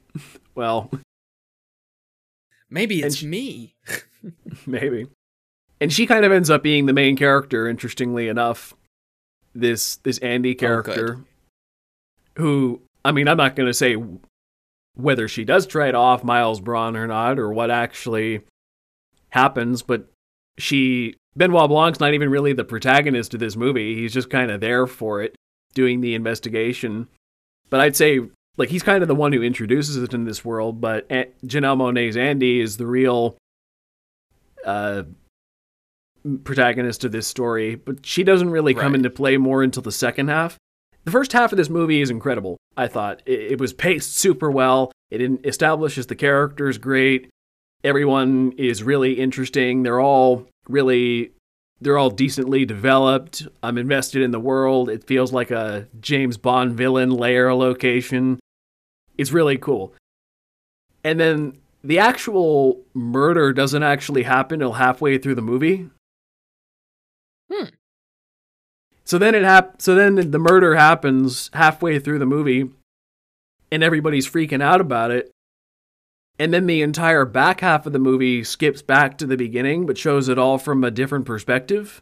well, 0.60 0.91
Maybe 2.70 3.01
it's 3.01 3.16
she- 3.16 3.28
me. 3.28 3.76
maybe. 4.68 5.07
And 5.80 5.93
she 5.93 6.05
kind 6.05 6.26
of 6.26 6.34
ends 6.34 6.49
up 6.49 6.62
being 6.62 6.86
the 6.86 6.93
main 6.93 7.16
character, 7.16 7.66
interestingly 7.68 8.28
enough. 8.28 8.74
This 9.55 9.95
this 9.97 10.18
Andy 10.20 10.53
oh, 10.55 10.60
character, 10.60 11.20
who 12.36 12.82
I 13.03 13.14
mean, 13.14 13.28
I'm 13.30 13.38
not 13.38 13.55
going 13.55 13.68
to 13.68 13.74
say 13.74 13.95
whether 14.95 15.28
she 15.30 15.45
does 15.45 15.66
trade 15.66 15.95
off 15.95 16.24
Miles 16.24 16.60
Bron 16.60 16.97
or 16.97 17.07
not, 17.07 17.39
or 17.39 17.51
what 17.51 17.72
actually 17.72 18.41
happens, 19.30 19.82
but 19.82 20.12
she 20.57 21.16
Benoit 21.38 21.70
Blanc's 21.70 22.01
not 22.01 22.14
even 22.14 22.30
really 22.30 22.51
the 22.51 22.66
protagonist 22.66 23.34
of 23.34 23.39
this 23.39 23.55
movie. 23.55 23.95
He's 23.95 24.14
just 24.14 24.30
kind 24.30 24.51
of 24.51 24.60
there 24.60 24.86
for 24.86 25.24
it, 25.24 25.34
doing 25.74 26.01
the 26.01 26.14
investigation. 26.14 27.07
But 27.70 27.80
I'd 27.80 27.95
say 27.95 28.20
like 28.60 28.70
he's 28.70 28.84
kind 28.84 29.01
of 29.01 29.07
the 29.07 29.16
one 29.16 29.34
who 29.34 29.41
introduces 29.41 29.97
it 29.97 30.14
in 30.14 30.26
this 30.26 30.45
world. 30.45 30.80
But 30.80 31.10
Janelle 31.10 31.78
Monae's 31.78 32.16
Andy 32.18 32.60
is 32.60 32.78
the 32.78 32.86
real 32.86 33.36
uh, 34.66 35.03
protagonist 36.43 37.03
of 37.03 37.12
this 37.12 37.28
story. 37.28 37.76
But 37.76 38.05
she 38.05 38.24
doesn't 38.24 38.49
really 38.49 38.74
come 38.74 38.91
Right. 38.93 38.95
into 38.95 39.10
play 39.10 39.38
more 39.38 39.64
until 39.64 39.82
the 39.84 39.91
second 39.91 40.28
half. 40.28 40.57
The 41.05 41.12
first 41.12 41.32
half 41.34 41.51
of 41.53 41.57
this 41.57 41.70
movie 41.70 42.01
is 42.01 42.10
incredible. 42.10 42.57
I 42.76 42.88
thought 42.88 43.22
it, 43.26 43.53
it 43.53 43.60
was 43.60 43.74
paced 43.74 44.16
super 44.16 44.51
well. 44.51 44.91
It 45.10 45.22
in- 45.22 45.39
establishes 45.43 46.07
the 46.07 46.16
characters 46.16 46.78
great. 46.78 47.30
Everyone 47.84 48.51
is 48.57 48.84
really 48.84 49.14
interesting. 49.14 49.84
They're 49.84 50.01
all 50.01 50.47
really 50.68 51.32
they're 51.82 51.97
all 51.97 52.10
decently 52.10 52.66
developed. 52.66 53.47
I'm 53.64 53.78
invested 53.78 54.22
in 54.22 54.32
the 54.32 54.39
world. 54.39 54.89
It 54.89 55.05
feels 55.05 55.32
like 55.32 55.49
a 55.49 55.88
James 56.01 56.36
Bond 56.38 56.74
villain 56.74 57.10
lair 57.10 57.55
location. 57.55 58.38
It's 59.20 59.34
really 59.34 59.58
cool. 59.58 59.94
And 61.04 61.20
then 61.20 61.58
the 61.84 62.00
actual 62.00 62.86
murder 62.94 63.52
doesn't 63.52 63.84
actually 63.84 64.24
happen 64.24 64.62
until 64.62 64.74
halfway 64.74 65.18
through 65.18 65.36
the 65.36 65.42
movie. 65.42 65.90
Hmm. 67.52 67.66
So 69.04 69.18
then 69.18 69.36
it 69.36 69.44
hap- 69.44 69.82
so 69.82 69.94
then 69.94 70.32
the 70.32 70.40
murder 70.40 70.76
happens 70.76 71.50
halfway 71.52 72.00
through 72.00 72.20
the 72.20 72.26
movie 72.26 72.70
and 73.70 73.84
everybody's 73.84 74.30
freaking 74.30 74.64
out 74.64 74.80
about 74.80 75.12
it. 75.12 75.30
And 76.40 76.54
then 76.54 76.66
the 76.66 76.82
entire 76.82 77.26
back 77.26 77.60
half 77.60 77.86
of 77.86 77.92
the 77.92 78.00
movie 78.00 78.46
skips 78.46 78.82
back 78.82 79.18
to 79.18 79.26
the 79.26 79.36
beginning 79.36 79.86
but 79.86 79.98
shows 79.98 80.30
it 80.30 80.40
all 80.40 80.58
from 80.58 80.86
a 80.86 80.92
different 80.92 81.26
perspective. 81.26 82.02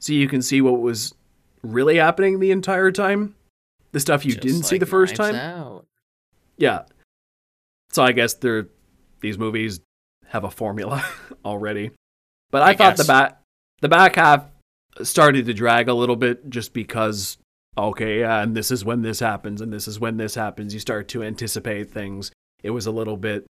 So 0.00 0.14
you 0.14 0.26
can 0.26 0.42
see 0.42 0.60
what 0.60 0.80
was 0.80 1.14
really 1.62 1.98
happening 1.98 2.40
the 2.40 2.50
entire 2.50 2.90
time. 2.90 3.36
The 3.92 4.00
stuff 4.00 4.24
you 4.24 4.32
Just 4.32 4.42
didn't 4.42 4.62
see 4.64 4.78
the 4.78 4.86
first 4.86 5.14
time. 5.14 5.36
Out. 5.36 5.86
Yeah. 6.60 6.82
So 7.90 8.04
I 8.04 8.12
guess 8.12 8.34
they're 8.34 8.68
these 9.20 9.38
movies 9.38 9.80
have 10.26 10.44
a 10.44 10.50
formula 10.50 11.04
already. 11.44 11.90
But 12.52 12.62
I, 12.62 12.70
I 12.70 12.74
thought 12.74 12.96
the 12.96 13.02
guess. 13.02 13.08
back 13.08 13.40
the 13.80 13.88
back 13.88 14.14
half 14.14 14.44
started 15.02 15.46
to 15.46 15.54
drag 15.54 15.88
a 15.88 15.94
little 15.94 16.16
bit 16.16 16.48
just 16.48 16.72
because 16.72 17.38
okay, 17.76 18.20
yeah, 18.20 18.42
and 18.42 18.54
this 18.54 18.70
is 18.70 18.84
when 18.84 19.02
this 19.02 19.20
happens 19.20 19.60
and 19.60 19.72
this 19.72 19.88
is 19.88 19.98
when 19.98 20.18
this 20.18 20.34
happens. 20.34 20.74
You 20.74 20.80
start 20.80 21.08
to 21.08 21.22
anticipate 21.22 21.90
things. 21.90 22.30
It 22.62 22.70
was 22.70 22.86
a 22.86 22.92
little 22.92 23.16
bit 23.16 23.46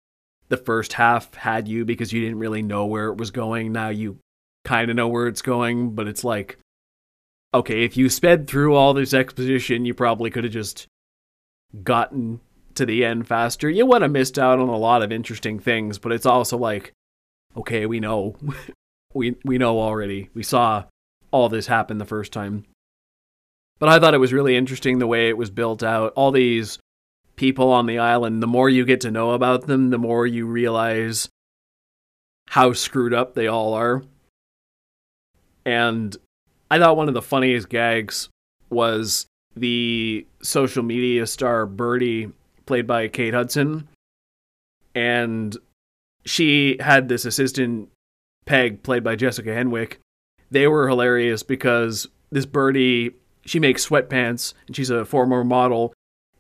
the 0.50 0.58
first 0.58 0.94
half 0.94 1.34
had 1.36 1.68
you 1.68 1.86
because 1.86 2.12
you 2.12 2.22
didn't 2.22 2.40
really 2.40 2.62
know 2.64 2.86
where 2.86 3.08
it 3.08 3.18
was 3.18 3.32
going. 3.32 3.72
Now 3.72 3.90
you 3.90 4.18
kind 4.64 4.90
of 4.90 4.96
know 4.96 5.08
where 5.08 5.28
it's 5.28 5.44
going, 5.44 5.92
but 5.92 6.08
it's 6.08 6.24
like 6.24 6.58
okay, 7.54 7.86
if 7.86 7.96
you 7.96 8.10
sped 8.10 8.48
through 8.48 8.76
all 8.76 8.94
this 8.94 9.14
exposition, 9.14 9.86
you 9.86 9.94
probably 9.94 10.30
could 10.30 10.44
have 10.44 10.52
just 10.52 10.88
gotten 11.84 12.42
to 12.76 12.86
the 12.86 13.04
end 13.04 13.28
faster. 13.28 13.70
You 13.70 13.86
would 13.86 14.02
have 14.02 14.12
missed 14.12 14.38
out 14.38 14.60
on 14.60 14.70
a 14.70 14.78
lot 14.78 15.02
of 15.02 15.12
interesting 15.12 15.60
things, 15.60 15.98
but 15.98 16.12
it's 16.12 16.26
also 16.26 16.58
like, 16.58 16.94
okay, 17.58 17.86
we 17.86 18.00
know, 18.00 18.36
we 19.14 19.36
we 19.44 19.58
know 19.58 19.80
already. 19.80 20.30
We 20.34 20.44
saw 20.44 20.86
all 21.32 21.50
this 21.50 21.68
happen 21.68 21.98
the 21.98 22.06
first 22.06 22.32
time. 22.32 22.66
But 23.80 23.90
I 23.90 24.00
thought 24.00 24.14
it 24.14 24.20
was 24.20 24.34
really 24.34 24.56
interesting 24.56 25.00
the 25.00 25.08
way 25.08 25.28
it 25.28 25.38
was 25.38 25.50
built 25.50 25.84
out. 25.84 26.14
All 26.16 26.32
these 26.32 26.80
people 27.36 27.72
on 27.72 27.88
the 27.88 28.00
island, 28.00 28.42
the 28.42 28.48
more 28.48 28.70
you 28.70 28.86
get 28.86 29.02
to 29.02 29.12
know 29.12 29.32
about 29.32 29.68
them, 29.68 29.90
the 29.90 29.98
more 29.98 30.26
you 30.26 30.46
realize 30.46 31.28
how 32.50 32.74
screwed 32.74 33.14
up 33.14 33.34
they 33.34 33.48
all 33.48 33.74
are. 33.74 34.04
And 35.66 36.16
I 36.70 36.80
thought 36.80 36.96
one 36.96 37.08
of 37.08 37.14
the 37.14 37.22
funniest 37.22 37.70
gags 37.70 38.30
was 38.70 39.28
the 39.56 40.26
social 40.42 40.84
media 40.84 41.28
star 41.28 41.66
Birdie, 41.66 42.32
played 42.66 42.88
by 42.88 43.08
Kate 43.08 43.34
Hudson. 43.34 43.88
And 44.94 45.56
she 46.26 46.78
had 46.80 47.08
this 47.10 47.26
assistant, 47.26 47.90
Peg, 48.46 48.84
played 48.84 49.04
by 49.04 49.16
Jessica 49.16 49.50
Henwick. 49.50 49.98
They 50.52 50.68
were 50.68 50.88
hilarious 50.88 51.44
because 51.44 52.08
this 52.32 52.46
Birdie, 52.46 53.12
she 53.46 53.60
makes 53.60 53.88
sweatpants 53.88 54.54
and 54.68 54.76
she's 54.76 54.90
a 54.90 55.06
former 55.06 55.44
model. 55.44 55.94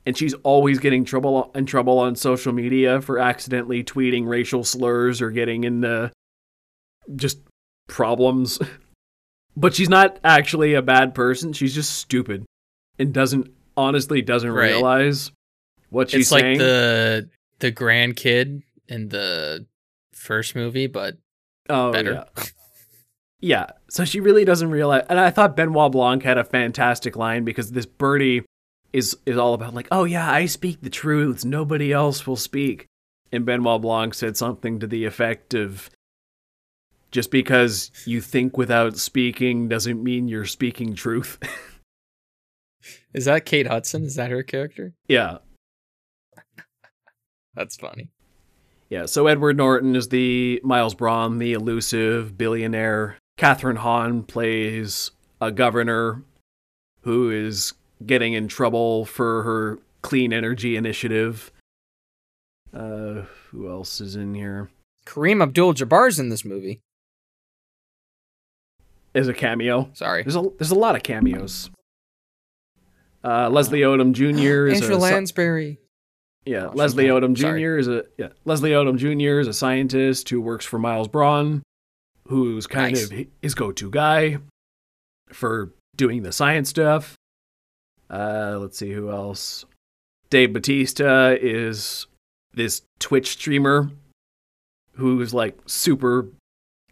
And 0.07 0.15
she's 0.15 0.36
always 0.43 0.78
getting 0.80 1.03
trouble 1.03 1.51
in 1.55 1.65
trouble 1.65 1.97
on 1.97 2.15
social 2.15 2.53
media 2.53 3.01
for 3.01 3.17
accidentally 3.17 3.84
tweeting 3.84 4.28
racial 4.28 4.63
slurs 4.63 5.19
or 5.19 5.32
getting 5.32 5.63
into 5.63 6.11
just 7.15 7.39
problems. 7.88 8.59
But 9.57 9.73
she's 9.73 9.88
not 9.88 10.19
actually 10.21 10.73
a 10.73 10.82
bad 10.82 11.15
person. 11.15 11.53
She's 11.53 11.73
just 11.73 11.93
stupid 11.93 12.43
and 12.99 13.13
doesn't 13.13 13.49
honestly 13.78 14.21
doesn't 14.21 14.51
Right. 14.51 14.65
realize 14.73 15.32
what 15.95 16.09
she's 16.09 16.25
It's 16.27 16.31
like 16.31 16.57
the 16.57 17.29
the 17.59 17.71
grandkid 17.71 18.63
in 18.89 19.07
the 19.07 19.65
first 20.11 20.53
movie, 20.53 20.87
but 20.87 21.17
oh, 21.69 21.93
better. 21.93 22.25
Yeah. 22.35 22.43
yeah. 23.39 23.65
So 23.89 24.03
she 24.03 24.19
really 24.19 24.43
doesn't 24.43 24.69
realize. 24.69 25.05
And 25.09 25.19
I 25.19 25.29
thought 25.29 25.55
Benoit 25.55 25.91
Blanc 25.93 26.21
had 26.21 26.37
a 26.37 26.43
fantastic 26.43 27.15
line 27.15 27.45
because 27.45 27.71
this 27.71 27.85
birdie 27.85 28.43
is 28.91 29.17
is 29.25 29.37
all 29.37 29.53
about 29.53 29.73
like, 29.73 29.87
oh 29.89 30.03
yeah, 30.03 30.29
I 30.29 30.47
speak 30.47 30.81
the 30.81 30.89
truths. 30.89 31.45
Nobody 31.45 31.93
else 31.93 32.27
will 32.27 32.35
speak. 32.35 32.87
And 33.31 33.45
Benoit 33.45 33.81
Blanc 33.81 34.13
said 34.13 34.35
something 34.35 34.79
to 34.79 34.87
the 34.87 35.05
effect 35.05 35.53
of. 35.53 35.89
Just 37.11 37.31
because 37.31 37.91
you 38.05 38.19
think 38.19 38.57
without 38.57 38.97
speaking 38.97 39.69
doesn't 39.69 40.03
mean 40.03 40.27
you're 40.27 40.43
speaking 40.43 40.95
truth. 40.95 41.39
Is 43.13 43.23
that 43.23 43.45
Kate 43.45 43.67
Hudson? 43.67 44.03
Is 44.03 44.15
that 44.15 44.31
her 44.31 44.43
character? 44.43 44.91
yeah. 45.07 45.37
That's 47.56 47.76
funny. 47.76 48.10
Yeah, 48.89 49.06
so 49.08 49.28
Edward 49.28 49.58
Norton 49.58 49.95
is 49.95 50.10
the 50.10 50.62
Miles 50.64 50.93
Bron, 50.93 51.39
the 51.39 51.53
elusive 51.53 52.38
billionaire. 52.38 53.18
Kathryn 53.38 53.78
Hahn 53.78 54.24
plays 54.24 55.12
a 55.41 55.51
governor 55.51 56.24
who 57.01 57.30
is 57.32 57.74
getting 58.06 58.34
in 58.34 58.47
trouble 58.47 59.06
for 59.06 59.43
her 59.43 59.80
clean 60.01 60.32
energy 60.32 60.76
initiative. 60.76 61.51
Uh, 62.74 63.24
who 63.49 63.70
else 63.70 63.99
is 64.01 64.16
in 64.16 64.36
here? 64.36 64.70
Kareem 65.06 65.41
Abdul-Jabbar's 65.41 66.20
in 66.20 66.30
this 66.30 66.45
movie. 66.45 66.82
Is 69.14 69.28
a 69.28 69.34
cameo. 69.34 69.89
Sorry. 69.93 70.24
There's 70.24 70.36
a 70.36 70.43
there's 70.60 70.72
a 70.72 70.76
lot 70.76 70.95
of 70.95 71.03
cameos. 71.03 71.70
Uh, 73.24 73.49
Leslie 73.49 73.80
Odom 73.80 74.12
Jr. 74.12 74.68
is 74.68 74.82
Angela 74.82 74.99
Lansbury. 74.99 75.80
Yeah, 76.45 76.67
Oh, 76.67 76.71
Leslie 76.75 77.05
Odom 77.05 77.33
Jr. 77.33 77.41
sorry. 77.41 77.79
is 77.79 77.87
a 77.87 78.03
yeah. 78.17 78.29
Leslie 78.45 78.71
Odom 78.71 78.97
Jr. 78.97 79.39
is 79.39 79.47
a 79.47 79.53
scientist 79.53 80.29
who 80.29 80.39
works 80.41 80.65
for 80.65 80.77
Miles 80.77 81.07
Bron, 81.07 81.63
who's 82.27 82.67
kind 82.67 82.93
Nice. 82.93 83.09
of 83.11 83.25
his 83.41 83.55
go-to 83.55 83.89
guy 83.89 84.37
for 85.29 85.71
doing 85.95 86.21
the 86.23 86.31
science 86.31 86.69
stuff. 86.69 87.15
Uh, 88.09 88.57
let's 88.61 88.77
see 88.77 88.91
who 88.91 89.09
else. 89.09 89.65
Dave 90.29 90.53
Bautista 90.53 91.37
is 91.41 92.05
this 92.53 92.83
Twitch 92.99 93.31
streamer 93.31 93.89
who's 94.93 95.33
like 95.33 95.57
super 95.65 96.27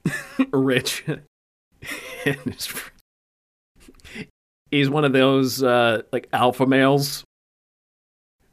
rich. 0.52 1.06
And 2.26 2.56
He's 4.72 4.90
one 4.90 5.04
of 5.06 5.12
those 5.14 5.62
uh, 5.62 6.04
like 6.14 6.30
alpha 6.34 6.66
males 6.66 7.24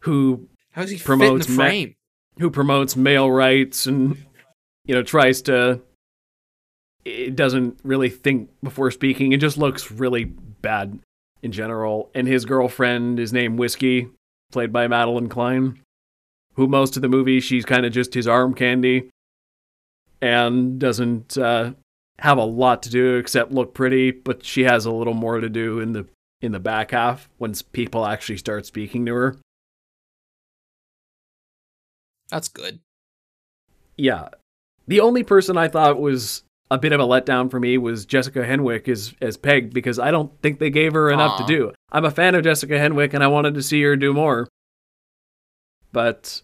who 0.01 0.49
How's 0.73 0.91
he 0.91 0.99
Promotes 0.99 1.47
fit 1.47 1.53
in 1.53 1.57
the 1.57 1.87
ma- 1.87 2.43
who 2.43 2.51
promotes 2.51 2.97
male 2.97 3.31
rights 3.31 3.87
and 3.87 4.17
you 4.85 4.95
know 4.95 5.03
tries 5.03 5.43
to 5.43 5.81
it 7.05 7.35
doesn't 7.35 7.79
really 7.83 8.11
think 8.11 8.51
before 8.63 8.91
speaking. 8.91 9.33
It 9.33 9.41
just 9.41 9.59
looks 9.59 9.91
really 9.91 10.25
bad 10.25 10.99
in 11.43 11.53
general. 11.53 12.11
And 12.15 12.27
his 12.29 12.45
girlfriend 12.45 13.19
is 13.19 13.33
named 13.33 13.59
Whiskey, 13.59 14.09
played 14.53 14.73
by 14.73 14.87
Madelyn 14.87 15.31
Cline, 15.31 15.81
who 16.55 16.67
most 16.67 16.97
of 16.97 17.03
the 17.03 17.09
movie 17.09 17.41
she's 17.41 17.65
kind 17.65 17.87
of 17.87 17.93
just 17.93 18.15
his 18.15 18.29
arm 18.29 18.55
candy 18.55 19.11
and 20.21 20.79
doesn't 20.79 21.39
uh, 21.39 21.73
have 22.19 22.39
a 22.39 22.45
lot 22.45 22.83
to 22.83 22.91
do 22.91 23.17
except 23.17 23.53
look 23.53 23.73
pretty, 23.73 24.11
but 24.11 24.45
she 24.45 24.65
has 24.65 24.85
a 24.85 24.91
little 24.91 25.15
more 25.15 25.41
to 25.41 25.49
do 25.49 25.81
in 25.81 25.93
the 25.93 26.07
in 26.43 26.53
the 26.53 26.61
back 26.61 26.93
half 26.93 27.29
once 27.39 27.61
people 27.61 28.07
actually 28.07 28.39
start 28.39 28.65
speaking 28.65 29.05
to 29.07 29.15
her. 29.15 29.37
That's 32.31 32.49
good. 32.49 32.81
Yeah. 33.97 34.29
The 34.87 35.01
only 35.01 35.23
person 35.23 35.57
I 35.57 35.69
thought 35.69 36.01
was 36.01 36.43
a 36.71 36.79
bit 36.79 36.93
of 36.93 37.01
a 37.01 37.05
letdown 37.05 37.51
for 37.51 37.59
me 37.59 37.77
was 37.79 38.07
Jessica 38.07 38.41
Henwick 38.41 38.89
as 38.89 39.15
as 39.21 39.37
Peg 39.37 39.75
because 39.75 39.99
I 39.99 40.11
don't 40.11 40.33
think 40.41 40.59
they 40.59 40.71
gave 40.71 40.93
her 40.93 41.11
enough 41.11 41.33
Aw. 41.33 41.47
to 41.47 41.53
do. 41.53 41.73
I'm 41.91 42.05
a 42.05 42.11
fan 42.11 42.35
of 42.35 42.45
Jessica 42.45 42.75
Henwick 42.75 43.13
and 43.13 43.23
I 43.25 43.29
wanted 43.29 43.55
to 43.55 43.63
see 43.63 43.83
her 43.83 43.97
do 43.97 44.13
more. 44.13 44.49
But 45.93 46.43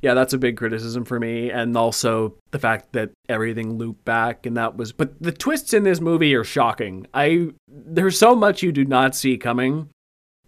yeah, 0.00 0.14
that's 0.14 0.32
a 0.32 0.38
big 0.38 0.56
criticism 0.56 1.04
for 1.04 1.18
me 1.18 1.50
and 1.50 1.76
also 1.76 2.34
the 2.52 2.58
fact 2.58 2.92
that 2.92 3.10
everything 3.28 3.76
looped 3.76 4.04
back 4.04 4.46
and 4.46 4.56
that 4.56 4.76
was 4.76 4.92
but 4.92 5.20
the 5.20 5.32
twists 5.32 5.74
in 5.74 5.82
this 5.82 6.00
movie 6.00 6.34
are 6.34 6.44
shocking. 6.44 7.06
I 7.12 7.50
there's 7.68 8.18
so 8.18 8.34
much 8.36 8.62
you 8.62 8.72
do 8.72 8.84
not 8.84 9.14
see 9.16 9.36
coming. 9.36 9.90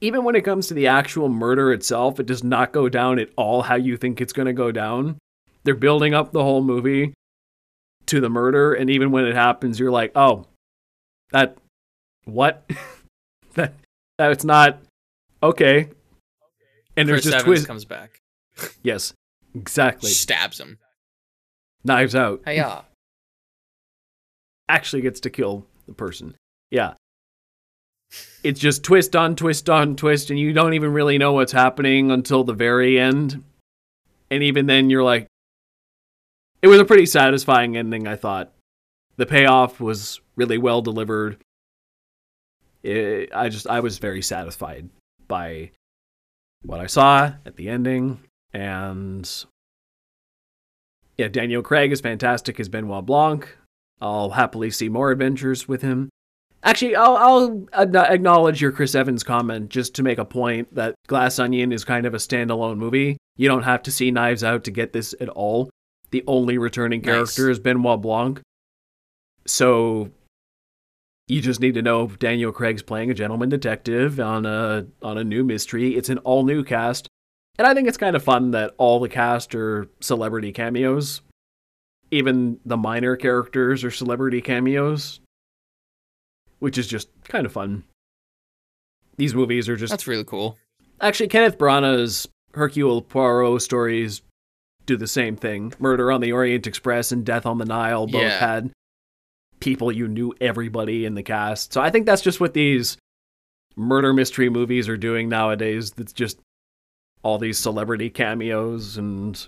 Even 0.03 0.25
when 0.25 0.35
it 0.35 0.43
comes 0.43 0.67
to 0.67 0.75
the 0.75 0.89
actual 0.89 1.29
murder 1.29 1.73
itself, 1.73 2.19
it 2.19 2.27
does 2.27 2.43
not 2.43 2.73
go 2.73 2.89
down 2.89 3.21
at 3.21 3.31
all 3.37 3.63
how 3.63 3.77
you 3.77 3.97
think 3.97 4.21
it's 4.21 4.33
going 4.33 4.47
to 4.47 4.53
go 4.53 4.73
down. 4.73 5.17
They're 5.63 5.77
building 5.77 6.13
up 6.13 6.33
the 6.33 6.43
whole 6.43 6.61
movie 6.61 7.15
to 8.07 8.21
the 8.21 8.29
murder, 8.29 8.75
and 8.75 8.91
even 8.91 9.13
when 9.13 9.25
it 9.25 9.37
happens, 9.37 9.79
you're 9.79 9.93
like, 9.93 10.11
oh, 10.17 10.49
that, 11.31 11.57
what? 12.25 12.69
that, 13.55 13.75
that's 14.19 14.45
not, 14.45 14.81
okay. 15.41 15.89
And 16.97 17.09
there's 17.09 17.23
Chris 17.23 17.25
just 17.27 17.37
Evans 17.37 17.47
twist. 17.47 17.67
comes 17.69 17.85
back, 17.85 18.19
yes, 18.83 19.15
exactly. 19.55 20.11
stabs 20.11 20.59
him. 20.59 20.79
Knives 21.85 22.17
out. 22.17 22.43
Hiya. 22.45 22.85
Actually 24.69 25.03
gets 25.03 25.21
to 25.21 25.31
kill 25.31 25.65
the 25.87 25.95
person. 25.95 26.35
Yeah. 26.71 26.95
It's 28.43 28.61
just 28.61 28.83
twist 28.83 29.15
on 29.15 29.37
twist 29.37 29.71
on 29.71 29.97
twist, 29.97 30.31
and 30.31 30.39
you 30.39 30.53
don't 30.53 30.75
even 30.75 30.93
really 30.93 31.19
know 31.19 31.33
what's 31.33 31.53
happening 31.53 32.11
until 32.11 32.45
the 32.45 32.53
very 32.53 32.99
end. 32.99 33.43
And 34.31 34.43
even 34.43 34.67
then, 34.67 34.91
you're 34.91 35.05
like, 35.05 35.27
it 36.61 36.69
was 36.69 36.81
a 36.81 36.85
pretty 36.85 37.07
satisfying 37.07 37.77
ending, 37.77 38.07
I 38.07 38.17
thought. 38.17 38.53
The 39.17 39.27
payoff 39.27 39.81
was 39.81 40.21
really 40.37 40.59
well 40.59 40.83
delivered. 40.83 41.39
It, 42.83 43.31
I 43.35 43.49
just, 43.49 43.67
I 43.67 43.81
was 43.81 43.99
very 43.99 44.23
satisfied 44.23 44.89
by 45.29 45.71
what 46.63 46.81
I 46.81 46.87
saw 46.87 47.33
at 47.45 47.57
the 47.57 47.69
ending. 47.69 48.21
And 48.53 49.31
yeah, 51.17 51.29
Daniel 51.29 51.63
Craig 51.63 51.93
is 51.93 52.01
fantastic 52.01 52.59
as 52.59 52.69
Benoit 52.69 53.07
Blanc. 53.07 53.57
I'll 54.01 54.31
happily 54.31 54.71
see 54.71 54.89
more 54.89 55.11
adventures 55.11 55.69
with 55.69 55.83
him. 55.83 56.09
Actually, 56.65 56.95
I'll, 56.95 57.17
I'll 57.17 57.97
acknowledge 57.97 58.61
your 58.61 58.71
Chris 58.71 58.95
Evans 58.95 59.25
comment 59.25 59.69
just 59.69 59.95
to 59.97 60.03
make 60.03 60.19
a 60.19 60.25
point 60.25 60.73
that 60.75 60.95
Glass 61.09 61.39
Onion 61.41 61.73
is 61.73 61.85
kind 61.85 62.07
of 62.07 62.15
a 62.15 62.19
standalone 62.19 62.77
movie. 62.77 63.17
You 63.37 63.49
don't 63.49 63.65
have 63.65 63.83
to 63.83 63.91
see 63.91 64.11
Knives 64.13 64.45
Out 64.45 64.63
to 64.65 64.71
get 64.71 64.93
this 64.93 65.15
at 65.21 65.29
all. 65.29 65.71
The 66.11 66.23
only 66.27 66.59
returning 66.59 67.01
Nice. 67.01 67.07
character 67.15 67.51
is 67.51 67.59
Benoit 67.59 68.01
Blanc. 68.01 68.41
So 69.45 70.11
you 71.27 71.41
just 71.41 71.61
need 71.61 71.75
to 71.75 71.83
know 71.83 72.07
Daniel 72.07 72.53
Craig's 72.53 72.83
playing 72.83 73.11
a 73.11 73.15
gentleman 73.15 73.49
detective 73.49 74.21
on 74.21 74.47
a 74.47 74.87
on 75.03 75.19
a 75.19 75.25
new 75.25 75.43
mystery. 75.43 75.97
It's 75.97 76.11
an 76.11 76.19
all 76.19 76.45
new 76.45 76.63
cast. 76.63 77.09
And 77.59 77.67
I 77.67 77.75
think 77.75 77.89
it's 77.89 77.97
kind 77.99 78.15
of 78.15 78.23
fun 78.23 78.53
that 78.53 78.75
all 78.79 79.01
the 79.01 79.09
cast 79.09 79.55
are 79.55 79.89
celebrity 80.01 80.53
cameos. 80.53 81.23
Even 82.11 82.61
the 82.65 82.77
minor 82.77 83.17
characters 83.17 83.85
are 83.85 83.91
celebrity 83.91 84.41
cameos, 84.43 85.21
which 86.63 86.79
is 86.79 86.87
just 86.87 87.09
kind 87.25 87.45
of 87.45 87.51
fun. 87.53 87.83
These 89.17 89.35
movies 89.35 89.69
are 89.69 89.75
just 89.75 89.91
That's 89.91 90.07
really 90.07 90.23
cool. 90.25 90.57
actually 91.01 91.27
Kenneth 91.29 91.59
Branagh's 91.59 92.29
Hercule 92.55 93.03
Poirot 93.03 93.61
stories 93.61 94.23
do 94.87 94.97
the 94.97 95.09
same 95.09 95.35
thing. 95.37 95.73
Murder 95.81 96.13
on 96.13 96.21
the 96.21 96.31
Orient 96.31 96.69
Express 96.69 97.11
and 97.11 97.27
Death 97.27 97.47
on 97.47 97.59
the 97.59 97.65
Nile 97.65 98.07
both 98.07 98.23
Yeah. 98.23 98.39
had 98.39 98.71
people 99.59 99.91
you 99.91 100.07
knew 100.07 100.33
everybody 100.41 101.05
in 101.05 101.15
the 101.15 101.23
cast. 101.25 101.73
So 101.73 101.81
I 101.81 101.91
think 101.91 102.07
that's 102.07 102.23
just 102.23 102.41
what 102.41 102.55
these 102.55 102.97
murder 103.75 104.13
mystery 104.13 104.49
movies 104.49 104.89
are 104.89 104.97
doing 104.97 105.29
nowadays. 105.29 105.91
That's 105.91 106.13
just 106.13 106.39
all 107.25 107.39
these 107.39 107.59
celebrity 107.59 108.09
cameos 108.09 108.97
and 108.97 109.47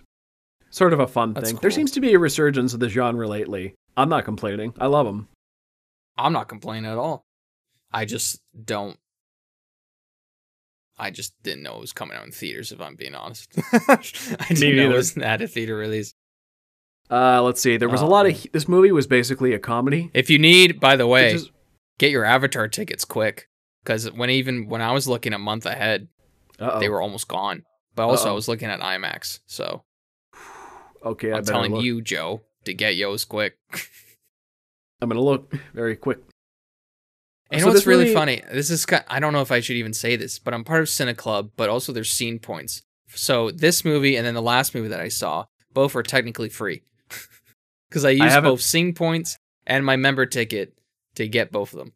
sort 0.70 0.92
of 0.92 0.98
a 0.98 1.06
fun 1.06 1.34
That's 1.34 1.50
thing. 1.50 1.58
There 1.62 1.70
seems 1.70 1.92
to 1.92 2.00
be 2.00 2.12
a 2.14 2.18
resurgence 2.18 2.74
of 2.74 2.80
the 2.80 2.88
genre 2.88 3.28
lately. 3.28 3.74
I'm 3.96 4.08
not 4.08 4.24
complaining. 4.24 4.74
I 4.80 4.86
love 4.86 5.06
them. 5.06 5.28
I'm 6.16 6.32
not 6.32 6.48
complaining 6.48 6.90
at 6.90 6.98
all. 6.98 7.26
I 7.92 8.04
just 8.04 8.40
don't. 8.64 8.98
I 10.96 11.10
just 11.10 11.34
didn't 11.42 11.64
know 11.64 11.74
it 11.76 11.80
was 11.80 11.92
coming 11.92 12.16
out 12.16 12.24
in 12.24 12.30
theaters. 12.30 12.70
If 12.70 12.80
I'm 12.80 12.94
being 12.94 13.14
honest, 13.16 13.50
I 13.72 13.96
didn't 14.48 14.76
know 14.76 14.82
neither. 14.82 14.92
it 14.94 14.96
was 14.96 15.16
at 15.18 15.42
a 15.42 15.48
theater 15.48 15.76
release. 15.76 16.14
Uh, 17.10 17.42
let's 17.42 17.60
see. 17.60 17.76
There 17.76 17.88
was 17.88 18.00
a 18.00 18.06
lot 18.06 18.26
of 18.26 18.46
this 18.52 18.68
movie 18.68 18.92
was 18.92 19.06
basically 19.06 19.52
a 19.52 19.58
comedy. 19.58 20.10
If 20.14 20.30
you 20.30 20.38
need, 20.38 20.78
by 20.80 20.96
the 20.96 21.06
way, 21.06 21.32
which 21.34 21.42
is- 21.42 21.50
get 21.98 22.10
your 22.10 22.24
Avatar 22.24 22.68
tickets 22.68 23.04
quick 23.04 23.48
because 23.82 24.10
when 24.12 24.30
even 24.30 24.68
when 24.68 24.80
I 24.82 24.92
was 24.92 25.06
looking 25.08 25.32
a 25.32 25.38
month 25.38 25.66
ahead, 25.66 26.08
uh-oh. 26.60 26.78
they 26.80 26.88
were 26.88 27.00
almost 27.02 27.28
gone. 27.28 27.64
But 27.96 28.08
also, 28.08 28.26
I 28.26 28.28
Uh-oh. 28.30 28.34
was 28.36 28.48
looking 28.48 28.68
at 28.68 28.80
IMAX, 28.80 29.40
so 29.46 29.84
okay. 31.04 31.32
I 31.32 31.36
I'm 31.36 31.42
better 31.42 31.52
telling 31.52 31.72
look. 31.74 31.84
you, 31.84 32.02
Joe, 32.02 32.42
to 32.64 32.72
get 32.74 32.94
yours 32.96 33.24
quick. 33.24 33.56
I'm 35.04 35.10
gonna 35.10 35.20
look 35.20 35.52
very 35.74 35.96
quick. 35.96 36.18
And 37.50 37.60
So 37.60 37.68
what's 37.68 37.86
really 37.86 38.12
funny? 38.12 38.42
This 38.50 38.70
is 38.70 38.86
I 39.08 39.20
don't 39.20 39.32
know 39.32 39.42
if 39.42 39.52
I 39.52 39.60
should 39.60 39.76
even 39.76 39.92
say 39.92 40.16
this, 40.16 40.38
but 40.38 40.54
I'm 40.54 40.64
part 40.64 40.80
of 40.80 40.88
Cine 40.88 41.16
Club, 41.16 41.50
but 41.56 41.68
also 41.68 41.92
there's 41.92 42.10
scene 42.10 42.38
points. 42.38 42.82
So 43.08 43.50
this 43.50 43.84
movie 43.84 44.16
and 44.16 44.26
then 44.26 44.34
the 44.34 44.42
last 44.42 44.74
movie 44.74 44.88
that 44.88 45.00
I 45.00 45.08
saw, 45.08 45.44
both 45.72 45.94
were 45.94 46.02
technically 46.02 46.48
free 46.48 46.82
because 47.88 48.04
I 48.04 48.10
used 48.10 48.42
both 48.42 48.60
scene 48.60 48.94
points 48.94 49.36
and 49.66 49.84
my 49.84 49.96
member 49.96 50.26
ticket 50.26 50.76
to 51.16 51.28
get 51.28 51.52
both 51.52 51.72
of 51.72 51.78
them. 51.78 51.92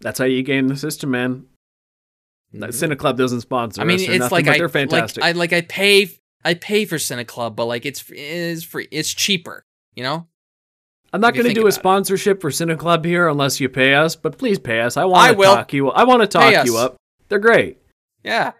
That's 0.00 0.18
how 0.18 0.26
you 0.26 0.42
game 0.42 0.68
the 0.68 0.76
system, 0.76 1.10
man. 1.10 1.46
That 2.52 2.70
mm-hmm. 2.70 2.92
Cine 2.92 2.98
Club 2.98 3.18
doesn't 3.18 3.40
sponsor. 3.40 3.80
I 3.80 3.84
mean, 3.84 3.98
it's 3.98 4.18
nothing, 4.18 4.30
like 4.30 4.48
I 4.48 4.58
they're 4.58 4.68
fantastic. 4.68 5.22
Like 5.22 5.34
I 5.34 5.38
like 5.38 5.52
I 5.52 5.62
pay 5.62 6.10
I 6.44 6.54
pay 6.54 6.84
for 6.84 6.96
Cine 6.96 7.26
Club, 7.26 7.56
but 7.56 7.66
like 7.66 7.84
it's 7.84 8.04
it's 8.10 8.62
free. 8.62 8.88
It's 8.90 9.12
cheaper, 9.12 9.64
you 9.94 10.02
know. 10.02 10.28
I'm 11.12 11.20
not 11.20 11.34
going 11.34 11.46
to 11.46 11.54
do 11.54 11.60
a 11.60 11.64
about 11.64 11.68
it. 11.68 11.72
sponsorship 11.72 12.40
for 12.40 12.50
Cine 12.50 12.78
Club 12.78 13.04
here 13.04 13.28
unless 13.28 13.60
you 13.60 13.68
pay 13.68 13.94
us, 13.94 14.14
but 14.16 14.36
please 14.38 14.58
pay 14.58 14.80
us. 14.80 14.96
I 14.96 15.04
want 15.06 15.36
to 15.38 15.42
talk 15.42 15.72
you. 15.72 15.90
I 15.90 16.04
want 16.04 16.20
to 16.22 16.26
talk 16.28 16.52
Pay 16.52 16.64
you 16.64 16.76
us. 16.76 16.84
up. 16.84 16.96
They're 17.28 17.38
great. 17.38 17.78
Yeah, 18.22 18.52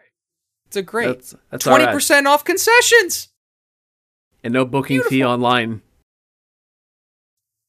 it's 0.67 0.77
a 0.77 0.83
great 0.83 1.07
That's 1.07 1.35
that's 1.51 1.67
all 1.67 1.73
twenty 1.73 1.85
right. 1.87 1.93
percent 1.93 2.27
off 2.27 2.45
concessions. 2.45 3.29
and 4.43 4.55
no 4.55 4.65
booking 4.65 5.03
fee 5.03 5.23
online. 5.25 5.83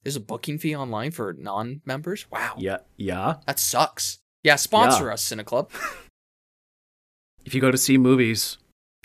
There's 0.04 0.16
a 0.16 0.22
booking 0.22 0.58
fee 0.60 0.76
online 0.76 1.12
for 1.12 1.34
non-members. 1.34 2.32
Wow, 2.32 2.56
Yeah, 2.58 2.78
yeah. 2.96 3.36
that 3.48 3.60
sucks. 3.60 4.20
Yeah, 4.44 4.56
sponsor 4.56 5.12
us, 5.12 5.28
Cine 5.30 5.44
Club. 5.46 5.70
If 7.46 7.56
you 7.56 7.62
go 7.62 7.72
to 7.72 7.78
see 7.78 7.98
movies 7.98 8.58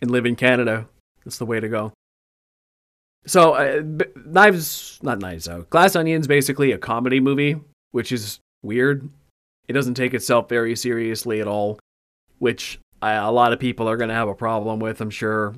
and 0.02 0.10
live 0.10 0.26
in 0.26 0.36
Canada, 0.36 0.86
that's 1.24 1.38
the 1.38 1.46
way 1.46 1.60
to 1.60 1.68
go. 1.68 1.92
So, 3.26 3.54
uh, 3.54 3.80
B- 3.80 4.04
Knives, 4.26 4.98
not 5.02 5.20
Knives 5.20 5.48
Out. 5.48 5.70
Glass 5.70 5.96
Onion's 5.96 6.26
basically 6.26 6.72
a 6.72 6.78
comedy 6.78 7.20
movie, 7.20 7.56
which 7.92 8.12
is 8.12 8.40
weird. 8.62 9.08
It 9.66 9.72
doesn't 9.72 9.94
take 9.94 10.12
itself 10.12 10.48
very 10.48 10.76
seriously 10.76 11.40
at 11.40 11.48
all, 11.48 11.78
which 12.38 12.78
I, 13.00 13.12
a 13.12 13.30
lot 13.30 13.52
of 13.52 13.58
people 13.58 13.88
are 13.88 13.96
going 13.96 14.08
to 14.08 14.14
have 14.14 14.28
a 14.28 14.34
problem 14.34 14.78
with, 14.78 15.00
I'm 15.00 15.10
sure. 15.10 15.54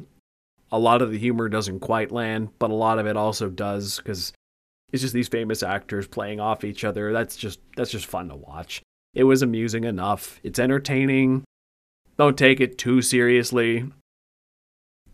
A 0.71 0.79
lot 0.79 1.03
of 1.03 1.11
the 1.11 1.19
humor 1.19 1.49
doesn't 1.49 1.81
quite 1.81 2.13
land, 2.13 2.51
but 2.59 2.71
a 2.71 2.75
lot 2.75 2.99
of 2.99 3.07
it 3.07 3.17
also 3.17 3.49
does 3.49 3.99
because 3.99 4.33
it's 4.93 5.03
just 5.03 5.15
these 5.15 5.29
famous 5.29 5.63
actors 5.63 6.07
playing 6.07 6.41
off 6.41 6.65
each 6.65 6.85
other. 6.85 7.13
That's 7.13 7.37
just 7.37 7.61
that's 7.77 7.91
just 7.91 8.07
fun 8.07 8.29
to 8.29 8.37
watch. 8.37 8.83
It 9.15 9.25
was 9.25 9.43
amusing 9.43 9.85
enough. 9.85 10.41
It's 10.43 10.59
entertaining. 10.59 11.45
Don't 12.19 12.37
take 12.37 12.61
it 12.61 12.79
too 12.79 13.03
seriously. 13.03 13.79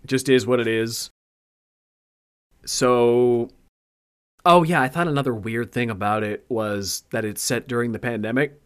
It 0.03 0.07
just 0.07 0.29
is 0.29 0.47
what 0.47 0.61
it 0.61 0.67
is. 0.67 1.11
So, 2.65 3.49
oh 4.45 4.63
yeah, 4.63 4.81
I 4.81 4.89
thought 4.89 5.09
another 5.09 5.35
weird 5.35 5.73
thing 5.73 5.91
about 5.91 6.23
it 6.23 6.45
was 6.49 7.05
that 7.11 7.25
it's 7.25 7.43
set 7.43 7.67
during 7.69 7.93
the 7.93 7.99
pandemic, 7.99 8.61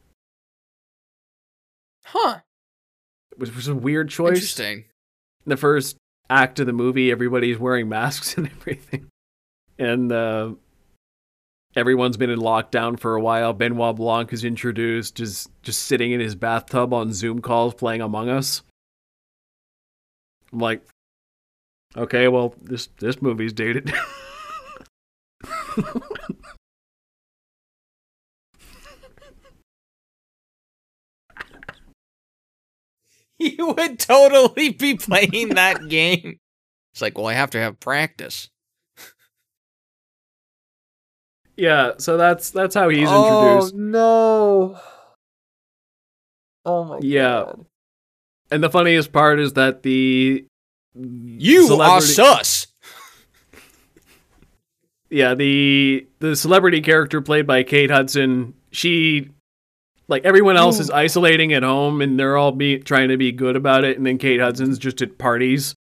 Huh? 2.05 2.41
which 3.37 3.55
was 3.55 3.69
a 3.69 3.75
weird 3.75 4.09
choice. 4.09 4.37
Interesting. 4.37 4.79
In 5.45 5.51
the 5.51 5.57
first 5.57 5.97
act 6.31 6.61
of 6.61 6.67
the 6.67 6.73
movie, 6.73 7.11
everybody's 7.11 7.59
wearing 7.59 7.89
masks 7.89 8.35
and 8.37 8.47
everything, 8.49 9.09
and 9.79 10.13
uh, 10.13 10.53
everyone's 11.75 12.17
been 12.17 12.31
in 12.31 12.39
lockdown 12.39 12.99
for 12.99 13.15
a 13.17 13.21
while. 13.21 13.53
Benoit 13.53 13.97
Blanc 13.97 14.33
is 14.33 14.45
introduced, 14.45 15.17
just 15.17 15.51
just 15.63 15.83
sitting 15.83 16.13
in 16.13 16.21
his 16.21 16.35
bathtub 16.35 16.93
on 16.93 17.13
Zoom 17.13 17.41
calls 17.41 17.75
playing 17.75 18.03
Among 18.03 18.29
Us. 18.29 18.63
I'm 20.53 20.59
like, 20.61 20.83
okay, 21.97 22.29
well 22.29 22.55
this 22.61 22.89
this 22.99 23.21
movie's 23.23 23.53
dated. 23.53 23.93
You 33.39 33.75
would 33.75 33.99
totally 33.99 34.71
be 34.71 34.95
playing 34.97 35.51
that 35.55 35.89
game. 35.89 36.39
It's 36.93 37.03
like, 37.03 37.19
well, 37.19 37.27
I 37.27 37.35
have 37.35 37.51
to 37.51 37.59
have 37.59 37.79
practice. 37.81 38.49
yeah, 41.57 41.93
so 41.99 42.17
that's 42.17 42.51
that's 42.51 42.75
how 42.75 42.89
he's 42.89 43.09
oh, 43.11 43.25
introduced. 43.25 43.75
Oh 43.75 43.77
no. 43.77 44.81
Oh 46.65 46.85
my 46.85 46.99
Yeah. 47.01 47.45
god. 47.45 47.67
And 48.51 48.63
the 48.63 48.71
funniest 48.71 49.13
part 49.13 49.41
is 49.41 49.55
that 49.55 49.83
the 49.83 50.47
You 50.99 51.63
are 51.81 52.01
celebrity- 52.01 52.07
sus. 52.15 52.67
yeah 55.11 55.35
the 55.35 56.07
the 56.19 56.35
celebrity 56.37 56.81
character 56.81 57.21
played 57.21 57.47
by 57.47 57.63
Kate 57.63 57.91
Hudson 57.91 58.55
she 58.71 59.31
like 60.09 60.25
everyone 60.25 60.57
else 60.57 60.79
is 60.81 60.91
isolating 60.91 61.53
at 61.53 61.63
home 61.63 62.01
and 62.01 62.19
they're 62.19 62.37
all 62.37 62.53
be 62.53 62.79
trying 62.79 63.09
to 63.09 63.17
be 63.17 63.33
good 63.33 63.57
about 63.57 63.85
it 63.85 63.97
and 63.97 64.07
then 64.07 64.19
Kate 64.19 64.41
Hudson's 64.41 64.79
just 64.79 65.01
at 65.03 65.19
parties 65.19 65.75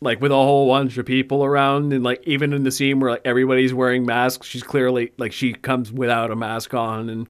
like 0.00 0.20
with 0.20 0.32
a 0.32 0.36
whole 0.36 0.68
bunch 0.68 0.98
of 0.98 1.06
people 1.06 1.44
around 1.44 1.92
and 1.92 2.02
like 2.04 2.22
even 2.26 2.52
in 2.52 2.64
the 2.64 2.70
scene 2.70 2.98
where 3.00 3.12
like 3.12 3.22
everybody's 3.24 3.72
wearing 3.72 4.04
masks 4.04 4.46
she's 4.46 4.62
clearly 4.62 5.12
like 5.16 5.32
she 5.32 5.52
comes 5.52 5.92
without 5.92 6.30
a 6.30 6.36
mask 6.36 6.74
on 6.74 7.08
and 7.08 7.26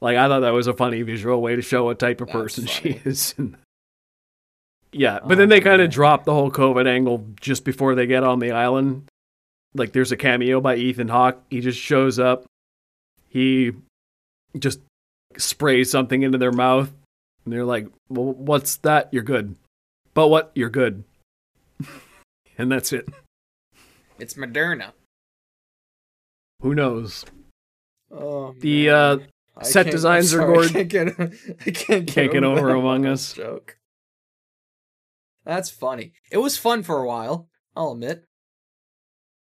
like 0.00 0.16
I 0.16 0.28
thought 0.28 0.40
that 0.40 0.50
was 0.52 0.66
a 0.68 0.74
funny 0.74 1.02
visual 1.02 1.40
way 1.42 1.56
to 1.56 1.62
show 1.62 1.84
what 1.84 1.98
type 1.98 2.20
of 2.20 2.28
That's 2.28 2.38
person 2.38 2.66
she 2.66 2.92
funny. 2.92 3.02
is 3.04 3.34
yeah 4.92 5.18
but 5.22 5.32
Oh, 5.32 5.34
then 5.36 5.48
they 5.48 5.60
kind 5.60 5.82
of 5.82 5.90
drop 5.90 6.24
the 6.24 6.32
whole 6.32 6.50
covid 6.50 6.86
angle 6.86 7.26
just 7.40 7.64
before 7.64 7.94
they 7.94 8.06
get 8.06 8.22
on 8.24 8.38
the 8.38 8.52
island 8.52 9.08
like 9.74 9.92
there's 9.92 10.10
a 10.12 10.16
cameo 10.16 10.58
by 10.62 10.76
Ethan 10.76 11.08
Hawke. 11.08 11.38
He 11.50 11.60
just 11.60 11.78
shows 11.78 12.18
up. 12.18 12.46
He 13.28 13.72
just 14.58 14.80
sprays 15.36 15.90
something 15.90 16.22
into 16.22 16.38
their 16.38 16.50
mouth, 16.52 16.90
and 17.44 17.52
they're 17.52 17.62
like, 17.66 17.86
"Well, 18.08 18.32
what's 18.32 18.76
that? 18.78 19.08
You're 19.12 19.22
good." 19.22 19.54
But 20.14 20.28
what? 20.28 20.50
You're 20.54 20.70
good. 20.70 21.04
and 22.56 22.72
that's 22.72 22.90
it. 22.94 23.06
It's 24.18 24.32
Moderna. 24.32 24.92
Who 26.62 26.74
knows? 26.74 27.26
Oh, 28.10 28.54
The 28.58 28.88
uh, 28.88 29.18
set 29.60 29.82
can't- 29.84 29.90
designs 29.92 30.32
are 30.32 30.38
sorry, 30.38 30.54
gorgeous. 30.54 30.70
I 30.70 30.84
can't 30.84 30.88
get, 30.88 31.08
I 31.18 31.70
can't 31.70 32.06
get, 32.06 32.14
Can't 32.14 32.32
get 32.32 32.44
over 32.44 32.70
Among 32.70 32.80
Among 33.04 33.06
Us. 33.06 33.34
joke. 33.34 33.76
That's 35.46 35.70
funny. 35.70 36.12
It 36.30 36.38
was 36.38 36.58
fun 36.58 36.82
for 36.82 36.98
a 36.98 37.06
while. 37.06 37.48
I'll 37.74 37.92
admit. 37.92 38.24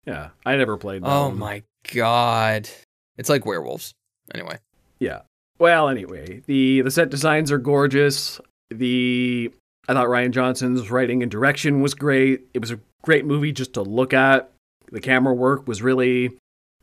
yeah, 0.07 0.29
I 0.45 0.55
never 0.55 0.77
played. 0.77 1.03
That 1.03 1.09
Oh 1.09 1.27
one. 1.29 1.37
my 1.39 1.63
god. 1.93 2.69
It's 3.17 3.29
like 3.29 3.45
werewolves. 3.45 3.93
Anyway. 4.33 4.57
Yeah. 4.99 5.21
Well, 5.59 5.89
anyway, 5.89 6.41
the 6.45 6.81
the 6.81 6.91
set 6.91 7.09
designs 7.09 7.51
are 7.51 7.57
gorgeous. 7.57 8.39
The 8.69 9.51
I 9.89 9.93
thought 9.93 10.07
Rian 10.07 10.31
Johnson's 10.31 10.89
writing 10.89 11.21
and 11.21 11.29
direction 11.31 11.81
was 11.81 11.93
great. 11.93 12.43
It 12.53 12.59
was 12.59 12.71
a 12.71 12.79
great 13.01 13.25
movie 13.25 13.51
just 13.51 13.73
to 13.73 13.81
look 13.81 14.13
at. 14.13 14.51
The 14.91 15.01
camera 15.01 15.33
work 15.33 15.67
was 15.67 15.81
really 15.81 16.31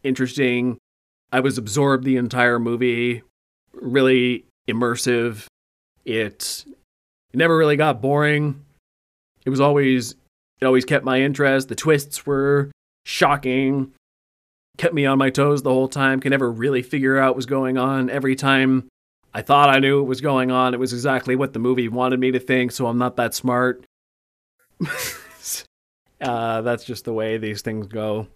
interesting. 0.02 0.76
I 1.32 1.40
was 1.40 1.56
absorbed 1.58 2.04
the 2.04 2.16
entire 2.18 2.58
movie. 2.58 3.22
Really 3.72 4.44
immersive. 4.68 5.46
It, 6.04 6.64
it 7.32 7.36
never 7.36 7.56
really 7.56 7.76
got 7.76 8.00
boring. 8.02 8.64
It 9.46 9.50
was 9.50 9.60
always 9.60 10.14
it 10.60 10.66
always 10.66 10.84
kept 10.84 11.04
my 11.04 11.20
interest. 11.22 11.68
The 11.68 11.74
twists 11.74 12.26
were 12.26 12.70
shocking 13.06 13.92
kept 14.78 14.92
me 14.92 15.06
on 15.06 15.16
my 15.16 15.30
toes 15.30 15.62
the 15.62 15.70
whole 15.70 15.88
time, 15.88 16.20
could 16.20 16.30
never 16.32 16.50
really 16.52 16.82
figure 16.82 17.16
out 17.18 17.30
what 17.30 17.36
was 17.36 17.46
going 17.46 17.78
on. 17.78 18.10
Every 18.10 18.36
time 18.36 18.88
I 19.32 19.40
thought 19.40 19.70
I 19.70 19.78
knew 19.78 20.00
what 20.00 20.08
was 20.08 20.20
going 20.20 20.50
on, 20.50 20.74
it 20.74 20.80
was 20.80 20.92
exactly 20.92 21.34
what 21.34 21.54
the 21.54 21.58
movie 21.58 21.88
wanted 21.88 22.20
me 22.20 22.30
to 22.32 22.38
think, 22.38 22.72
so 22.72 22.86
I'm 22.86 22.98
not 22.98 23.16
that 23.16 23.32
smart. 23.34 23.86
uh, 26.20 26.60
that's 26.62 26.84
just 26.84 27.04
the 27.04 27.12
way 27.12 27.38
these 27.38 27.62
things 27.62 27.86
go. 27.86 28.26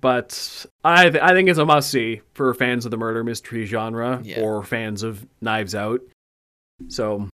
But 0.00 0.66
I, 0.84 1.10
th- 1.10 1.22
I 1.22 1.32
think 1.32 1.48
it's 1.48 1.58
a 1.58 1.64
must 1.64 1.90
see 1.90 2.20
for 2.34 2.52
fans 2.54 2.84
of 2.84 2.90
the 2.90 2.96
murder 2.96 3.24
mystery 3.24 3.64
genre 3.66 4.20
Yeah. 4.22 4.40
or 4.42 4.62
fans 4.62 5.02
of 5.02 5.26
Knives 5.40 5.74
Out. 5.74 6.00
So 6.88 7.28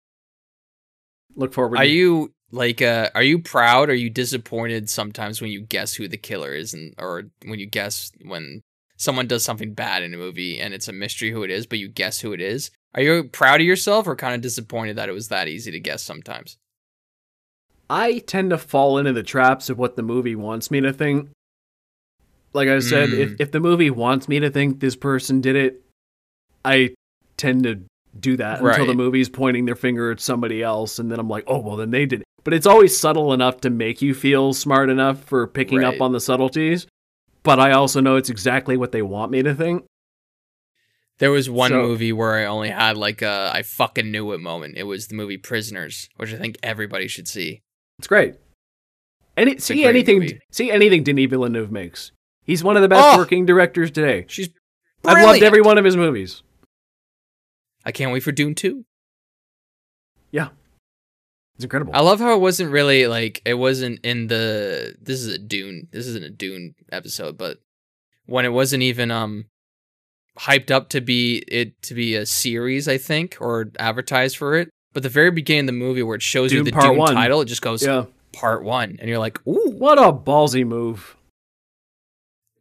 look 1.37 1.53
forward. 1.53 1.79
Are 1.79 1.85
to- 1.85 1.89
you 1.91 2.33
like 2.53 2.81
uh 2.83 3.11
are 3.15 3.23
you 3.23 3.39
proud 3.41 3.91
are 3.91 3.95
you 3.95 4.09
disappointed 4.11 4.89
sometimes 4.89 5.41
when 5.41 5.51
you 5.51 5.61
guess 5.61 5.95
who 5.95 6.07
the 6.07 6.17
killer 6.17 6.55
is 6.55 6.73
and 6.73 6.95
or 6.99 7.25
when 7.47 7.59
you 7.59 7.67
guess 7.67 8.13
when 8.25 8.61
someone 8.97 9.27
does 9.27 9.45
something 9.45 9.75
bad 9.75 10.03
in 10.05 10.15
a 10.15 10.17
movie 10.17 10.61
and 10.61 10.73
it's 10.73 10.87
a 10.87 10.93
mystery 10.93 11.31
who 11.33 11.43
it 11.43 11.51
is, 11.51 11.67
but 11.67 11.79
you 11.81 11.89
guess 11.89 12.21
who 12.21 12.33
it 12.33 12.41
is? 12.41 12.71
Are 12.95 13.03
you 13.03 13.25
proud 13.25 13.61
of 13.61 13.67
yourself 13.67 14.07
or 14.07 14.15
kind 14.15 14.37
of 14.37 14.41
disappointed 14.41 14.97
that 14.97 15.09
it 15.09 15.13
was 15.13 15.29
that 15.29 15.49
easy 15.49 15.73
to 15.73 15.81
guess 15.81 16.01
sometimes? 16.03 16.57
I 17.91 18.19
tend 18.21 18.51
to 18.51 18.59
fall 18.59 18.99
into 18.99 19.13
the 19.13 19.23
traps 19.25 19.69
of 19.69 19.79
what 19.79 19.97
the 19.97 20.03
movie 20.03 20.37
wants 20.37 20.71
me 20.71 20.81
to 20.81 20.93
think. 20.93 21.29
Like 22.53 22.69
I 22.69 22.79
said, 22.79 23.11
Mm. 23.11 23.19
if, 23.19 23.41
if 23.41 23.51
the 23.51 23.59
movie 23.61 23.91
wants 23.91 24.29
me 24.29 24.39
to 24.41 24.49
think 24.51 24.79
this 24.81 24.95
person 24.97 25.41
did 25.41 25.57
it, 25.57 25.83
I 26.65 26.95
tend 27.37 27.65
to 27.65 27.83
do 28.19 28.37
that 28.37 28.61
until 28.61 28.87
the 28.87 28.95
movie's 28.95 29.29
pointing 29.29 29.65
their 29.65 29.75
finger 29.75 30.11
at 30.11 30.21
somebody 30.21 30.63
else, 30.63 30.99
and 30.99 31.11
then 31.11 31.19
I'm 31.19 31.29
like, 31.29 31.45
oh, 31.47 31.59
well, 31.59 31.77
then 31.77 31.91
they 31.91 32.07
did 32.07 32.21
it. 32.21 32.27
But 32.45 32.55
it's 32.55 32.67
always 32.67 32.97
subtle 32.97 33.33
enough 33.33 33.61
to 33.63 33.71
make 33.71 34.03
you 34.03 34.15
feel 34.15 34.53
smart 34.53 34.91
enough 34.91 35.23
for 35.25 35.47
picking 35.47 35.79
Right. 35.79 35.95
up 35.95 36.01
on 36.01 36.13
the 36.13 36.21
subtleties. 36.21 36.87
But 37.43 37.59
I 37.59 37.73
also 37.73 38.01
know 38.01 38.17
it's 38.17 38.31
exactly 38.31 38.77
what 38.77 38.93
they 38.93 39.03
want 39.03 39.31
me 39.33 39.43
to 39.43 39.55
think. 39.55 39.85
There 41.19 41.31
was 41.31 41.49
one 41.49 41.71
So- 41.71 41.83
movie 41.83 42.13
where 42.13 42.35
I 42.35 42.45
only 42.47 42.71
had 42.71 42.97
like 42.97 43.23
a 43.23 43.51
I 43.55 43.63
fucking 43.63 44.11
knew 44.11 44.33
it 44.33 44.41
moment. 44.41 44.77
It 44.77 44.83
was 44.85 45.07
the 45.09 45.15
movie 45.15 45.37
Prisoners, 45.37 46.09
which 46.17 46.33
I 46.35 46.37
think 46.39 46.57
everybody 46.63 47.07
should 47.07 47.29
see. 47.29 47.61
It's 47.99 48.09
great. 48.09 48.35
Any, 49.37 49.57
a 49.57 49.61
see 49.61 49.75
great 49.83 49.87
anything? 49.87 50.19
movie. 50.21 50.39
See 50.51 50.71
anything 50.71 51.03
Denis 51.05 51.31
Villeneuve 51.31 51.71
makes. 51.71 52.13
He's 52.45 52.65
one 52.65 52.77
of 52.77 52.83
the 52.83 52.89
best 52.89 53.15
Oh! 53.15 53.19
working 53.19 53.47
directors 53.47 53.91
today. 53.91 54.25
She's 54.29 54.49
I've 55.05 55.23
loved 55.25 55.43
every 55.43 55.61
one 55.61 55.79
of 55.79 55.85
his 55.85 55.97
movies. 55.97 56.43
I 57.85 57.93
can't 57.93 58.13
wait 58.13 58.23
for 58.23 58.33
Dune 58.33 58.55
2. 58.55 58.85
Yeah. 60.31 60.49
It's 61.57 61.65
incredible. 61.65 61.95
I 61.95 62.01
love 62.01 62.19
how 62.19 62.35
it 62.35 62.41
wasn't 62.41 62.73
really 62.73 63.07
like 63.07 63.41
it 63.45 63.55
wasn't 63.55 64.05
in 64.05 64.27
the 64.27 64.97
this 65.01 65.21
is 65.21 65.29
a 65.29 65.39
Dune 65.39 65.89
this 65.93 66.07
isn't 66.09 66.25
a 66.25 66.31
Dune 66.31 66.75
episode, 66.91 67.39
but 67.39 67.59
when 68.27 68.45
it 68.45 68.53
wasn't 68.53 68.83
even 68.83 69.13
um 69.13 69.47
hyped 70.39 70.73
up 70.73 70.89
to 70.89 71.01
be 71.01 71.45
it 71.47 71.81
to 71.83 71.95
be 71.95 72.17
a 72.17 72.27
series, 72.27 72.89
I 72.89 72.99
think, 72.99 73.37
or 73.41 73.71
advertised 73.79 74.37
for 74.37 74.57
it. 74.57 74.69
But 74.93 75.05
the 75.05 75.09
very 75.09 75.31
beginning 75.31 75.61
of 75.61 75.67
the 75.67 75.73
movie 75.73 76.03
where 76.03 76.17
it 76.17 76.23
shows 76.23 76.53
you 76.53 76.65
the 76.65 76.73
Dune 76.73 76.97
One. 76.97 77.15
title, 77.15 77.41
it 77.41 77.47
just 77.47 77.63
goes 77.63 77.85
yeah. 77.85 78.07
part 78.33 78.65
one. 78.65 78.97
And 79.01 79.09
you're 79.09 79.19
like, 79.19 79.45
ooh, 79.47 79.73
What 79.77 79.99
a 79.99 80.13
ballsy 80.13 80.67
move. 80.67 81.17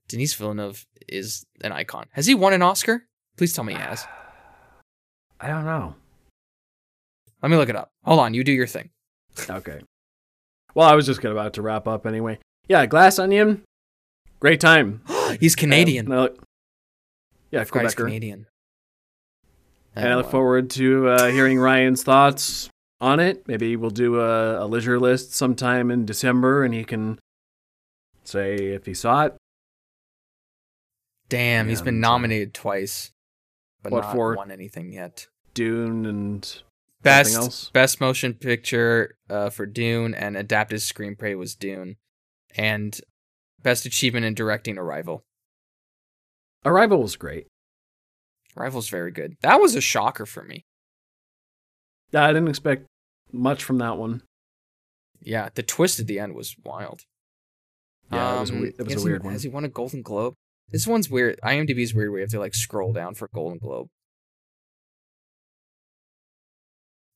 Denis 0.07 0.33
Villeneuve 0.33 0.85
is 1.07 1.45
an 1.63 1.71
icon. 1.71 2.07
Has 2.11 2.25
he 2.25 2.35
won 2.35 2.53
an 2.53 2.61
Oscar? 2.61 3.05
Please 3.37 3.53
tell 3.53 3.63
me 3.63 3.73
he 3.73 3.79
has. 3.79 4.05
I 5.43 5.47
don't 5.47 5.65
know. 5.65 5.95
Let 7.41 7.49
me 7.51 7.57
look 7.57 7.67
it 7.69 7.75
up. 7.75 7.89
Hold 8.05 8.19
on, 8.21 8.33
you 8.33 8.43
do 8.45 8.53
your 8.53 8.67
thing. 8.67 8.89
Okay. 9.49 9.81
Well, 10.73 10.87
I 10.87 10.95
was 10.95 11.05
just 11.05 11.23
about 11.23 11.53
to 11.55 11.61
wrap 11.61 11.85
up 11.87 12.05
anyway. 12.07 12.39
Yeah, 12.69 12.85
Glass 12.85 13.19
Onion. 13.19 13.61
Great 14.39 14.61
time. 14.61 15.01
He's 15.39 15.55
Canadian. 15.55 16.09
Uh, 16.11 16.15
no- 16.27 16.35
yeah, 17.51 17.61
I 17.61 17.63
forgot 17.65 17.83
he's 17.83 17.93
Quebecer. 17.93 18.05
Canadian. 18.05 18.47
And 19.95 20.07
I 20.11 20.15
look 20.15 20.31
forward 20.31 20.71
to 20.71 21.07
uh, 21.09 21.27
hearing 21.27 21.59
Ryan's 21.59 22.01
thoughts 22.01 22.69
on 22.99 23.19
it. 23.19 23.47
Maybe 23.47 23.75
we'll 23.75 23.91
do 23.91 24.19
a, 24.19 24.63
a 24.63 24.65
leisure 24.65 24.99
list 24.99 25.35
sometime 25.35 25.91
in 25.91 26.05
December, 26.05 26.63
and 26.63 26.73
he 26.73 26.83
can 26.83 27.19
say 28.23 28.55
if 28.55 28.87
he 28.87 28.95
saw 28.95 29.25
it. 29.25 29.35
Damn, 31.29 31.67
he's 31.69 31.81
been 31.83 31.99
nominated 31.99 32.53
twice, 32.55 33.11
but 33.83 33.91
What 33.91 34.03
not 34.05 34.13
for? 34.13 34.35
won 34.35 34.49
anything 34.51 34.91
yet. 34.93 35.27
Dune 35.53 36.05
and 36.05 36.61
Best 37.01 37.35
else? 37.35 37.69
best 37.73 37.99
motion 37.99 38.33
picture 38.33 39.15
uh, 39.29 39.49
for 39.49 39.65
Dune 39.65 40.13
and 40.13 40.37
adapted 40.37 40.79
screenplay 40.79 41.37
was 41.37 41.53
Dune, 41.53 41.97
and 42.55 42.99
best 43.61 43.85
achievement 43.85 44.25
in 44.25 44.33
directing 44.33 44.77
Arrival. 44.77 45.21
Arrival 46.65 47.01
was 47.01 47.15
great. 47.17 47.47
Arrival's 48.55 48.87
very 48.89 49.11
good. 49.11 49.35
That 49.41 49.59
was 49.59 49.75
a 49.75 49.81
shocker 49.81 50.25
for 50.25 50.43
me. 50.43 50.63
Yeah, 52.11 52.23
I 52.23 52.27
didn't 52.27 52.47
expect 52.49 52.85
much 53.31 53.63
from 53.63 53.79
that 53.79 53.97
one. 53.97 54.21
Yeah, 55.21 55.49
the 55.55 55.63
twist 55.63 55.99
at 55.99 56.07
the 56.07 56.19
end 56.19 56.35
was 56.35 56.55
wild. 56.63 57.01
Yeah, 58.11 58.37
it 58.37 58.39
was, 58.41 58.49
a 58.49 58.53
Um, 58.53 58.61
we- 58.61 58.67
it 58.69 58.77
was 58.77 58.87
a 58.87 58.93
has 58.93 59.01
he- 59.03 59.09
weird 59.09 59.23
one. 59.23 59.33
Has 59.33 59.43
he 59.43 59.49
won 59.49 59.65
a 59.65 59.69
Golden 59.69 60.01
Globe? 60.03 60.35
This 60.69 60.87
one's 60.87 61.09
weird. 61.09 61.39
IMDb's 61.43 61.93
weird. 61.93 62.11
We 62.13 62.21
have 62.21 62.29
to 62.29 62.39
like 62.39 62.53
scroll 62.53 62.93
down 62.93 63.15
for 63.15 63.27
Golden 63.33 63.57
Globe. 63.57 63.87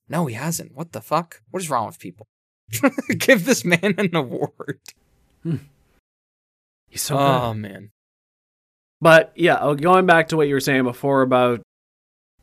No, 0.10 0.26
he 0.26 0.36
hasn't. 0.36 0.76
What 0.76 0.92
the 0.92 1.02
fuck? 1.02 1.42
What 1.52 1.62
is 1.62 1.70
wrong 1.70 1.88
with 1.88 2.00
people? 2.00 2.28
Give 3.18 3.46
this 3.46 3.64
man 3.66 3.96
an 3.98 4.16
award. 4.16 4.80
He's 6.90 7.02
so 7.02 7.18
oh 7.18 7.54
good. 7.54 7.62
man. 7.62 7.92
But 9.00 9.32
yeah, 9.36 9.56
uh, 9.56 9.74
going 9.74 10.06
back 10.06 10.30
to 10.30 10.38
what 10.38 10.48
you 10.48 10.54
were 10.54 10.60
saying 10.60 10.84
before 10.84 11.22
about 11.22 11.62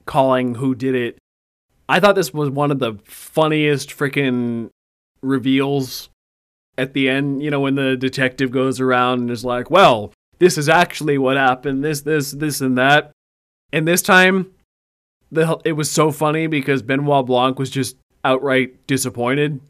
calling 0.06 0.54
who 0.54 0.74
did 0.74 0.94
it, 0.94 1.18
I 1.88 2.00
thought 2.00 2.14
this 2.14 2.32
was 2.32 2.50
one 2.50 2.70
of 2.70 2.78
the 2.78 2.94
funniest 3.04 3.90
freaking 3.90 4.70
reveals 5.22 6.08
at 6.78 6.92
the 6.92 7.08
end. 7.08 7.42
You 7.42 7.50
know, 7.50 7.60
when 7.60 7.74
the 7.74 7.96
detective 7.96 8.50
goes 8.50 8.80
around 8.80 9.20
and 9.20 9.30
is 9.30 9.44
like, 9.44 9.70
"Well, 9.70 10.12
this 10.38 10.56
is 10.56 10.68
actually 10.68 11.18
what 11.18 11.36
happened. 11.36 11.84
This, 11.84 12.02
this, 12.02 12.30
this, 12.32 12.60
and 12.60 12.78
that." 12.78 13.12
And 13.72 13.88
this 13.88 14.02
time, 14.02 14.52
the 15.34 15.60
it 15.64 15.72
was 15.72 15.90
so 15.90 16.10
funny 16.10 16.46
because 16.46 16.82
Benoit 16.82 17.26
Blanc 17.26 17.58
was 17.58 17.70
just 17.70 17.96
outright 18.24 18.86
disappointed. 18.86 19.60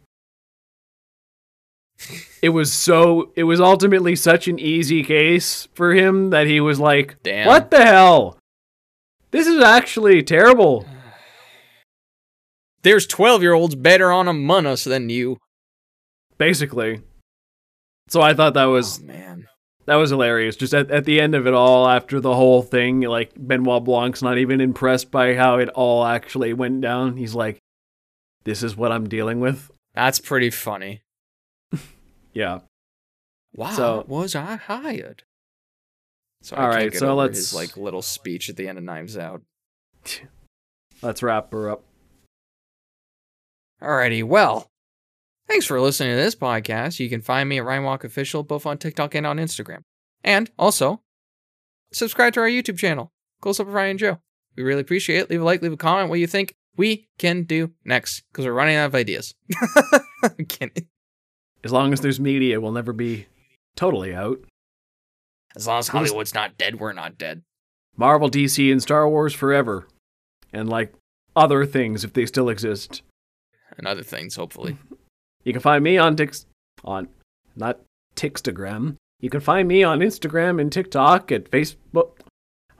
It 2.42 2.50
was 2.50 2.72
so 2.72 3.32
it 3.36 3.44
was 3.44 3.60
ultimately 3.60 4.16
such 4.16 4.48
an 4.48 4.58
easy 4.58 5.02
case 5.02 5.68
for 5.74 5.94
him 5.94 6.30
that 6.30 6.46
he 6.46 6.60
was 6.60 6.78
like, 6.78 7.22
Damn. 7.22 7.46
"What 7.46 7.70
the 7.70 7.84
hell? 7.84 8.38
This 9.30 9.46
is 9.46 9.62
actually 9.62 10.22
terrible." 10.22 10.86
There's 12.82 13.06
12 13.06 13.40
year 13.42 13.54
olds 13.54 13.74
better 13.74 14.12
on 14.12 14.28
Among 14.28 14.66
Us 14.66 14.84
than 14.84 15.08
you. 15.08 15.38
Basically. 16.36 17.00
So 18.08 18.20
I 18.20 18.34
thought 18.34 18.54
that 18.54 18.64
was 18.64 19.00
oh, 19.02 19.06
man. 19.06 19.46
That 19.86 19.96
was 19.96 20.10
hilarious. 20.10 20.56
Just 20.56 20.74
at, 20.74 20.90
at 20.90 21.04
the 21.04 21.20
end 21.20 21.34
of 21.34 21.46
it 21.46 21.54
all, 21.54 21.88
after 21.88 22.20
the 22.20 22.34
whole 22.34 22.62
thing, 22.62 23.00
like 23.02 23.32
Benoit 23.36 23.84
Blanc's 23.84 24.22
not 24.22 24.38
even 24.38 24.60
impressed 24.60 25.10
by 25.10 25.34
how 25.34 25.58
it 25.58 25.68
all 25.70 26.04
actually 26.04 26.52
went 26.52 26.80
down. 26.80 27.16
He's 27.16 27.34
like, 27.34 27.58
"This 28.44 28.62
is 28.62 28.76
what 28.76 28.92
I'm 28.92 29.08
dealing 29.08 29.40
with." 29.40 29.70
That's 29.94 30.18
pretty 30.18 30.50
funny. 30.50 31.02
Yeah. 32.32 32.60
Wow. 33.54 33.70
So- 33.70 34.04
was 34.08 34.34
I 34.34 34.56
hired? 34.56 35.22
So 36.42 36.56
All 36.56 36.72
get 36.76 36.94
so 36.96 37.14
let's- 37.14 37.36
his 37.38 37.54
like 37.54 37.76
little 37.76 38.02
speech 38.02 38.50
at 38.50 38.56
the 38.56 38.66
end 38.68 38.76
of 38.76 38.82
Knives 38.84 39.16
Out. 39.16 39.42
Let's 41.02 41.22
wrap 41.22 41.52
her 41.52 41.70
up. 41.70 41.84
Alrighty, 43.82 44.24
well, 44.24 44.68
thanks 45.48 45.66
for 45.66 45.80
listening 45.80 46.10
to 46.10 46.22
this 46.22 46.34
podcast. 46.34 46.98
You 47.00 47.08
can 47.08 47.20
find 47.20 47.48
me 47.48 47.58
at 47.58 47.64
Ryan 47.64 47.84
Walk 47.84 48.04
Official, 48.04 48.42
both 48.42 48.66
on 48.66 48.78
TikTok 48.78 49.14
and 49.14 49.26
on 49.26 49.38
Instagram. 49.38 49.82
And 50.22 50.50
also, 50.58 51.02
subscribe 51.92 52.32
to 52.34 52.40
our 52.40 52.48
YouTube 52.48 52.78
channel, 52.78 53.12
Close 53.40 53.60
Up 53.60 53.66
with 53.66 53.74
Ryan 53.74 53.90
and 53.90 53.98
Joe. 53.98 54.18
We 54.56 54.62
really 54.62 54.80
appreciate 54.80 55.18
it. 55.18 55.30
Leave 55.30 55.42
a 55.42 55.44
like, 55.44 55.62
leave 55.62 55.72
a 55.72 55.76
comment 55.76 56.10
what 56.10 56.20
you 56.20 56.26
think 56.26 56.54
we 56.76 57.08
can 57.18 57.44
do 57.44 57.72
next, 57.84 58.22
because 58.32 58.44
we're 58.44 58.52
running 58.52 58.76
out 58.76 58.86
of 58.86 58.94
ideas. 58.94 59.34
I'm 60.22 60.46
kidding. 60.46 60.88
As 61.62 61.72
long 61.72 61.92
as 61.92 62.00
there's 62.00 62.20
media, 62.20 62.60
we'll 62.60 62.72
never 62.72 62.92
be 62.92 63.26
totally 63.76 64.14
out. 64.14 64.38
As 65.56 65.66
long 65.66 65.78
as 65.78 65.88
Hollywood's 65.88 66.34
not 66.34 66.58
dead, 66.58 66.80
we're 66.80 66.92
not 66.92 67.16
dead. 67.16 67.42
Marvel, 67.96 68.28
DC, 68.28 68.72
and 68.72 68.82
Star 68.82 69.08
Wars 69.08 69.32
forever. 69.32 69.86
And 70.52 70.68
like 70.68 70.92
other 71.36 71.64
things 71.64 72.04
if 72.04 72.12
they 72.12 72.26
still 72.26 72.48
exist. 72.48 73.02
And 73.76 73.86
other 73.86 74.02
things, 74.02 74.36
hopefully. 74.36 74.76
You 75.44 75.52
can 75.52 75.62
find 75.62 75.84
me 75.84 75.98
on 75.98 76.16
Tix 76.16 76.46
on 76.84 77.08
not 77.56 77.80
Tixtagram. 78.16 78.96
You 79.20 79.30
can 79.30 79.40
find 79.40 79.68
me 79.68 79.82
on 79.82 80.00
Instagram 80.00 80.60
and 80.60 80.70
TikTok 80.72 81.30
at 81.32 81.50
Facebook. 81.50 82.10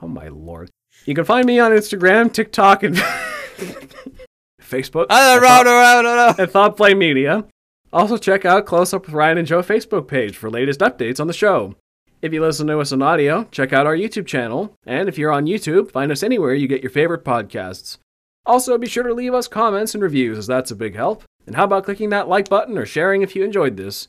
Oh 0.02 0.08
my 0.08 0.28
lord. 0.28 0.70
You 1.06 1.14
can 1.14 1.24
find 1.24 1.46
me 1.46 1.58
on 1.58 1.72
Instagram, 1.72 2.32
TikTok, 2.32 2.82
and 2.82 2.96
Facebook. 4.60 5.08
Thought- 5.08 5.42
rah, 5.42 5.60
rah, 5.62 6.00
rah. 6.00 6.34
at 6.38 6.50
Thought 6.50 6.76
Plane 6.76 6.98
Media. 6.98 7.44
Also 7.92 8.16
check 8.16 8.44
out 8.44 8.66
Close 8.66 8.92
Up 8.92 9.06
with 9.06 9.14
Ryan 9.14 9.38
and 9.38 9.46
Joe 9.46 9.62
Facebook 9.62 10.08
page 10.08 10.36
for 10.36 10.50
latest 10.50 10.80
updates 10.80 11.20
on 11.20 11.26
the 11.28 11.32
show. 11.32 11.74
If 12.22 12.32
you 12.32 12.40
listen 12.40 12.66
to 12.68 12.78
us 12.80 12.90
on 12.92 13.02
audio, 13.02 13.44
check 13.50 13.72
out 13.72 13.86
our 13.86 13.96
YouTube 13.96 14.26
channel. 14.26 14.74
And 14.86 15.08
if 15.08 15.18
you're 15.18 15.30
on 15.30 15.46
YouTube, 15.46 15.90
find 15.92 16.10
us 16.10 16.22
anywhere 16.22 16.54
you 16.54 16.66
get 16.66 16.82
your 16.82 16.90
favorite 16.90 17.24
podcasts. 17.24 17.98
Also, 18.46 18.76
be 18.78 18.86
sure 18.88 19.02
to 19.04 19.14
leave 19.14 19.34
us 19.34 19.46
comments 19.46 19.94
and 19.94 20.02
reviews, 20.02 20.38
as 20.38 20.46
that's 20.46 20.70
a 20.70 20.76
big 20.76 20.94
help. 20.96 21.22
And 21.46 21.56
how 21.56 21.64
about 21.64 21.84
clicking 21.84 22.10
that 22.10 22.28
like 22.28 22.48
button 22.48 22.78
or 22.78 22.86
sharing 22.86 23.22
if 23.22 23.36
you 23.36 23.44
enjoyed 23.44 23.76
this? 23.76 24.08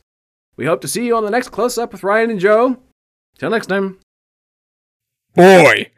We 0.56 0.66
hope 0.66 0.82
to 0.82 0.88
see 0.88 1.06
you 1.06 1.16
on 1.16 1.26
the 1.26 1.32
next 1.32 1.50
Close 1.50 1.78
Up 1.78 1.92
with 1.92 2.04
Ryan 2.04 2.32
and 2.32 2.40
Joe. 2.40 2.78
Till 3.38 3.50
next 3.50 3.68
time. 3.68 4.00
Boy. 5.36 5.92